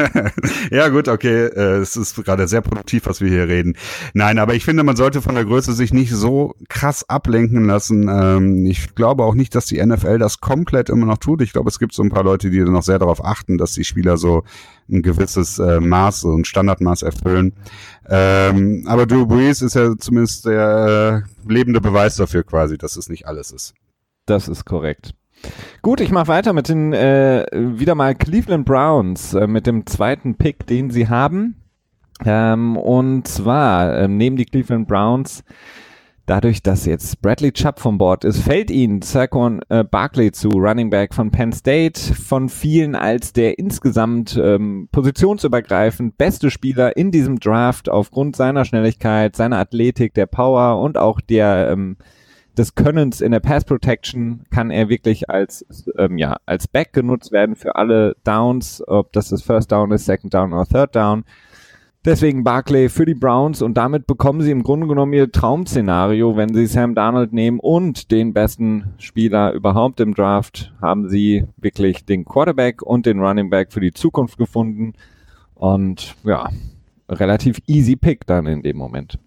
ja 0.71 0.89
gut, 0.91 1.09
okay, 1.09 1.47
äh, 1.47 1.79
es 1.79 1.97
ist 1.97 2.15
gerade 2.25 2.47
sehr 2.47 2.61
produktiv, 2.61 3.07
was 3.07 3.21
wir 3.21 3.29
hier 3.29 3.49
reden. 3.49 3.77
Nein, 4.15 4.39
aber 4.39 4.55
ich 4.55 4.65
finde, 4.65 4.85
man 4.85 4.95
sollte 4.95 5.21
von 5.23 5.35
der 5.35 5.45
Größe 5.45 5.73
sich 5.73 5.93
nicht 5.93 6.13
so 6.13 6.55
krass 6.69 7.09
ablenken 7.09 7.65
lassen. 7.65 8.09
Ähm, 8.09 8.65
ich 8.65 8.95
glaube 8.95 9.25
auch 9.25 9.35
nicht, 9.35 9.57
dass 9.57 9.67
die 9.67 9.85
NFL 9.85 10.19
das 10.19 10.39
komplett 10.39 10.89
immer 10.89 11.05
noch 11.05 11.19
tut. 11.19 11.43
Ich 11.43 11.53
glaube, 11.53 11.69
es 11.69 11.81
gibt 11.81 11.95
so 11.95 12.05
ein 12.05 12.11
paar 12.11 12.23
Leute, 12.23 12.51
die 12.51 12.61
noch 12.61 12.85
sehr 12.85 13.01
darauf 13.01 13.25
achten, 13.25 13.59
dass 13.59 13.73
die 13.73 13.83
Spieler 13.83 14.19
so 14.19 14.45
ein 14.89 15.03
gewisses 15.03 15.59
äh, 15.59 15.81
Maß, 15.81 16.21
so 16.21 16.33
ein 16.33 16.45
Standardmaß 16.45 17.03
erfüllen. 17.03 17.55
Ähm, 18.09 18.85
aber 18.87 19.05
Drew 19.05 19.27
Brees 19.27 19.63
ist 19.63 19.75
ja 19.75 19.97
zumindest 19.99 20.47
der 20.47 21.25
äh, 21.27 21.53
lebende 21.53 21.81
Beweis 21.81 22.15
dafür 22.15 22.45
quasi, 22.45 22.79
dass 22.79 22.97
es 22.97 23.09
nicht 23.09 23.27
alles 23.27 23.51
ist. 23.51 23.75
Das 24.27 24.47
ist 24.47 24.65
korrekt. 24.65 25.15
Gut, 25.83 26.01
ich 26.01 26.11
mache 26.11 26.29
weiter 26.29 26.53
mit 26.53 26.69
den 26.69 26.93
äh, 26.93 27.47
wieder 27.53 27.95
mal 27.95 28.15
Cleveland 28.15 28.67
Browns 28.67 29.35
äh, 29.35 29.47
mit 29.47 29.67
dem 29.67 29.87
zweiten 29.87 30.35
Pick, 30.37 30.67
den 30.67 30.91
sie 30.91 31.09
haben. 31.09 31.63
Ähm, 32.25 32.77
und 32.77 33.29
zwar 33.29 33.99
ähm, 33.99 34.17
nehmen 34.17 34.37
die 34.37 34.45
Cleveland 34.45 34.89
Browns 34.89 35.45
dadurch, 36.29 36.63
dass 36.63 36.85
jetzt 36.85 37.23
Bradley 37.23 37.53
Chubb 37.53 37.81
von 37.81 37.99
Bord 37.99 38.25
ist, 38.25 38.41
fällt 38.41 38.71
ihnen 38.71 39.03
Saquon 39.03 39.61
äh, 39.69 39.83
Barkley 39.83 40.31
zu, 40.31 40.51
Running 40.51 40.91
Back 40.91 41.15
von 41.15 41.31
Penn 41.31 41.53
State, 41.53 42.01
von 42.15 42.49
vielen 42.49 42.95
als 42.95 43.33
der 43.33 43.59
insgesamt 43.59 44.39
ähm, 44.41 44.89
positionsübergreifend 44.93 46.19
beste 46.19 46.51
Spieler 46.51 46.97
in 46.97 47.11
diesem 47.11 47.41
Draft 47.41 47.89
aufgrund 47.89 48.37
seiner 48.37 48.65
Schnelligkeit, 48.65 49.37
seiner 49.37 49.59
Athletik, 49.59 50.15
der 50.15 50.27
Power 50.27 50.81
und 50.81 50.99
auch 50.99 51.21
der 51.21 51.71
ähm, 51.73 51.97
des 52.59 52.75
Könnens 52.75 53.21
in 53.21 53.33
der 53.33 53.41
Pass 53.41 53.65
Protection 53.65 54.45
kann 54.51 54.71
er 54.71 54.89
wirklich 54.89 55.31
als, 55.31 55.65
ähm, 55.97 56.19
ja, 56.19 56.37
als 56.45 56.67
Back 56.67 56.93
genutzt 56.93 57.33
werden 57.33 57.57
für 57.57 57.77
alle 57.77 58.17
Downs, 58.25 58.83
ob 58.87 59.13
das 59.13 59.29
das 59.29 59.43
First 59.43 59.73
Down 59.73 59.93
ist, 59.93 60.07
Second 60.07 60.35
Down 60.35 60.53
oder 60.53 60.67
Third 60.67 60.97
Down. 60.97 61.25
Deswegen 62.05 62.45
Barclay 62.45 62.89
für 62.89 63.05
die 63.05 63.15
Browns 63.15 63.61
und 63.61 63.75
damit 63.75 64.07
bekommen 64.07 64.41
sie 64.41 64.51
im 64.51 64.63
Grunde 64.63 64.87
genommen 64.87 65.13
ihr 65.13 65.31
Traum-Szenario, 65.31 66.37
wenn 66.37 66.55
sie 66.55 66.67
Sam 66.67 66.95
Darnold 66.95 67.33
nehmen 67.33 67.61
und 67.61 68.11
den 68.11 68.33
besten 68.33 68.95
Spieler 68.99 69.53
überhaupt 69.53 70.01
im 70.01 70.15
Draft, 70.15 70.73
haben 70.81 71.09
sie 71.09 71.47
wirklich 71.57 72.05
den 72.05 72.25
Quarterback 72.25 72.83
und 72.83 73.05
den 73.05 73.21
Running 73.21 73.51
Back 73.51 73.73
für 73.73 73.81
die 73.81 73.93
Zukunft 73.93 74.39
gefunden 74.39 74.95
und 75.55 76.15
ja, 76.25 76.49
relativ 77.09 77.59
easy 77.67 77.97
Pick 77.97 78.27
dann 78.27 78.47
in 78.47 78.63
dem 78.63 78.77
Moment. 78.77 79.19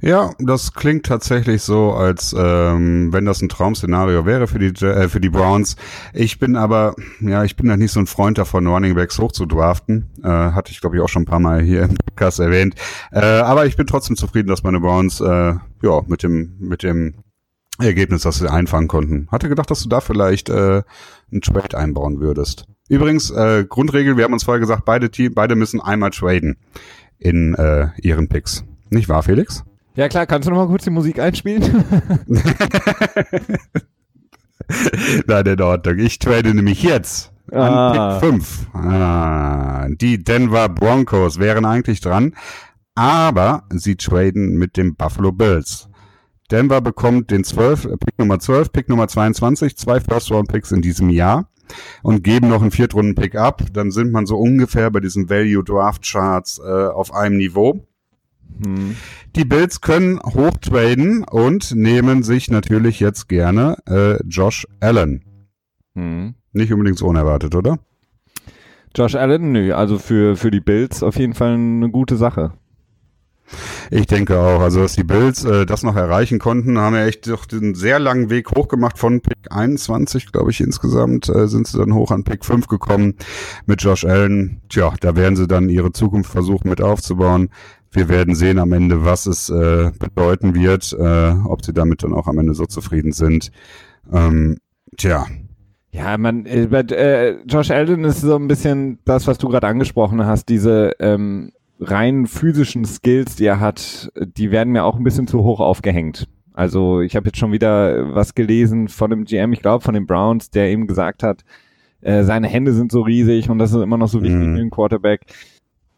Ja, 0.00 0.30
das 0.38 0.72
klingt 0.72 1.06
tatsächlich 1.06 1.62
so, 1.62 1.92
als 1.92 2.34
ähm, 2.38 3.12
wenn 3.12 3.24
das 3.24 3.42
ein 3.42 3.48
Traum-Szenario 3.48 4.24
wäre 4.24 4.46
für 4.46 4.58
die 4.58 4.84
äh, 4.84 5.08
für 5.08 5.20
die 5.20 5.28
Browns. 5.28 5.76
Ich 6.12 6.38
bin 6.38 6.56
aber, 6.56 6.94
ja, 7.20 7.44
ich 7.44 7.56
bin 7.56 7.66
da 7.68 7.76
nicht 7.76 7.92
so 7.92 8.00
ein 8.00 8.06
Freund 8.06 8.38
davon, 8.38 8.66
Running 8.66 8.94
Backs 8.94 9.18
hoch 9.18 9.32
zu 9.32 9.46
draften. 9.46 10.10
Äh, 10.22 10.28
hatte 10.28 10.70
ich, 10.70 10.80
glaube 10.80 10.96
ich, 10.96 11.02
auch 11.02 11.08
schon 11.08 11.22
ein 11.22 11.26
paar 11.26 11.40
Mal 11.40 11.62
hier 11.62 11.82
im 11.82 11.96
Podcast 11.96 12.40
erwähnt. 12.40 12.76
Äh, 13.10 13.20
aber 13.20 13.66
ich 13.66 13.76
bin 13.76 13.86
trotzdem 13.86 14.16
zufrieden, 14.16 14.48
dass 14.48 14.62
meine 14.62 14.80
Browns 14.80 15.20
äh, 15.20 15.54
ja 15.82 16.02
mit 16.06 16.22
dem 16.22 16.56
mit 16.60 16.82
dem 16.82 17.14
Ergebnis, 17.80 18.22
das 18.22 18.38
sie 18.38 18.50
einfangen 18.50 18.88
konnten. 18.88 19.28
Hatte 19.30 19.48
gedacht, 19.48 19.70
dass 19.70 19.82
du 19.82 19.88
da 19.88 20.00
vielleicht 20.00 20.48
äh, 20.48 20.82
einen 21.30 21.40
Trade 21.42 21.78
einbauen 21.78 22.20
würdest. 22.20 22.66
Übrigens, 22.88 23.30
äh, 23.30 23.64
Grundregel, 23.68 24.16
wir 24.16 24.24
haben 24.24 24.32
uns 24.32 24.44
vorher 24.44 24.60
gesagt, 24.60 24.84
beide 24.84 25.10
Team, 25.10 25.34
beide 25.34 25.54
müssen 25.54 25.80
einmal 25.80 26.10
traden 26.10 26.56
in 27.18 27.54
äh, 27.54 27.88
ihren 28.00 28.28
Picks. 28.28 28.64
Nicht 28.90 29.08
wahr, 29.08 29.22
Felix? 29.22 29.64
Ja 29.94 30.08
klar, 30.08 30.26
kannst 30.26 30.46
du 30.46 30.52
noch 30.52 30.58
mal 30.58 30.66
kurz 30.68 30.84
die 30.84 30.90
Musik 30.90 31.18
einspielen? 31.18 31.84
Nein, 35.26 35.46
in 35.46 35.60
Ordnung. 35.60 35.98
Ich 35.98 36.18
trade 36.18 36.54
nämlich 36.54 36.82
jetzt 36.82 37.32
an 37.50 37.72
ah. 37.72 38.18
Pick 38.20 38.30
5. 38.30 38.74
Ah, 38.74 39.88
die 39.88 40.22
Denver 40.22 40.68
Broncos 40.68 41.38
wären 41.38 41.64
eigentlich 41.64 42.00
dran, 42.00 42.34
aber 42.94 43.64
sie 43.70 43.96
traden 43.96 44.56
mit 44.56 44.76
den 44.76 44.94
Buffalo 44.94 45.32
Bills. 45.32 45.88
Denver 46.50 46.80
bekommt 46.80 47.30
den 47.30 47.44
12, 47.44 47.84
äh, 47.84 47.96
Pick 47.96 48.18
Nummer 48.18 48.38
12, 48.38 48.72
Pick 48.72 48.88
Nummer 48.88 49.08
22, 49.08 49.76
zwei 49.76 50.00
First-Round-Picks 50.00 50.72
in 50.72 50.80
diesem 50.80 51.10
Jahr 51.10 51.50
und 52.02 52.24
geben 52.24 52.48
noch 52.48 52.62
einen 52.62 52.70
Viertrunden-Pick 52.70 53.34
ab. 53.34 53.62
Dann 53.72 53.90
sind 53.90 54.12
man 54.12 54.26
so 54.26 54.38
ungefähr 54.38 54.90
bei 54.90 55.00
diesen 55.00 55.28
Value-Draft-Charts 55.28 56.60
äh, 56.64 56.86
auf 56.86 57.12
einem 57.12 57.36
Niveau. 57.36 57.86
Hm. 58.64 58.96
Die 59.36 59.44
Bills 59.44 59.80
können 59.80 60.20
hochtraden 60.20 61.24
und 61.24 61.74
nehmen 61.74 62.22
sich 62.22 62.50
natürlich 62.50 63.00
jetzt 63.00 63.28
gerne 63.28 63.76
äh, 63.88 64.22
Josh 64.26 64.66
Allen. 64.80 65.24
Hm. 65.94 66.34
Nicht 66.52 66.72
unbedingt 66.72 66.98
so 66.98 67.06
unerwartet, 67.06 67.54
oder? 67.54 67.78
Josh 68.96 69.14
Allen, 69.14 69.52
nö, 69.52 69.72
also 69.72 69.98
für, 69.98 70.36
für 70.36 70.50
die 70.50 70.60
Bills 70.60 71.02
auf 71.02 71.16
jeden 71.16 71.34
Fall 71.34 71.54
eine 71.54 71.90
gute 71.90 72.16
Sache. 72.16 72.52
Ich 73.90 74.06
denke 74.06 74.38
auch. 74.38 74.60
Also, 74.60 74.80
dass 74.80 74.94
die 74.94 75.04
Bills 75.04 75.44
äh, 75.44 75.64
das 75.66 75.82
noch 75.82 75.96
erreichen 75.96 76.38
konnten, 76.38 76.78
haben 76.78 76.94
ja 76.94 77.06
echt 77.06 77.26
doch 77.28 77.46
den 77.46 77.74
sehr 77.74 77.98
langen 77.98 78.30
Weg 78.30 78.50
hochgemacht 78.50 78.98
von 78.98 79.20
Pick 79.20 79.38
21, 79.50 80.32
glaube 80.32 80.50
ich, 80.50 80.60
insgesamt, 80.60 81.28
äh, 81.28 81.48
sind 81.48 81.66
sie 81.66 81.78
dann 81.78 81.94
hoch 81.94 82.10
an 82.10 82.24
Pick 82.24 82.44
5 82.44 82.66
gekommen 82.66 83.14
mit 83.66 83.82
Josh 83.82 84.04
Allen. 84.04 84.60
Tja, 84.68 84.92
da 85.00 85.16
werden 85.16 85.36
sie 85.36 85.46
dann 85.46 85.68
ihre 85.68 85.92
Zukunft 85.92 86.30
versuchen 86.30 86.68
mit 86.68 86.82
aufzubauen. 86.82 87.50
Wir 87.90 88.08
werden 88.08 88.34
sehen 88.34 88.58
am 88.58 88.72
Ende, 88.72 89.04
was 89.04 89.26
es 89.26 89.48
äh, 89.48 89.90
bedeuten 89.98 90.54
wird, 90.54 90.92
äh, 90.92 91.30
ob 91.46 91.64
sie 91.64 91.72
damit 91.72 92.02
dann 92.02 92.12
auch 92.12 92.26
am 92.26 92.38
Ende 92.38 92.54
so 92.54 92.66
zufrieden 92.66 93.12
sind. 93.12 93.50
Ähm, 94.12 94.58
tja. 94.96 95.26
Ja, 95.90 96.18
man, 96.18 96.44
äh, 96.46 96.64
äh, 96.64 97.38
Josh 97.46 97.70
Allen 97.70 98.04
ist 98.04 98.20
so 98.20 98.36
ein 98.36 98.48
bisschen 98.48 98.98
das, 99.04 99.26
was 99.26 99.38
du 99.38 99.48
gerade 99.48 99.66
angesprochen 99.66 100.26
hast, 100.26 100.48
diese 100.48 100.92
ähm, 101.00 101.52
rein 101.80 102.26
physischen 102.26 102.84
Skills, 102.84 103.36
die 103.36 103.46
er 103.46 103.60
hat, 103.60 104.10
die 104.16 104.50
werden 104.50 104.72
mir 104.72 104.84
auch 104.84 104.96
ein 104.96 105.04
bisschen 105.04 105.26
zu 105.26 105.42
hoch 105.42 105.60
aufgehängt. 105.60 106.28
Also 106.52 107.00
ich 107.00 107.16
habe 107.16 107.26
jetzt 107.26 107.38
schon 107.38 107.52
wieder 107.52 108.14
was 108.14 108.34
gelesen 108.34 108.88
von 108.88 109.10
dem 109.10 109.24
GM, 109.24 109.52
ich 109.52 109.62
glaube 109.62 109.82
von 109.82 109.94
den 109.94 110.06
Browns, 110.06 110.50
der 110.50 110.68
eben 110.68 110.86
gesagt 110.86 111.22
hat, 111.22 111.44
äh, 112.00 112.24
seine 112.24 112.48
Hände 112.48 112.72
sind 112.72 112.92
so 112.92 113.00
riesig 113.00 113.48
und 113.48 113.58
das 113.58 113.72
ist 113.72 113.80
immer 113.80 113.96
noch 113.96 114.08
so 114.08 114.22
wichtig 114.22 114.38
mhm. 114.38 114.54
für 114.54 114.60
den 114.60 114.70
Quarterback. 114.70 115.20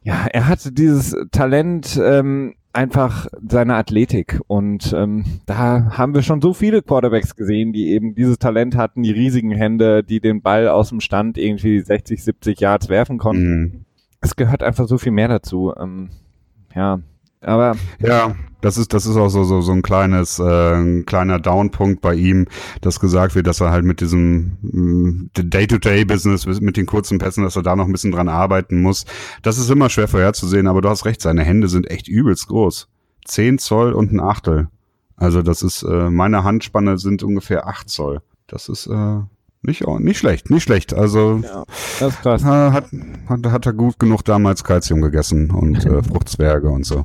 Ja, 0.03 0.27
er 0.33 0.49
hat 0.49 0.79
dieses 0.79 1.17
Talent, 1.31 2.01
ähm, 2.03 2.55
einfach 2.73 3.27
seine 3.47 3.75
Athletik. 3.75 4.41
Und 4.47 4.93
ähm, 4.93 5.25
da 5.47 5.97
haben 5.97 6.15
wir 6.15 6.23
schon 6.23 6.41
so 6.41 6.55
viele 6.55 6.83
Quarterbacks 6.83 7.35
gesehen, 7.35 7.73
die 7.73 7.91
eben 7.91 8.15
dieses 8.15 8.39
Talent 8.39 8.77
hatten, 8.77 9.03
die 9.03 9.11
riesigen 9.11 9.51
Hände, 9.51 10.05
die 10.05 10.21
den 10.21 10.43
Ball 10.43 10.69
aus 10.69 10.91
dem 10.91 11.01
Stand 11.01 11.37
irgendwie 11.39 11.81
60, 11.81 12.23
70 12.23 12.61
Yards 12.61 12.89
werfen 12.89 13.19
konnten. 13.19 13.61
Mhm. 13.61 13.85
Es 14.21 14.37
gehört 14.37 14.63
einfach 14.63 14.87
so 14.87 14.99
viel 14.99 15.13
mehr 15.13 15.29
dazu. 15.29 15.73
Ähm, 15.79 16.11
ja, 16.75 17.01
aber 17.41 17.75
ja, 18.01 18.35
das 18.61 18.77
ist 18.77 18.93
das 18.93 19.07
ist 19.07 19.17
auch 19.17 19.29
so 19.29 19.45
so 19.45 19.61
so 19.63 19.73
ein 19.73 19.83
kleines 19.83 20.39
äh, 20.39 20.75
ein 20.75 21.07
kleiner 21.07 21.39
Downpunkt 21.39 22.01
bei 22.01 22.15
ihm, 22.15 22.47
dass 22.83 23.01
gesagt 23.01 23.35
wird, 23.35 23.47
dass 23.47 23.61
er 23.61 23.71
halt 23.71 23.85
mit 23.85 24.01
diesem 24.01 24.59
mm, 24.63 25.31
Day-to-Day-Business 25.35 26.61
mit 26.61 26.77
den 26.77 26.87
kurzen 26.87 27.19
Pässen, 27.19 27.45
dass 27.45 27.57
er 27.57 27.63
da 27.63 27.77
noch 27.77 27.87
ein 27.87 27.93
bisschen 27.93 28.13
dran 28.13 28.29
arbeiten 28.29 28.83
muss. 28.83 29.07
Das 29.43 29.59
ist 29.59 29.71
immer 29.71 29.89
schwer 29.89 30.09
vorherzusehen, 30.09 30.67
aber 30.67 30.83
du 30.83 30.89
hast 30.89 31.07
recht, 31.07 31.23
seine 31.23 31.43
Hände 31.43 31.69
sind 31.69 31.91
echt 31.91 32.09
übelst 32.09 32.49
groß. 32.49 32.89
Zehn 33.25 33.59
Zoll 33.59 33.93
und 33.93 34.13
ein 34.13 34.21
Achtel. 34.21 34.69
Also 35.17 35.43
das 35.43 35.63
ist 35.63 35.83
äh, 35.83 36.11
meine 36.11 36.45
Handspanne 36.45 36.99
sind 36.99 37.23
ungefähr 37.23 37.67
acht 37.67 37.89
Zoll. 37.89 38.21
Das 38.47 38.69
ist 38.69 38.87
äh, 38.87 39.21
nicht, 39.63 39.87
nicht 39.87 40.19
schlecht, 40.19 40.51
nicht 40.51 40.63
schlecht. 40.63 40.95
Also 40.95 41.41
ja, 41.43 41.65
das 41.99 42.15
ist 42.15 42.23
krass. 42.23 42.45
Hat, 42.45 42.87
hat, 43.29 43.47
hat 43.47 43.67
er 43.67 43.73
gut 43.73 43.99
genug 43.99 44.25
damals 44.25 44.65
Kalzium 44.65 45.03
gegessen 45.03 45.51
und 45.51 45.85
äh, 45.85 46.03
Fruchtzwerge 46.03 46.71
und 46.71 46.87
so. 46.87 47.05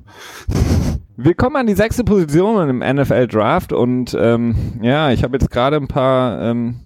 Wir 1.18 1.34
kommen 1.34 1.58
an 1.58 1.68
die 1.68 1.76
sechste 1.76 2.04
Position 2.04 2.70
im 2.70 2.80
NFL 2.80 3.28
Draft 3.28 3.74
und 3.74 4.16
ähm, 4.20 4.56
ja, 4.82 5.12
ich 5.12 5.24
habe 5.24 5.38
jetzt 5.38 5.52
gerade 5.52 5.78
ein 5.78 5.88
paar 5.88 6.42
ähm, 6.42 6.82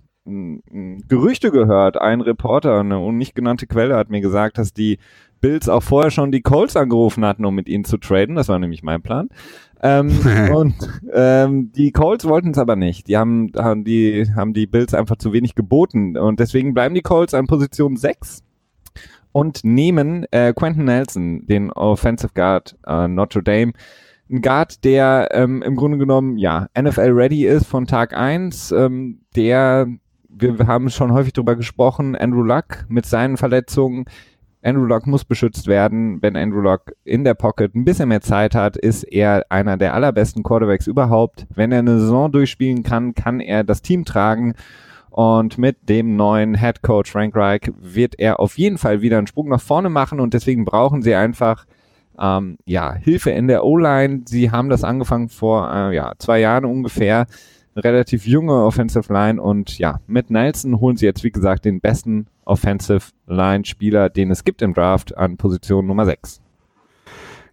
Gerüchte 1.07 1.51
gehört. 1.51 1.99
Ein 1.99 2.21
Reporter, 2.21 2.79
eine 2.79 2.99
nicht 3.13 3.35
genannte 3.35 3.67
Quelle, 3.67 3.95
hat 3.95 4.09
mir 4.09 4.21
gesagt, 4.21 4.57
dass 4.57 4.73
die 4.73 4.99
Bills 5.41 5.69
auch 5.69 5.83
vorher 5.83 6.11
schon 6.11 6.31
die 6.31 6.41
Colts 6.41 6.75
angerufen 6.75 7.25
hatten, 7.25 7.45
um 7.45 7.55
mit 7.55 7.69
ihnen 7.69 7.85
zu 7.85 7.97
traden. 7.97 8.35
Das 8.35 8.49
war 8.49 8.59
nämlich 8.59 8.83
mein 8.83 9.01
Plan. 9.01 9.29
Ähm, 9.81 10.11
und 10.55 10.75
ähm, 11.13 11.71
die 11.71 11.91
Colts 11.91 12.25
wollten 12.25 12.51
es 12.51 12.57
aber 12.57 12.75
nicht. 12.75 13.07
Die 13.07 13.17
haben, 13.17 13.51
haben, 13.57 13.83
die, 13.83 14.25
haben 14.35 14.53
die 14.53 14.67
Bills 14.67 14.93
einfach 14.93 15.17
zu 15.17 15.33
wenig 15.33 15.55
geboten. 15.55 16.17
Und 16.17 16.39
deswegen 16.39 16.73
bleiben 16.73 16.95
die 16.95 17.01
Colts 17.01 17.33
an 17.33 17.47
Position 17.47 17.95
6 17.95 18.43
und 19.31 19.63
nehmen 19.63 20.25
äh, 20.31 20.53
Quentin 20.53 20.85
Nelson, 20.85 21.45
den 21.45 21.71
Offensive 21.71 22.33
Guard 22.33 22.77
äh, 22.85 23.07
Notre 23.07 23.43
Dame. 23.43 23.73
Ein 24.29 24.41
Guard, 24.41 24.83
der 24.83 25.29
ähm, 25.31 25.61
im 25.63 25.75
Grunde 25.75 25.97
genommen 25.97 26.37
ja 26.37 26.67
NFL 26.79 27.11
ready 27.11 27.45
ist 27.45 27.65
von 27.65 27.87
Tag 27.87 28.15
1, 28.15 28.71
ähm, 28.71 29.21
der 29.35 29.87
wir 30.31 30.67
haben 30.67 30.89
schon 30.89 31.11
häufig 31.11 31.33
darüber 31.33 31.55
gesprochen, 31.55 32.15
Andrew 32.15 32.43
Luck 32.43 32.85
mit 32.87 33.05
seinen 33.05 33.37
Verletzungen 33.37 34.05
Andrew 34.61 34.85
Lock 34.85 35.07
muss 35.07 35.23
beschützt 35.23 35.67
werden. 35.67 36.21
Wenn 36.21 36.35
Andrew 36.35 36.59
Lock 36.59 36.93
in 37.03 37.23
der 37.23 37.33
Pocket 37.33 37.73
ein 37.75 37.85
bisschen 37.85 38.09
mehr 38.09 38.21
Zeit 38.21 38.55
hat, 38.55 38.75
ist 38.75 39.03
er 39.03 39.45
einer 39.49 39.77
der 39.77 39.93
allerbesten 39.93 40.43
Quarterbacks 40.43 40.87
überhaupt. 40.87 41.47
Wenn 41.53 41.71
er 41.71 41.79
eine 41.79 41.99
Saison 41.99 42.31
durchspielen 42.31 42.83
kann, 42.83 43.13
kann 43.13 43.39
er 43.39 43.63
das 43.63 43.81
Team 43.81 44.03
tragen. 44.03 44.55
Und 45.09 45.57
mit 45.57 45.89
dem 45.89 46.15
neuen 46.15 46.55
Head 46.55 46.81
Coach 46.81 47.11
Frank 47.11 47.35
Reich 47.35 47.71
wird 47.79 48.19
er 48.19 48.39
auf 48.39 48.57
jeden 48.57 48.77
Fall 48.77 49.01
wieder 49.01 49.17
einen 49.17 49.27
Sprung 49.27 49.49
nach 49.49 49.61
vorne 49.61 49.89
machen 49.89 50.19
und 50.19 50.33
deswegen 50.33 50.65
brauchen 50.65 51.01
sie 51.01 51.15
einfach 51.15 51.65
ähm, 52.19 52.57
ja, 52.65 52.93
Hilfe 52.93 53.31
in 53.31 53.47
der 53.47 53.63
O-Line. 53.63 54.21
Sie 54.25 54.51
haben 54.51 54.69
das 54.69 54.83
angefangen 54.83 55.29
vor 55.29 55.71
äh, 55.73 55.95
ja, 55.95 56.13
zwei 56.19 56.39
Jahren 56.39 56.65
ungefähr. 56.65 57.27
Relativ 57.75 58.25
junge 58.25 58.63
Offensive 58.63 59.11
Line 59.13 59.41
und 59.41 59.77
ja, 59.77 59.99
mit 60.07 60.29
Nelson 60.29 60.79
holen 60.79 60.97
sie 60.97 61.05
jetzt, 61.05 61.23
wie 61.23 61.31
gesagt, 61.31 61.65
den 61.65 61.79
besten 61.79 62.27
Offensive 62.45 63.11
Line 63.27 63.65
Spieler, 63.65 64.09
den 64.09 64.31
es 64.31 64.43
gibt 64.43 64.61
im 64.61 64.73
Draft 64.73 65.17
an 65.17 65.37
Position 65.37 65.85
Nummer 65.85 66.05
6. 66.05 66.41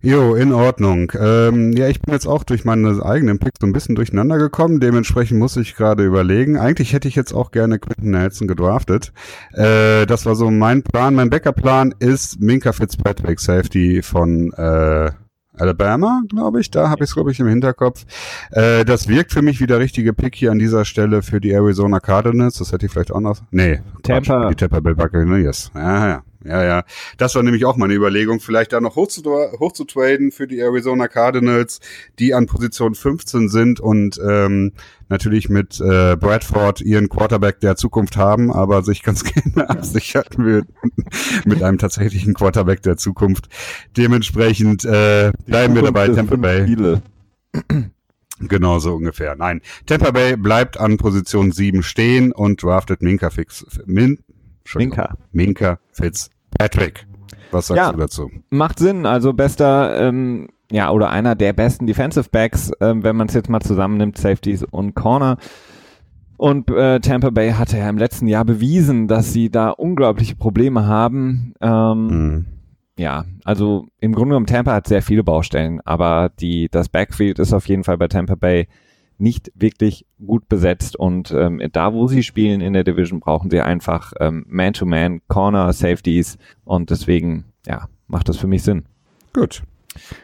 Jo, 0.02 0.34
in 0.34 0.52
Ordnung. 0.52 1.10
Ähm, 1.18 1.72
ja, 1.72 1.88
ich 1.88 2.00
bin 2.00 2.12
jetzt 2.12 2.26
auch 2.26 2.44
durch 2.44 2.64
meine 2.64 3.02
eigenen 3.04 3.38
Picks 3.38 3.58
so 3.60 3.66
ein 3.66 3.72
bisschen 3.72 3.94
durcheinander 3.94 4.38
gekommen. 4.38 4.78
Dementsprechend 4.78 5.38
muss 5.38 5.56
ich 5.56 5.74
gerade 5.74 6.04
überlegen. 6.04 6.58
Eigentlich 6.58 6.92
hätte 6.92 7.08
ich 7.08 7.16
jetzt 7.16 7.32
auch 7.32 7.50
gerne 7.50 7.78
Quentin 7.78 8.10
Nelson 8.10 8.46
gedraftet. 8.46 9.12
Äh, 9.52 10.06
das 10.06 10.26
war 10.26 10.36
so 10.36 10.50
mein 10.50 10.82
Plan. 10.82 11.14
Mein 11.14 11.30
Backup-Plan 11.30 11.94
ist 11.98 12.40
Minka 12.40 12.72
Fitzpatrick, 12.72 13.40
Safety 13.40 14.02
von 14.02 14.52
äh, 14.52 15.10
Alabama, 15.58 16.22
glaube 16.28 16.60
ich. 16.60 16.70
Da 16.70 16.88
habe 16.88 17.04
ich 17.04 17.10
es, 17.10 17.14
glaube 17.14 17.32
ich, 17.32 17.40
im 17.40 17.46
Hinterkopf. 17.46 18.04
Äh, 18.50 18.84
das 18.84 19.08
wirkt 19.08 19.32
für 19.32 19.42
mich 19.42 19.60
wie 19.60 19.66
der 19.66 19.78
richtige 19.78 20.12
Pick 20.12 20.34
hier 20.34 20.50
an 20.50 20.58
dieser 20.58 20.84
Stelle 20.84 21.22
für 21.22 21.40
die 21.40 21.52
Arizona 21.52 22.00
Cardinals. 22.00 22.58
Das 22.58 22.72
hätte 22.72 22.86
ich 22.86 22.92
vielleicht 22.92 23.12
auch 23.12 23.20
noch. 23.20 23.40
Nee, 23.50 23.80
Tampa. 24.02 24.40
Quatsch, 24.40 24.50
die 24.50 24.54
Tampa 24.56 24.80
Bay 24.80 24.94
Buccaneers. 24.94 25.70
Ja, 25.74 26.08
ja. 26.08 26.22
Ja, 26.46 26.64
ja. 26.64 26.84
Das 27.16 27.34
war 27.34 27.42
nämlich 27.42 27.64
auch 27.64 27.76
meine 27.76 27.94
Überlegung, 27.94 28.40
vielleicht 28.40 28.72
da 28.72 28.80
noch 28.80 28.96
hoch 28.96 29.08
zu, 29.08 29.22
hoch 29.58 29.72
zu 29.72 29.84
traden 29.84 30.30
für 30.30 30.46
die 30.46 30.60
Arizona 30.60 31.08
Cardinals, 31.08 31.80
die 32.18 32.34
an 32.34 32.46
Position 32.46 32.94
15 32.94 33.48
sind 33.48 33.80
und 33.80 34.20
ähm, 34.24 34.72
natürlich 35.08 35.48
mit 35.48 35.80
äh, 35.80 36.16
Bradford 36.16 36.80
ihren 36.80 37.08
Quarterback 37.08 37.60
der 37.60 37.76
Zukunft 37.76 38.16
haben, 38.16 38.52
aber 38.52 38.82
sich 38.82 39.02
ganz 39.02 39.24
gerne 39.54 39.68
absichern 39.68 40.24
würden 40.36 40.74
mit 41.44 41.62
einem 41.62 41.78
tatsächlichen 41.78 42.34
Quarterback 42.34 42.82
der 42.82 42.96
Zukunft. 42.96 43.48
Dementsprechend 43.96 44.84
äh, 44.84 45.32
bleiben 45.46 45.74
wir 45.74 45.82
dabei, 45.82 46.08
Tampa 46.08 46.36
Bay. 46.36 46.66
Viele. 46.66 47.02
Genau 48.38 48.78
so 48.80 48.94
ungefähr. 48.94 49.34
Nein, 49.34 49.62
Tampa 49.86 50.10
Bay 50.10 50.36
bleibt 50.36 50.78
an 50.78 50.98
Position 50.98 51.52
7 51.52 51.82
stehen 51.82 52.32
und 52.32 52.62
draftet 52.62 53.00
Minka 53.00 53.30
Fix, 53.30 53.64
Min, 53.86 54.18
Minka. 54.74 55.16
Minka 55.32 55.78
Fitz 55.90 56.28
Patrick, 56.58 57.06
was 57.50 57.68
sagst 57.68 57.78
ja, 57.78 57.92
du 57.92 57.98
dazu? 57.98 58.30
Macht 58.50 58.78
Sinn. 58.78 59.06
Also 59.06 59.32
bester, 59.32 60.08
ähm, 60.08 60.48
ja, 60.70 60.90
oder 60.90 61.10
einer 61.10 61.34
der 61.34 61.52
besten 61.52 61.86
Defensive 61.86 62.28
Backs, 62.30 62.72
ähm, 62.80 63.02
wenn 63.02 63.16
man 63.16 63.28
es 63.28 63.34
jetzt 63.34 63.48
mal 63.48 63.60
zusammennimmt, 63.60 64.18
Safeties 64.18 64.64
und 64.64 64.94
Corner. 64.94 65.38
Und 66.36 66.70
äh, 66.70 67.00
Tampa 67.00 67.30
Bay 67.30 67.52
hatte 67.52 67.78
ja 67.78 67.88
im 67.88 67.98
letzten 67.98 68.26
Jahr 68.26 68.44
bewiesen, 68.44 69.08
dass 69.08 69.32
sie 69.32 69.50
da 69.50 69.70
unglaubliche 69.70 70.36
Probleme 70.36 70.86
haben. 70.86 71.54
Ähm, 71.60 72.06
mhm. 72.06 72.46
Ja, 72.98 73.24
also 73.44 73.86
im 74.00 74.14
Grunde 74.14 74.30
genommen 74.30 74.46
Tampa 74.46 74.72
hat 74.72 74.88
sehr 74.88 75.02
viele 75.02 75.22
Baustellen, 75.22 75.80
aber 75.84 76.30
die 76.40 76.68
das 76.70 76.88
Backfield 76.88 77.38
ist 77.38 77.52
auf 77.52 77.68
jeden 77.68 77.84
Fall 77.84 77.98
bei 77.98 78.08
Tampa 78.08 78.34
Bay 78.36 78.68
nicht 79.18 79.52
wirklich 79.54 80.06
gut 80.24 80.48
besetzt 80.48 80.96
und 80.96 81.30
ähm, 81.30 81.60
da, 81.72 81.92
wo 81.92 82.06
sie 82.06 82.22
spielen 82.22 82.60
in 82.60 82.72
der 82.72 82.84
Division, 82.84 83.20
brauchen 83.20 83.50
sie 83.50 83.60
einfach 83.60 84.12
ähm, 84.20 84.44
Man-to-Man, 84.48 85.22
Corner, 85.28 85.72
Safeties 85.72 86.38
und 86.64 86.90
deswegen, 86.90 87.44
ja, 87.66 87.88
macht 88.06 88.28
das 88.28 88.36
für 88.36 88.46
mich 88.46 88.62
Sinn. 88.62 88.84
Gut. 89.32 89.62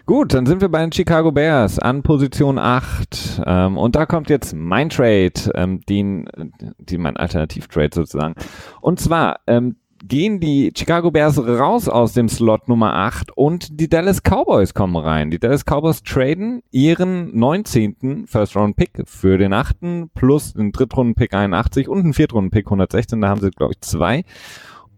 Gut, 0.05 0.35
dann 0.35 0.47
sind 0.47 0.61
wir 0.61 0.69
bei 0.69 0.81
den 0.81 0.93
Chicago 0.93 1.33
Bears 1.33 1.79
an 1.79 2.03
Position 2.03 2.59
8 2.59 3.43
ähm, 3.47 3.79
und 3.79 3.97
da 3.97 4.07
kommt 4.07 4.29
jetzt 4.29 4.55
mein 4.55 4.91
Trade, 4.91 5.33
ähm, 5.55 5.81
den, 5.89 6.29
den 6.79 7.01
mein 7.01 7.17
Alternativ-Trade 7.17 7.91
sozusagen. 7.95 8.35
Und 8.81 9.01
zwar, 9.01 9.41
ähm, 9.47 9.77
gehen 10.03 10.41
die 10.41 10.73
Chicago 10.77 11.11
Bears 11.11 11.39
raus 11.39 11.89
aus 11.89 12.13
dem 12.13 12.29
Slot 12.29 12.69
Nummer 12.69 12.95
8 12.95 13.37
und 13.37 13.81
die 13.81 13.89
Dallas 13.89 14.23
Cowboys 14.23 14.75
kommen 14.75 14.97
rein. 14.97 15.31
Die 15.31 15.39
Dallas 15.39 15.65
Cowboys 15.65 16.03
traden 16.03 16.63
ihren 16.71 17.37
19. 17.39 18.27
First 18.27 18.57
Round 18.57 18.77
Pick 18.77 19.03
für 19.07 19.39
den 19.39 19.53
8. 19.53 19.77
plus 20.15 20.55
den 20.55 20.73
Drittrunden 20.73 21.15
Pick 21.15 21.35
81 21.35 21.89
und 21.89 22.01
einen 22.01 22.15
Viertrunden 22.15 22.51
Pick 22.51 22.67
116. 22.67 23.21
Da 23.21 23.29
haben 23.29 23.41
sie, 23.41 23.51
glaube 23.51 23.75
ich, 23.75 23.81
zwei. 23.81 24.25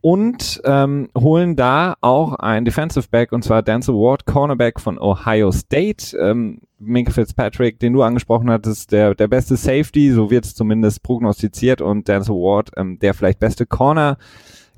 Und 0.01 0.61
ähm, 0.65 1.09
holen 1.17 1.57
da 1.57 1.95
auch 2.03 2.35
ein 2.35 2.67
Defensive 2.67 3.09
Back, 3.11 3.33
und 3.33 3.43
zwar 3.43 3.63
Denzel 3.63 3.95
Ward, 3.95 4.27
Cornerback 4.27 4.79
von 4.79 4.99
Ohio 4.99 5.51
State. 5.51 6.17
Ähm, 6.19 6.61
Minka 6.79 7.11
Fitzpatrick, 7.11 7.79
den 7.79 7.95
du 7.95 8.03
angesprochen 8.03 8.51
hattest, 8.51 8.93
der, 8.93 9.15
der 9.15 9.29
beste 9.29 9.57
Safety, 9.57 10.13
so 10.13 10.31
wird 10.31 10.45
es 10.45 10.55
zumindest 10.55 11.03
prognostiziert. 11.03 11.81
Und 11.81 12.09
Denzel 12.09 12.35
Ward, 12.35 12.71
ähm, 12.77 12.99
der 12.99 13.15
vielleicht 13.15 13.39
beste 13.39 13.65
Corner 13.65 14.19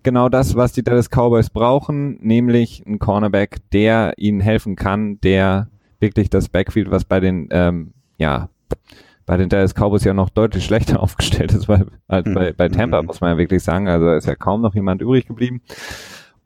genau 0.07 0.29
das, 0.29 0.55
was 0.55 0.73
die 0.73 0.85
Dallas 0.85 1.11
Cowboys 1.11 1.51
brauchen, 1.51 2.17
nämlich 2.21 2.85
ein 2.87 3.01
Cornerback, 3.01 3.59
der 3.73 4.15
ihnen 4.19 4.39
helfen 4.39 4.77
kann, 4.77 5.21
der 5.21 5.69
wirklich 5.99 6.31
das 6.31 6.49
Backfield, 6.49 6.93
was 6.93 7.05
bei 7.05 7.19
den, 7.19 7.49
ähm, 7.51 7.93
ja, 8.17 8.49
bei 9.27 9.37
den 9.37 9.49
Dallas 9.49 9.75
Cowboys 9.75 10.05
ja 10.05 10.15
noch 10.15 10.31
deutlich 10.31 10.65
schlechter 10.65 11.03
aufgestellt 11.03 11.53
ist, 11.53 11.69
als 12.07 12.33
bei, 12.33 12.53
bei 12.53 12.69
Tampa, 12.69 13.03
muss 13.03 13.21
man 13.21 13.33
ja 13.33 13.39
wirklich 13.39 13.65
sagen. 13.65 13.89
Also 13.89 14.09
ist 14.13 14.29
ja 14.29 14.37
kaum 14.37 14.63
noch 14.63 14.77
jemand 14.77 15.03
übrig 15.03 15.27
geblieben. 15.27 15.61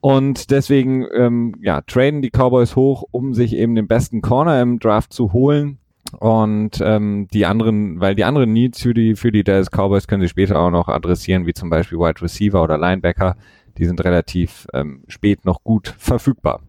Und 0.01 0.51
deswegen, 0.51 1.07
ähm, 1.15 1.55
ja, 1.61 1.83
traden 1.83 2.23
die 2.23 2.31
Cowboys 2.31 2.77
hoch, 2.77 3.05
um 3.11 3.35
sich 3.35 3.53
eben 3.53 3.75
den 3.75 3.89
besten 3.89 4.23
Corner 4.23 4.63
im 4.63 4.79
Draft 4.79 5.13
zu 5.13 5.35
holen. 5.35 5.77
Und 6.19 6.81
ähm, 6.83 7.29
die 7.33 7.47
anderen, 7.47 8.01
weil 8.01 8.15
die 8.15 8.25
anderen 8.25 8.53
Needs 8.53 8.83
für 8.83 8.95
die, 8.95 9.15
für 9.15 9.33
die 9.33 9.45
Dallas 9.45 9.71
Cowboys 9.71 10.07
können 10.07 10.23
sie 10.23 10.29
später 10.29 10.59
auch 10.59 10.71
noch 10.71 10.89
adressieren, 10.89 11.47
wie 11.47 11.55
zum 11.55 11.71
Beispiel 11.71 11.99
Wide 11.99 12.23
Receiver 12.23 12.63
oder 12.63 12.79
Linebacker. 12.79 13.37
Die 13.79 13.85
sind 13.85 14.03
relativ 14.05 14.67
ähm, 14.75 15.05
spät 15.09 15.45
noch 15.45 15.63
gut 15.63 15.95
verfügbar. 15.99 16.61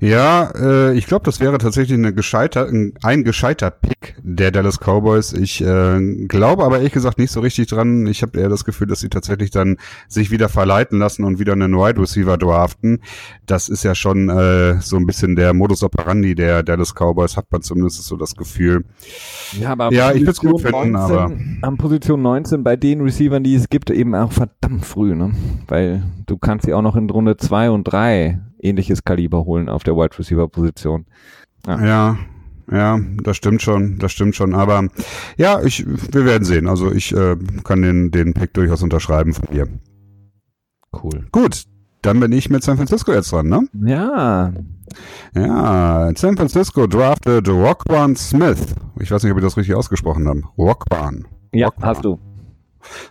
Ja, 0.00 0.50
äh, 0.54 0.94
ich 0.94 1.06
glaube, 1.06 1.24
das 1.24 1.40
wäre 1.40 1.58
tatsächlich 1.58 1.98
eine 1.98 2.12
gescheiter, 2.12 2.68
ein 3.02 3.24
gescheiter 3.24 3.70
Pick 3.70 4.14
der 4.22 4.50
Dallas 4.50 4.78
Cowboys. 4.78 5.32
Ich 5.32 5.62
äh, 5.62 6.26
glaube 6.26 6.64
aber 6.64 6.78
ehrlich 6.78 6.92
gesagt 6.92 7.18
nicht 7.18 7.30
so 7.30 7.40
richtig 7.40 7.68
dran. 7.68 8.06
Ich 8.06 8.22
habe 8.22 8.38
eher 8.38 8.48
das 8.48 8.64
Gefühl, 8.64 8.86
dass 8.86 9.00
sie 9.00 9.08
tatsächlich 9.08 9.50
dann 9.50 9.76
sich 10.08 10.30
wieder 10.30 10.48
verleiten 10.48 10.98
lassen 10.98 11.24
und 11.24 11.38
wieder 11.38 11.54
einen 11.54 11.74
Wide 11.74 12.00
Receiver 12.00 12.36
draften. 12.36 13.00
Das 13.46 13.68
ist 13.68 13.84
ja 13.84 13.94
schon 13.94 14.28
äh, 14.28 14.80
so 14.80 14.96
ein 14.96 15.06
bisschen 15.06 15.36
der 15.36 15.54
Modus 15.54 15.82
operandi 15.82 16.34
der 16.34 16.62
Dallas 16.62 16.94
Cowboys, 16.94 17.36
hat 17.36 17.46
man 17.50 17.62
zumindest 17.62 18.02
so 18.02 18.16
das 18.16 18.36
Gefühl. 18.36 18.84
Ja, 19.58 19.72
aber 19.72 19.92
ja 19.92 20.12
ich 20.12 20.20
würde 20.20 20.30
es 20.32 20.40
gut 20.40 20.60
finden, 20.60 20.92
19, 20.92 20.96
aber 20.96 21.32
an 21.62 21.76
Position 21.78 22.22
19 22.22 22.62
bei 22.62 22.76
den 22.76 23.00
Receivern, 23.00 23.42
die 23.42 23.54
es 23.54 23.68
gibt, 23.68 23.90
eben 23.90 24.14
auch 24.14 24.32
verdammt 24.32 24.84
früh, 24.84 25.14
ne? 25.14 25.32
Weil 25.68 26.02
du 26.26 26.36
kannst 26.36 26.66
sie 26.66 26.74
auch 26.74 26.82
noch 26.82 26.96
in 26.96 27.08
Runde 27.08 27.36
2 27.36 27.70
und 27.70 27.84
3 27.84 28.40
ähnliches 28.60 29.04
Kaliber 29.04 29.44
holen 29.44 29.68
auf 29.68 29.82
der 29.82 29.94
Wide 29.94 30.18
Receiver 30.18 30.48
Position. 30.48 31.06
Ja. 31.66 31.84
ja. 31.84 32.18
Ja, 32.70 32.98
das 33.22 33.36
stimmt 33.36 33.62
schon, 33.62 33.98
das 33.98 34.10
stimmt 34.10 34.34
schon. 34.34 34.52
Aber 34.52 34.88
ja, 35.36 35.62
ich, 35.62 35.86
wir 35.86 36.24
werden 36.24 36.44
sehen. 36.44 36.68
Also 36.68 36.90
ich 36.90 37.14
äh, 37.14 37.36
kann 37.62 37.82
den, 37.82 38.10
den 38.10 38.34
Pick 38.34 38.54
durchaus 38.54 38.82
unterschreiben 38.82 39.34
von 39.34 39.46
dir. 39.52 39.68
Cool. 40.92 41.26
Gut, 41.30 41.64
dann 42.02 42.20
bin 42.20 42.32
ich 42.32 42.50
mit 42.50 42.64
San 42.64 42.76
Francisco 42.76 43.12
jetzt 43.12 43.30
dran, 43.30 43.48
ne? 43.48 43.68
Ja. 43.84 44.52
Ja, 45.34 46.10
San 46.16 46.36
Francisco 46.36 46.86
drafted 46.86 47.48
Rockwan 47.48 48.16
Smith. 48.16 48.74
Ich 49.00 49.10
weiß 49.10 49.22
nicht, 49.22 49.32
ob 49.32 49.38
ich 49.38 49.44
das 49.44 49.56
richtig 49.56 49.74
ausgesprochen 49.74 50.26
habe. 50.28 50.42
Rockwan. 50.58 51.26
Ja, 51.52 51.66
Rockwan. 51.66 51.88
hast 51.88 52.04
du. 52.04 52.18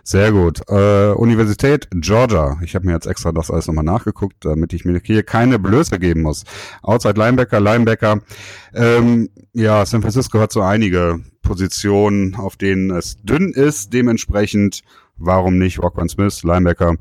Sehr 0.02 0.32
gut. 0.32 0.62
Äh, 0.68 1.12
Universität 1.12 1.88
Georgia. 1.90 2.58
Ich 2.62 2.74
habe 2.74 2.86
mir 2.86 2.92
jetzt 2.92 3.06
extra 3.06 3.32
das 3.32 3.50
alles 3.50 3.66
nochmal 3.66 3.84
nachgeguckt, 3.84 4.44
damit 4.44 4.72
ich 4.72 4.84
mir 4.84 5.00
hier 5.02 5.22
keine 5.22 5.58
Blöße 5.58 5.98
geben 5.98 6.22
muss. 6.22 6.44
Outside 6.82 7.18
Linebacker, 7.18 7.60
Linebacker. 7.60 8.20
Ähm, 8.74 9.30
ja, 9.52 9.84
San 9.86 10.02
Francisco 10.02 10.38
hat 10.38 10.52
so 10.52 10.62
einige 10.62 11.20
Positionen, 11.42 12.34
auf 12.34 12.56
denen 12.56 12.90
es 12.90 13.16
dünn 13.22 13.52
ist. 13.52 13.92
Dementsprechend, 13.92 14.82
warum 15.16 15.58
nicht 15.58 15.82
Rockman 15.82 16.08
Smith, 16.08 16.42
Linebacker? 16.42 16.96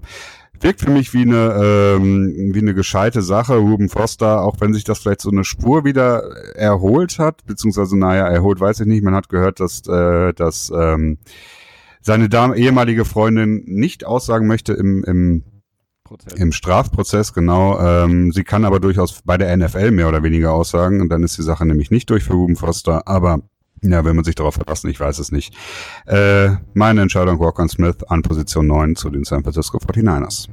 Wirkt 0.62 0.82
für 0.82 0.90
mich 0.90 1.14
wie 1.14 1.24
eine, 1.24 1.96
ähm, 1.98 2.54
wie 2.54 2.60
eine 2.60 2.74
gescheite 2.74 3.22
Sache. 3.22 3.58
Ruben 3.58 3.90
Foster, 3.90 4.42
auch 4.42 4.62
wenn 4.62 4.74
sich 4.74 4.84
das 4.84 5.00
vielleicht 5.00 5.22
so 5.22 5.30
eine 5.30 5.44
Spur 5.44 5.84
wieder 5.84 6.24
erholt 6.56 7.20
hat, 7.20 7.46
beziehungsweise, 7.46 7.98
naja, 7.98 8.28
erholt 8.28 8.60
weiß 8.60 8.80
ich 8.80 8.88
nicht. 8.88 9.04
Man 9.04 9.16
hat 9.16 9.30
gehört, 9.30 9.60
dass, 9.60 9.86
äh, 9.88 10.34
dass 10.34 10.72
ähm, 10.76 11.18
seine 12.06 12.30
Dame, 12.30 12.56
ehemalige 12.56 13.04
Freundin 13.04 13.64
nicht 13.66 14.06
aussagen 14.06 14.46
möchte 14.46 14.74
im, 14.74 15.04
im, 15.06 15.44
im 16.36 16.52
Strafprozess, 16.52 17.34
genau. 17.34 17.80
Ähm, 17.80 18.32
sie 18.32 18.44
kann 18.44 18.64
aber 18.64 18.80
durchaus 18.80 19.24
bei 19.24 19.38
der 19.38 19.58
NFL 19.58 19.90
mehr 19.90 20.08
oder 20.08 20.22
weniger 20.22 20.54
aussagen 20.54 21.02
und 21.02 21.10
dann 21.10 21.24
ist 21.24 21.36
die 21.40 21.44
Sache 21.44 21.66
nämlich 21.66 21.90
nicht 21.90 22.10
durch 22.12 22.24
für 22.24 22.34
Ruben 22.34 22.56
Foster, 22.56 23.08
aber 23.08 23.40
ja, 23.82 24.06
wenn 24.06 24.16
man 24.16 24.24
sich 24.24 24.36
darauf 24.36 24.54
verlassen, 24.54 24.90
ich 24.90 25.00
weiß 25.00 25.18
es 25.18 25.32
nicht. 25.32 25.56
Äh, 26.06 26.52
meine 26.76 27.02
Entscheidung 27.02 27.40
Walker 27.40 27.68
Smith 27.68 28.04
an 28.08 28.22
Position 28.22 28.68
9 28.68 28.96
zu 28.96 29.10
den 29.10 29.24
San 29.24 29.42
Francisco 29.42 29.80
49ers. 29.80 30.48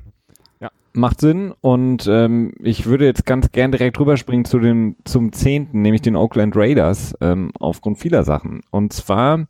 Ja, 0.59 0.70
macht 0.94 1.20
Sinn 1.20 1.53
und 1.61 2.07
ähm, 2.09 2.55
ich 2.62 2.86
würde 2.86 3.05
jetzt 3.05 3.26
ganz 3.26 3.53
gern 3.53 3.72
direkt 3.72 4.00
rüberspringen 4.00 4.46
zu 4.46 4.59
dem, 4.59 4.96
zum 5.05 5.34
zehnten, 5.34 5.82
nämlich 5.82 6.00
den 6.00 6.16
Oakland 6.16 6.57
Raiders, 6.57 7.14
ähm, 7.20 7.53
aufgrund 7.61 7.98
vieler 7.98 8.24
Sachen. 8.24 8.62
Und 8.70 8.94
zwar 8.94 9.46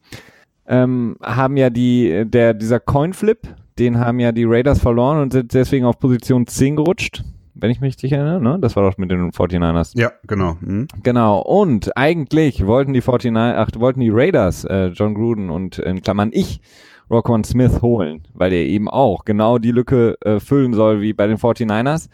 ähm, 0.73 1.16
haben 1.23 1.59
ja 1.59 1.68
die, 1.68 2.25
der, 2.25 2.55
dieser 2.55 2.81
Coinflip, 2.81 3.47
den 3.79 3.99
haben 3.99 4.18
ja 4.20 4.33
die 4.33 4.45
Raiders 4.45 4.81
verloren 4.81 5.20
und 5.20 5.33
sind 5.33 5.53
deswegen 5.53 5.85
auf 5.85 5.99
Position 5.99 6.47
10 6.47 6.77
gerutscht, 6.77 7.23
wenn 7.55 7.70
ich 7.70 7.81
mich 7.81 7.89
richtig 7.89 8.12
erinnere, 8.12 8.41
ne? 8.41 8.59
Das 8.59 8.75
war 8.75 8.91
doch 8.91 8.97
mit 8.97 9.11
den 9.11 9.31
49ers. 9.33 9.93
Ja, 10.01 10.12
genau. 10.27 10.57
Mhm. 10.61 10.89
Genau. 11.03 11.41
Und 11.41 11.95
eigentlich 11.95 12.66
wollten 12.66 12.95
die 12.95 13.03
49, 13.03 13.37
ach, 13.37 13.68
wollten 13.79 14.01
die 14.01 14.09
Raiders, 14.11 14.64
äh, 14.64 14.87
John 14.87 15.14
Gruden 15.14 15.51
und 15.51 15.79
in 15.79 16.01
Klammern 16.01 16.31
ich, 16.33 16.62
Roquan 17.11 17.45
Smith 17.45 17.83
holen, 17.83 18.23
weil 18.33 18.55
er 18.55 18.64
eben 18.64 18.89
auch 18.89 19.27
genau 19.27 19.59
die 19.59 19.73
Lücke 19.73 20.16
äh, 20.23 20.41
füllen 20.41 20.73
soll 20.73 21.03
wie 21.03 21.12
bei 21.12 21.27
den 21.27 21.37
49ers. 21.37 22.09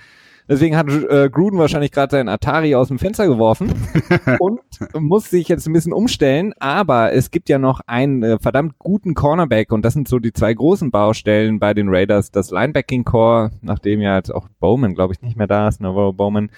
Deswegen 0.49 0.76
hat 0.76 0.88
äh, 0.88 1.28
Gruden 1.30 1.59
wahrscheinlich 1.59 1.92
gerade 1.92 2.12
seinen 2.12 2.28
Atari 2.28 2.74
aus 2.74 2.88
dem 2.88 2.99
Fenster 2.99 3.26
geworfen 3.26 3.72
und 4.38 4.61
muss 4.99 5.28
sich 5.28 5.49
jetzt 5.49 5.66
ein 5.66 5.74
bisschen 5.74 5.92
umstellen. 5.92 6.55
Aber 6.59 7.12
es 7.12 7.30
gibt 7.30 7.49
ja 7.49 7.59
noch 7.59 7.80
einen 7.86 8.22
äh, 8.22 8.38
verdammt 8.38 8.78
guten 8.78 9.14
Cornerback 9.14 9.72
und 9.72 9.84
das 9.84 9.92
sind 9.92 10.09
so 10.09 10.18
die 10.18 10.32
zwei 10.32 10.55
großen 10.55 10.90
Baustellen 10.90 11.59
bei 11.59 11.74
den 11.74 11.88
Raiders. 11.90 12.30
Das 12.30 12.51
Linebacking 12.51 13.05
Core, 13.05 13.51
nachdem 13.61 14.01
ja 14.01 14.16
jetzt 14.16 14.34
auch 14.34 14.49
Bowman, 14.59 14.94
glaube 14.94 15.12
ich, 15.12 15.20
nicht 15.20 15.36
mehr 15.36 15.46
da 15.46 15.68
ist, 15.68 15.80
Navarro 15.82 16.14
Bowman, 16.14 16.51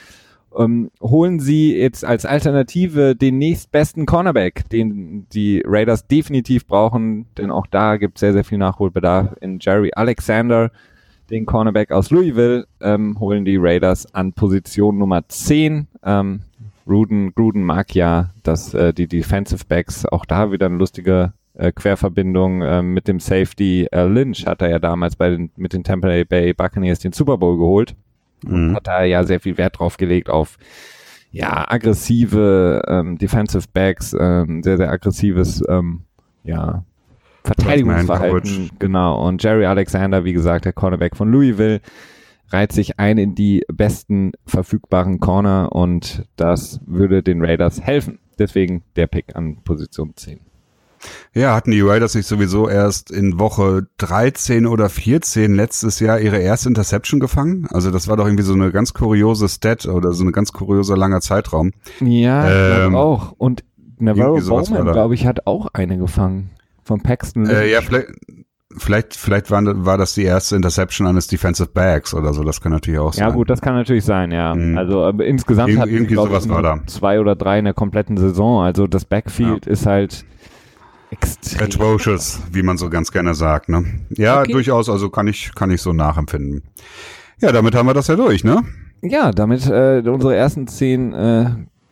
ähm, 0.57 0.91
holen 1.01 1.41
sie 1.41 1.77
jetzt 1.77 2.05
als 2.05 2.25
Alternative 2.25 3.15
den 3.15 3.39
nächstbesten 3.39 4.07
Cornerback, 4.07 4.69
den 4.71 5.27
die 5.33 5.63
Raiders 5.65 6.07
definitiv 6.07 6.67
brauchen, 6.67 7.27
denn 7.37 7.51
auch 7.51 7.67
da 7.67 7.97
gibt 7.97 8.17
es 8.17 8.21
sehr, 8.21 8.33
sehr 8.33 8.45
viel 8.45 8.59
Nachholbedarf 8.59 9.35
in 9.41 9.59
Jerry 9.61 9.91
Alexander 9.95 10.71
den 11.31 11.47
Cornerback 11.47 11.93
aus 11.93 12.11
Louisville, 12.11 12.67
ähm, 12.81 13.19
holen 13.19 13.45
die 13.45 13.57
Raiders 13.57 14.13
an 14.15 14.33
Position 14.33 14.99
Nummer 14.99 15.27
10. 15.29 15.87
Ähm, 16.05 16.41
Gruden, 16.87 17.35
Gruden 17.35 17.63
mag 17.63 17.95
ja, 17.95 18.31
dass 18.43 18.75
äh, 18.75 18.93
die 18.93 19.07
Defensive 19.07 19.65
Backs 19.69 20.05
auch 20.07 20.25
da 20.25 20.51
wieder 20.51 20.67
eine 20.67 20.77
lustige 20.77 21.33
äh, 21.55 21.73
Querverbindung 21.73 22.63
äh, 22.63 22.83
mit 22.83 23.07
dem 23.07 23.21
Safety 23.21 23.87
äh, 23.93 24.07
Lynch 24.07 24.47
hat 24.47 24.63
er 24.63 24.71
ja 24.71 24.79
damals 24.79 25.15
bei 25.15 25.31
den, 25.31 25.51
mit 25.57 25.73
den 25.73 25.85
Tampa 25.85 26.09
Bay 26.25 26.53
Buccaneers 26.53 26.99
den 26.99 27.13
Super 27.13 27.39
Bowl 27.39 27.59
geholt. 27.59 27.95
Mhm. 28.45 28.75
Hat 28.75 28.87
da 28.87 29.05
ja 29.05 29.25
sehr 29.25 29.41
viel 29.41 29.59
Wert 29.59 29.79
drauf 29.79 29.97
gelegt 29.97 30.31
auf 30.31 30.59
ja 31.31 31.71
aggressive 31.71 32.83
ähm, 32.89 33.19
Defensive 33.19 33.69
Backs, 33.73 34.17
ähm, 34.19 34.63
sehr 34.63 34.77
sehr 34.77 34.91
aggressives 34.91 35.63
ähm, 35.69 36.03
ja 36.43 36.85
Verteidigungsverhalten. 37.45 38.71
Genau. 38.79 39.27
Und 39.27 39.43
Jerry 39.43 39.67
Alexander, 39.67 40.25
wie 40.25 40.33
gesagt, 40.33 40.65
der 40.65 40.73
Cornerback 40.73 41.17
von 41.17 41.31
Louisville, 41.31 41.81
reiht 42.51 42.73
sich 42.73 42.99
ein 42.99 43.19
in 43.19 43.35
die 43.35 43.65
besten 43.73 44.33
verfügbaren 44.47 45.21
Corner 45.21 45.71
und 45.73 46.25
das 46.37 46.81
würde 46.87 47.23
den 47.23 47.45
Raiders 47.45 47.81
helfen. 47.81 48.19
Deswegen 48.39 48.83
der 48.97 49.07
Pick 49.07 49.37
an 49.37 49.59
Position 49.63 50.13
10. 50.17 50.41
Ja, 51.33 51.55
hatten 51.55 51.71
die 51.71 51.81
Raiders 51.81 52.13
sich 52.13 52.27
sowieso 52.27 52.69
erst 52.69 53.11
in 53.11 53.39
Woche 53.39 53.87
13 53.99 54.67
oder 54.67 54.91
14 54.91 55.55
letztes 55.55 56.01
Jahr 56.01 56.21
ihre 56.21 56.39
erste 56.39 56.69
Interception 56.69 57.21
gefangen? 57.21 57.67
Also 57.71 57.91
das 57.91 58.09
war 58.09 58.17
doch 58.17 58.27
irgendwie 58.27 58.43
so 58.43 58.53
eine 58.53 58.71
ganz 58.71 58.93
kuriose 58.93 59.49
Stat 59.49 59.87
oder 59.87 60.13
so 60.13 60.25
ein 60.25 60.33
ganz 60.33 60.53
kurioser 60.53 60.97
langer 60.97 61.21
Zeitraum. 61.21 61.73
Ja, 62.01 62.85
ähm, 62.87 62.97
auch. 62.97 63.33
Und 63.39 63.65
Navarro 63.99 64.41
Bowman, 64.41 64.93
glaube 64.93 65.15
ich, 65.15 65.27
hat 65.27 65.47
auch 65.47 65.69
eine 65.73 65.97
gefangen 65.97 66.51
von 66.91 67.01
Paxton. 67.01 67.47
Äh, 67.47 67.71
ja, 67.71 67.83
vielleicht, 67.83 68.09
vielleicht, 68.77 69.17
vielleicht 69.17 69.51
war, 69.53 69.63
war 69.87 69.97
das 69.97 70.15
die 70.15 70.25
erste 70.25 70.57
Interception 70.57 71.07
eines 71.07 71.29
Defensive 71.29 71.69
Backs 71.73 72.13
oder 72.15 72.35
so. 72.35 72.43
Das 72.43 72.61
kann 72.61 72.73
natürlich 72.73 72.99
auch 72.99 73.13
sein. 73.13 73.29
Ja 73.29 73.33
gut, 73.33 73.49
das 73.49 73.61
kann 73.61 73.75
natürlich 73.75 74.05
sein, 74.05 74.33
ja. 74.33 74.57
Mhm. 74.57 74.77
Also 74.77 75.09
äh, 75.09 75.29
insgesamt 75.29 75.71
Ir 75.71 75.79
hat 75.79 75.89
irgendwie 75.89 76.17
sowas 76.17 76.49
war 76.49 76.63
da. 76.63 76.81
zwei 76.87 77.21
oder 77.21 77.37
drei 77.37 77.61
in 77.61 77.65
der 77.65 77.75
kompletten 77.75 78.17
Saison. 78.17 78.65
Also 78.65 78.89
das 78.89 79.05
Backfield 79.05 79.67
ja. 79.67 79.73
ist 79.73 79.87
halt 79.87 80.25
extrem. 81.13 81.63
Atrocious, 81.63 82.43
wie 82.51 82.65
man 82.65 82.77
so 82.77 82.91
ganz 82.91 83.13
gerne 83.13 83.35
sagt. 83.35 83.69
Ne? 83.69 83.85
Ja, 84.11 84.41
okay. 84.41 84.53
durchaus. 84.53 84.89
Also 84.89 85.11
kann 85.11 85.29
ich, 85.29 85.55
kann 85.55 85.71
ich 85.71 85.81
so 85.81 85.93
nachempfinden. 85.93 86.65
Ja, 87.41 87.53
damit 87.53 87.77
haben 87.77 87.87
wir 87.87 87.95
das 87.95 88.09
ja 88.09 88.17
durch, 88.17 88.43
ne? 88.43 88.65
Ja, 89.01 89.31
damit 89.31 89.65
äh, 89.67 90.03
unsere 90.05 90.35
ersten 90.35 90.67
zehn 90.67 91.13
äh, 91.13 91.51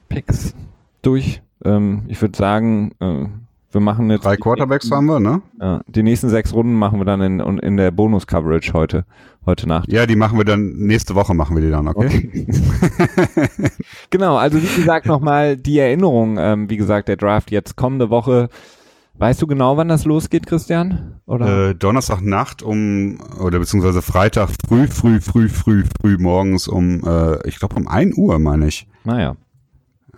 Picks 0.09 0.55
durch. 1.03 1.41
Ähm, 1.65 2.03
ich 2.09 2.21
würde 2.21 2.37
sagen, 2.37 2.93
äh, 2.99 3.27
wir 3.71 3.81
machen 3.81 4.11
jetzt. 4.11 4.25
Drei 4.25 4.37
Quarterbacks 4.37 4.91
haben 4.91 5.07
wir, 5.07 5.21
ne? 5.21 5.43
Ja, 5.61 5.83
die 5.87 6.03
nächsten 6.03 6.29
sechs 6.31 6.55
Runden 6.55 6.75
machen 6.75 6.99
wir 7.01 7.05
dann 7.05 7.21
in, 7.21 7.59
in 7.59 7.77
der 7.77 7.91
Bonus-Coverage 7.91 8.73
heute, 8.73 9.05
heute 9.45 9.69
Nacht. 9.69 9.93
Ja, 9.93 10.07
die 10.07 10.17
machen 10.17 10.39
wir 10.39 10.45
dann, 10.45 10.73
nächste 10.77 11.15
Woche 11.15 11.35
machen 11.35 11.55
wir 11.55 11.63
die 11.63 11.71
dann, 11.71 11.87
okay? 11.89 12.29
okay. 12.29 13.71
genau, 14.11 14.37
also 14.37 14.63
wie 14.63 14.77
gesagt 14.77 15.07
nochmal 15.07 15.57
die 15.57 15.79
Erinnerung, 15.79 16.39
ähm, 16.39 16.71
wie 16.71 16.79
gesagt, 16.79 17.09
der 17.09 17.17
Draft 17.17 17.51
jetzt 17.51 17.77
kommende 17.77 18.09
Woche. 18.09 18.49
Weißt 19.19 19.43
du 19.43 19.49
genau, 19.49 19.77
wann 19.77 19.89
das 19.89 20.05
losgeht, 20.05 20.47
Christian? 20.47 21.21
Oder? 21.27 21.71
Äh, 21.71 21.75
Donnerstagnacht 21.75 22.63
um, 22.63 23.19
oder 23.41 23.59
beziehungsweise 23.59 24.01
Freitag 24.01 24.51
früh, 24.67 24.87
früh, 24.87 25.21
früh, 25.21 25.49
früh, 25.49 25.85
früh 26.01 26.17
morgens 26.19 26.69
um, 26.69 27.03
äh, 27.05 27.47
ich 27.49 27.59
glaube 27.59 27.75
um 27.75 27.89
ein 27.89 28.13
Uhr, 28.17 28.39
meine 28.39 28.69
ich. 28.69 28.87
Naja. 29.05 29.37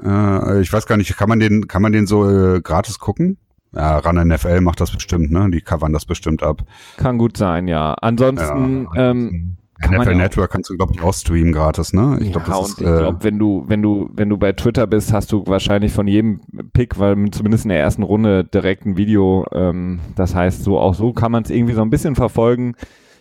Äh, 0.05 0.61
ich 0.61 0.73
weiß 0.73 0.87
gar 0.87 0.97
nicht, 0.97 1.17
kann 1.17 1.29
man 1.29 1.41
den, 1.41 1.69
kann 1.69 1.83
man 1.83 1.93
den 1.93 2.07
so 2.07 2.29
äh, 2.29 2.61
gratis 2.61 2.99
gucken? 2.99 3.39
Ja, 3.73 3.99
RAN 3.99 4.17
NFL 4.17 4.61
macht 4.63 4.81
das 4.81 4.91
bestimmt, 4.91 5.31
ne? 5.31 5.49
Die 5.51 5.61
covern 5.61 5.93
das 5.93 6.05
bestimmt 6.05 6.43
ab. 6.43 6.63
Kann 6.97 7.19
gut 7.19 7.37
sein, 7.37 7.69
ja. 7.69 7.95
Ansonsten, 7.95 8.89
ja, 8.95 9.11
ähm, 9.11 9.57
kann 9.81 9.95
NFL 9.95 10.15
Network 10.17 10.51
kannst 10.51 10.71
du, 10.71 10.77
glaube 10.77 10.93
ich, 10.95 11.03
auch 11.03 11.15
streamen 11.15 11.53
gratis, 11.53 11.93
ne? 11.93 12.19
Ich 12.21 12.33
glaube, 12.33 12.51
ja, 12.51 12.59
das 12.59 12.71
ist, 12.71 12.81
ich 12.81 12.87
glaube, 12.87 13.19
äh, 13.21 13.25
wenn 13.25 13.39
du, 13.39 13.65
wenn 13.67 13.81
du, 13.81 14.11
wenn 14.13 14.29
du 14.29 14.37
bei 14.37 14.53
Twitter 14.53 14.87
bist, 14.87 15.13
hast 15.13 15.31
du 15.33 15.47
wahrscheinlich 15.47 15.93
von 15.93 16.09
jedem 16.09 16.41
Pick, 16.73 16.99
weil 16.99 17.31
zumindest 17.31 17.65
in 17.65 17.71
der 17.71 17.79
ersten 17.79 18.03
Runde 18.03 18.45
direkt 18.45 18.87
ein 18.87 18.97
Video. 18.97 19.47
Ähm, 19.53 20.01
das 20.17 20.35
heißt, 20.35 20.65
so 20.65 20.79
auch 20.79 20.95
so 20.95 21.13
kann 21.13 21.33
man 21.33 21.45
es 21.45 21.51
irgendwie 21.51 21.75
so 21.75 21.83
ein 21.83 21.91
bisschen 21.91 22.17
verfolgen. 22.17 22.75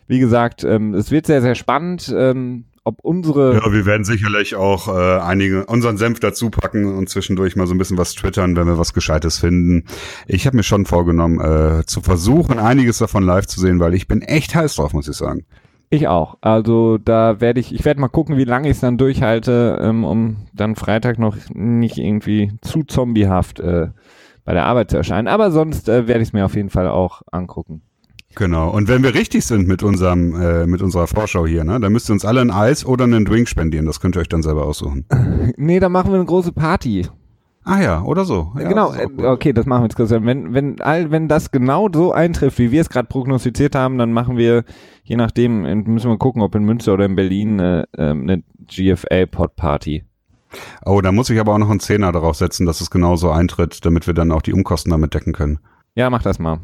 Wie 0.07 0.19
gesagt, 0.19 0.63
ähm, 0.63 0.95
es 0.95 1.11
wird 1.11 1.27
sehr, 1.27 1.41
sehr 1.41 1.55
spannend. 1.55 2.13
Ähm, 2.17 2.65
ob 2.89 2.99
unsere. 3.01 3.55
Ja, 3.55 3.71
wir 3.71 3.85
werden 3.85 4.03
sicherlich 4.03 4.55
auch 4.55 4.87
äh, 4.87 5.19
einige 5.19 5.65
unseren 5.65 5.97
Senf 5.97 6.19
dazu 6.19 6.49
packen 6.49 6.97
und 6.97 7.07
zwischendurch 7.07 7.55
mal 7.55 7.67
so 7.67 7.73
ein 7.73 7.77
bisschen 7.77 7.97
was 7.97 8.13
twittern, 8.13 8.55
wenn 8.55 8.67
wir 8.67 8.77
was 8.77 8.93
Gescheites 8.93 9.39
finden. 9.39 9.85
Ich 10.27 10.45
habe 10.45 10.57
mir 10.57 10.63
schon 10.63 10.85
vorgenommen, 10.85 11.39
äh, 11.39 11.85
zu 11.85 12.01
versuchen, 12.01 12.59
einiges 12.59 12.97
davon 12.97 13.23
live 13.23 13.45
zu 13.45 13.59
sehen, 13.59 13.79
weil 13.79 13.93
ich 13.93 14.07
bin 14.07 14.21
echt 14.21 14.55
heiß 14.55 14.75
drauf, 14.75 14.93
muss 14.93 15.07
ich 15.07 15.15
sagen. 15.15 15.45
Ich 15.91 16.07
auch. 16.07 16.37
Also 16.41 16.97
da 16.97 17.41
werde 17.41 17.59
ich, 17.59 17.73
ich 17.73 17.83
werde 17.85 17.99
mal 17.99 18.09
gucken, 18.09 18.37
wie 18.37 18.43
lange 18.43 18.67
ich 18.67 18.75
es 18.75 18.81
dann 18.81 18.97
durchhalte, 18.97 19.79
ähm, 19.81 20.03
um 20.03 20.47
dann 20.53 20.75
Freitag 20.75 21.17
noch 21.17 21.35
nicht 21.53 21.97
irgendwie 21.97 22.51
zu 22.61 22.83
zombiehaft 22.83 23.59
äh, 23.59 23.87
bei 24.45 24.53
der 24.53 24.65
Arbeit 24.65 24.91
zu 24.91 24.97
erscheinen. 24.97 25.27
Aber 25.27 25.51
sonst 25.51 25.89
äh, 25.89 26.07
werde 26.07 26.21
ich 26.21 26.29
es 26.29 26.33
mir 26.33 26.45
auf 26.45 26.55
jeden 26.55 26.69
Fall 26.69 26.87
auch 26.87 27.21
angucken. 27.31 27.81
Genau. 28.35 28.69
Und 28.69 28.87
wenn 28.87 29.03
wir 29.03 29.13
richtig 29.13 29.45
sind 29.45 29.67
mit 29.67 29.83
unserem, 29.83 30.39
äh, 30.39 30.67
mit 30.67 30.81
unserer 30.81 31.07
Vorschau 31.07 31.45
hier, 31.47 31.63
ne, 31.63 31.79
dann 31.79 31.91
müsst 31.91 32.09
ihr 32.09 32.13
uns 32.13 32.25
alle 32.25 32.41
ein 32.41 32.51
Eis 32.51 32.85
oder 32.85 33.05
einen 33.05 33.25
Drink 33.25 33.49
spendieren. 33.49 33.85
Das 33.85 33.99
könnt 33.99 34.15
ihr 34.15 34.21
euch 34.21 34.29
dann 34.29 34.43
selber 34.43 34.65
aussuchen. 34.65 35.05
nee, 35.57 35.79
dann 35.79 35.91
machen 35.91 36.11
wir 36.11 36.15
eine 36.15 36.25
große 36.25 36.51
Party. 36.51 37.07
Ah 37.65 37.81
ja, 37.81 38.01
oder 38.03 38.25
so. 38.25 38.51
Ja, 38.57 38.67
genau, 38.67 38.93
das 38.93 39.25
okay, 39.25 39.53
das 39.53 39.65
machen 39.65 39.81
wir 39.81 39.87
jetzt 39.87 39.95
Christian. 39.95 40.25
Wenn, 40.25 40.53
wenn, 40.53 40.81
all, 40.81 41.11
wenn 41.11 41.27
das 41.27 41.51
genau 41.51 41.87
so 41.93 42.13
eintrifft, 42.13 42.57
wie 42.57 42.71
wir 42.71 42.81
es 42.81 42.89
gerade 42.89 43.07
prognostiziert 43.07 43.75
haben, 43.75 43.97
dann 43.97 44.13
machen 44.13 44.37
wir, 44.37 44.63
je 45.03 45.17
nachdem, 45.17 45.61
müssen 45.83 46.09
wir 46.09 46.17
gucken, 46.17 46.41
ob 46.41 46.55
in 46.55 46.63
Münster 46.63 46.93
oder 46.93 47.05
in 47.05 47.15
Berlin 47.15 47.59
äh, 47.59 47.85
eine 47.95 48.43
GFA-Pod-Party. 48.67 50.03
Oh, 50.85 51.01
da 51.01 51.11
muss 51.11 51.29
ich 51.29 51.39
aber 51.39 51.53
auch 51.53 51.59
noch 51.59 51.69
einen 51.69 51.79
Zehner 51.79 52.11
darauf 52.11 52.35
setzen, 52.35 52.65
dass 52.65 52.81
es 52.81 52.89
genauso 52.89 53.29
eintritt, 53.29 53.85
damit 53.85 54.07
wir 54.07 54.13
dann 54.13 54.31
auch 54.31 54.41
die 54.41 54.53
Umkosten 54.53 54.89
damit 54.89 55.13
decken 55.13 55.33
können. 55.33 55.59
Ja, 55.93 56.09
mach 56.09 56.23
das 56.23 56.39
mal. 56.39 56.59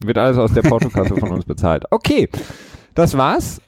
Wird 0.00 0.18
alles 0.18 0.38
aus 0.38 0.52
der 0.52 0.62
Portokasse 0.62 1.16
von 1.16 1.30
uns 1.30 1.44
bezahlt. 1.44 1.84
Okay, 1.90 2.28
das 2.94 3.16
war's. 3.16 3.60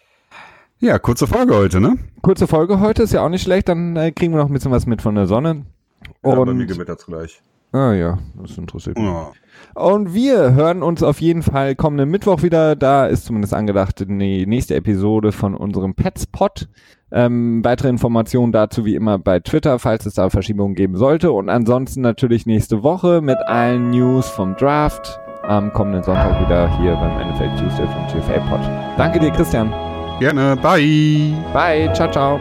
Ja, 0.78 0.98
kurze 0.98 1.26
Folge 1.26 1.54
heute, 1.54 1.80
ne? 1.80 1.96
Kurze 2.20 2.46
Folge 2.46 2.80
heute 2.80 3.02
ist 3.02 3.12
ja 3.12 3.24
auch 3.24 3.30
nicht 3.30 3.42
schlecht. 3.42 3.68
Dann 3.68 3.96
äh, 3.96 4.12
kriegen 4.12 4.32
wir 4.34 4.38
noch 4.38 4.48
ein 4.48 4.52
bisschen 4.52 4.72
was 4.72 4.86
mit 4.86 5.00
von 5.00 5.14
der 5.14 5.26
Sonne. 5.26 5.64
Und, 6.20 6.38
ja, 6.38 6.44
bei 6.44 6.52
mir 6.52 6.66
gewittert's 6.66 7.06
gleich. 7.06 7.42
Ah 7.72 7.92
ja, 7.92 8.18
das 8.40 8.56
interessiert 8.58 8.96
mich. 8.96 9.06
Ja. 9.06 9.32
Und 9.74 10.14
wir 10.14 10.54
hören 10.54 10.82
uns 10.82 11.02
auf 11.02 11.20
jeden 11.20 11.42
Fall 11.42 11.74
kommenden 11.74 12.10
Mittwoch 12.10 12.42
wieder. 12.42 12.76
Da 12.76 13.06
ist 13.06 13.24
zumindest 13.24 13.54
angedacht 13.54 14.00
die 14.08 14.46
nächste 14.46 14.74
Episode 14.74 15.32
von 15.32 15.54
unserem 15.54 15.94
Petspot. 15.94 16.68
Ähm, 17.10 17.64
weitere 17.64 17.88
Informationen 17.88 18.52
dazu 18.52 18.84
wie 18.84 18.94
immer 18.94 19.18
bei 19.18 19.40
Twitter, 19.40 19.78
falls 19.78 20.06
es 20.06 20.14
da 20.14 20.30
Verschiebungen 20.30 20.74
geben 20.74 20.96
sollte. 20.96 21.32
Und 21.32 21.48
ansonsten 21.48 22.02
natürlich 22.02 22.46
nächste 22.46 22.82
Woche 22.82 23.20
mit 23.22 23.38
allen 23.38 23.90
News 23.90 24.28
vom 24.28 24.56
Draft 24.56 25.20
am 25.48 25.72
kommenden 25.72 26.02
Sonntag 26.02 26.40
wieder 26.40 26.68
hier 26.78 26.94
beim 26.96 27.30
NFL 27.30 27.50
Tuesday 27.58 27.86
vom 27.86 28.06
GFA 28.06 28.40
Pod. 28.48 28.60
Danke 28.96 29.18
dir, 29.20 29.30
Christian. 29.30 29.72
Gerne. 30.18 30.56
Bye. 30.56 31.34
Bye. 31.52 31.92
Ciao, 31.92 32.10
ciao. 32.10 32.40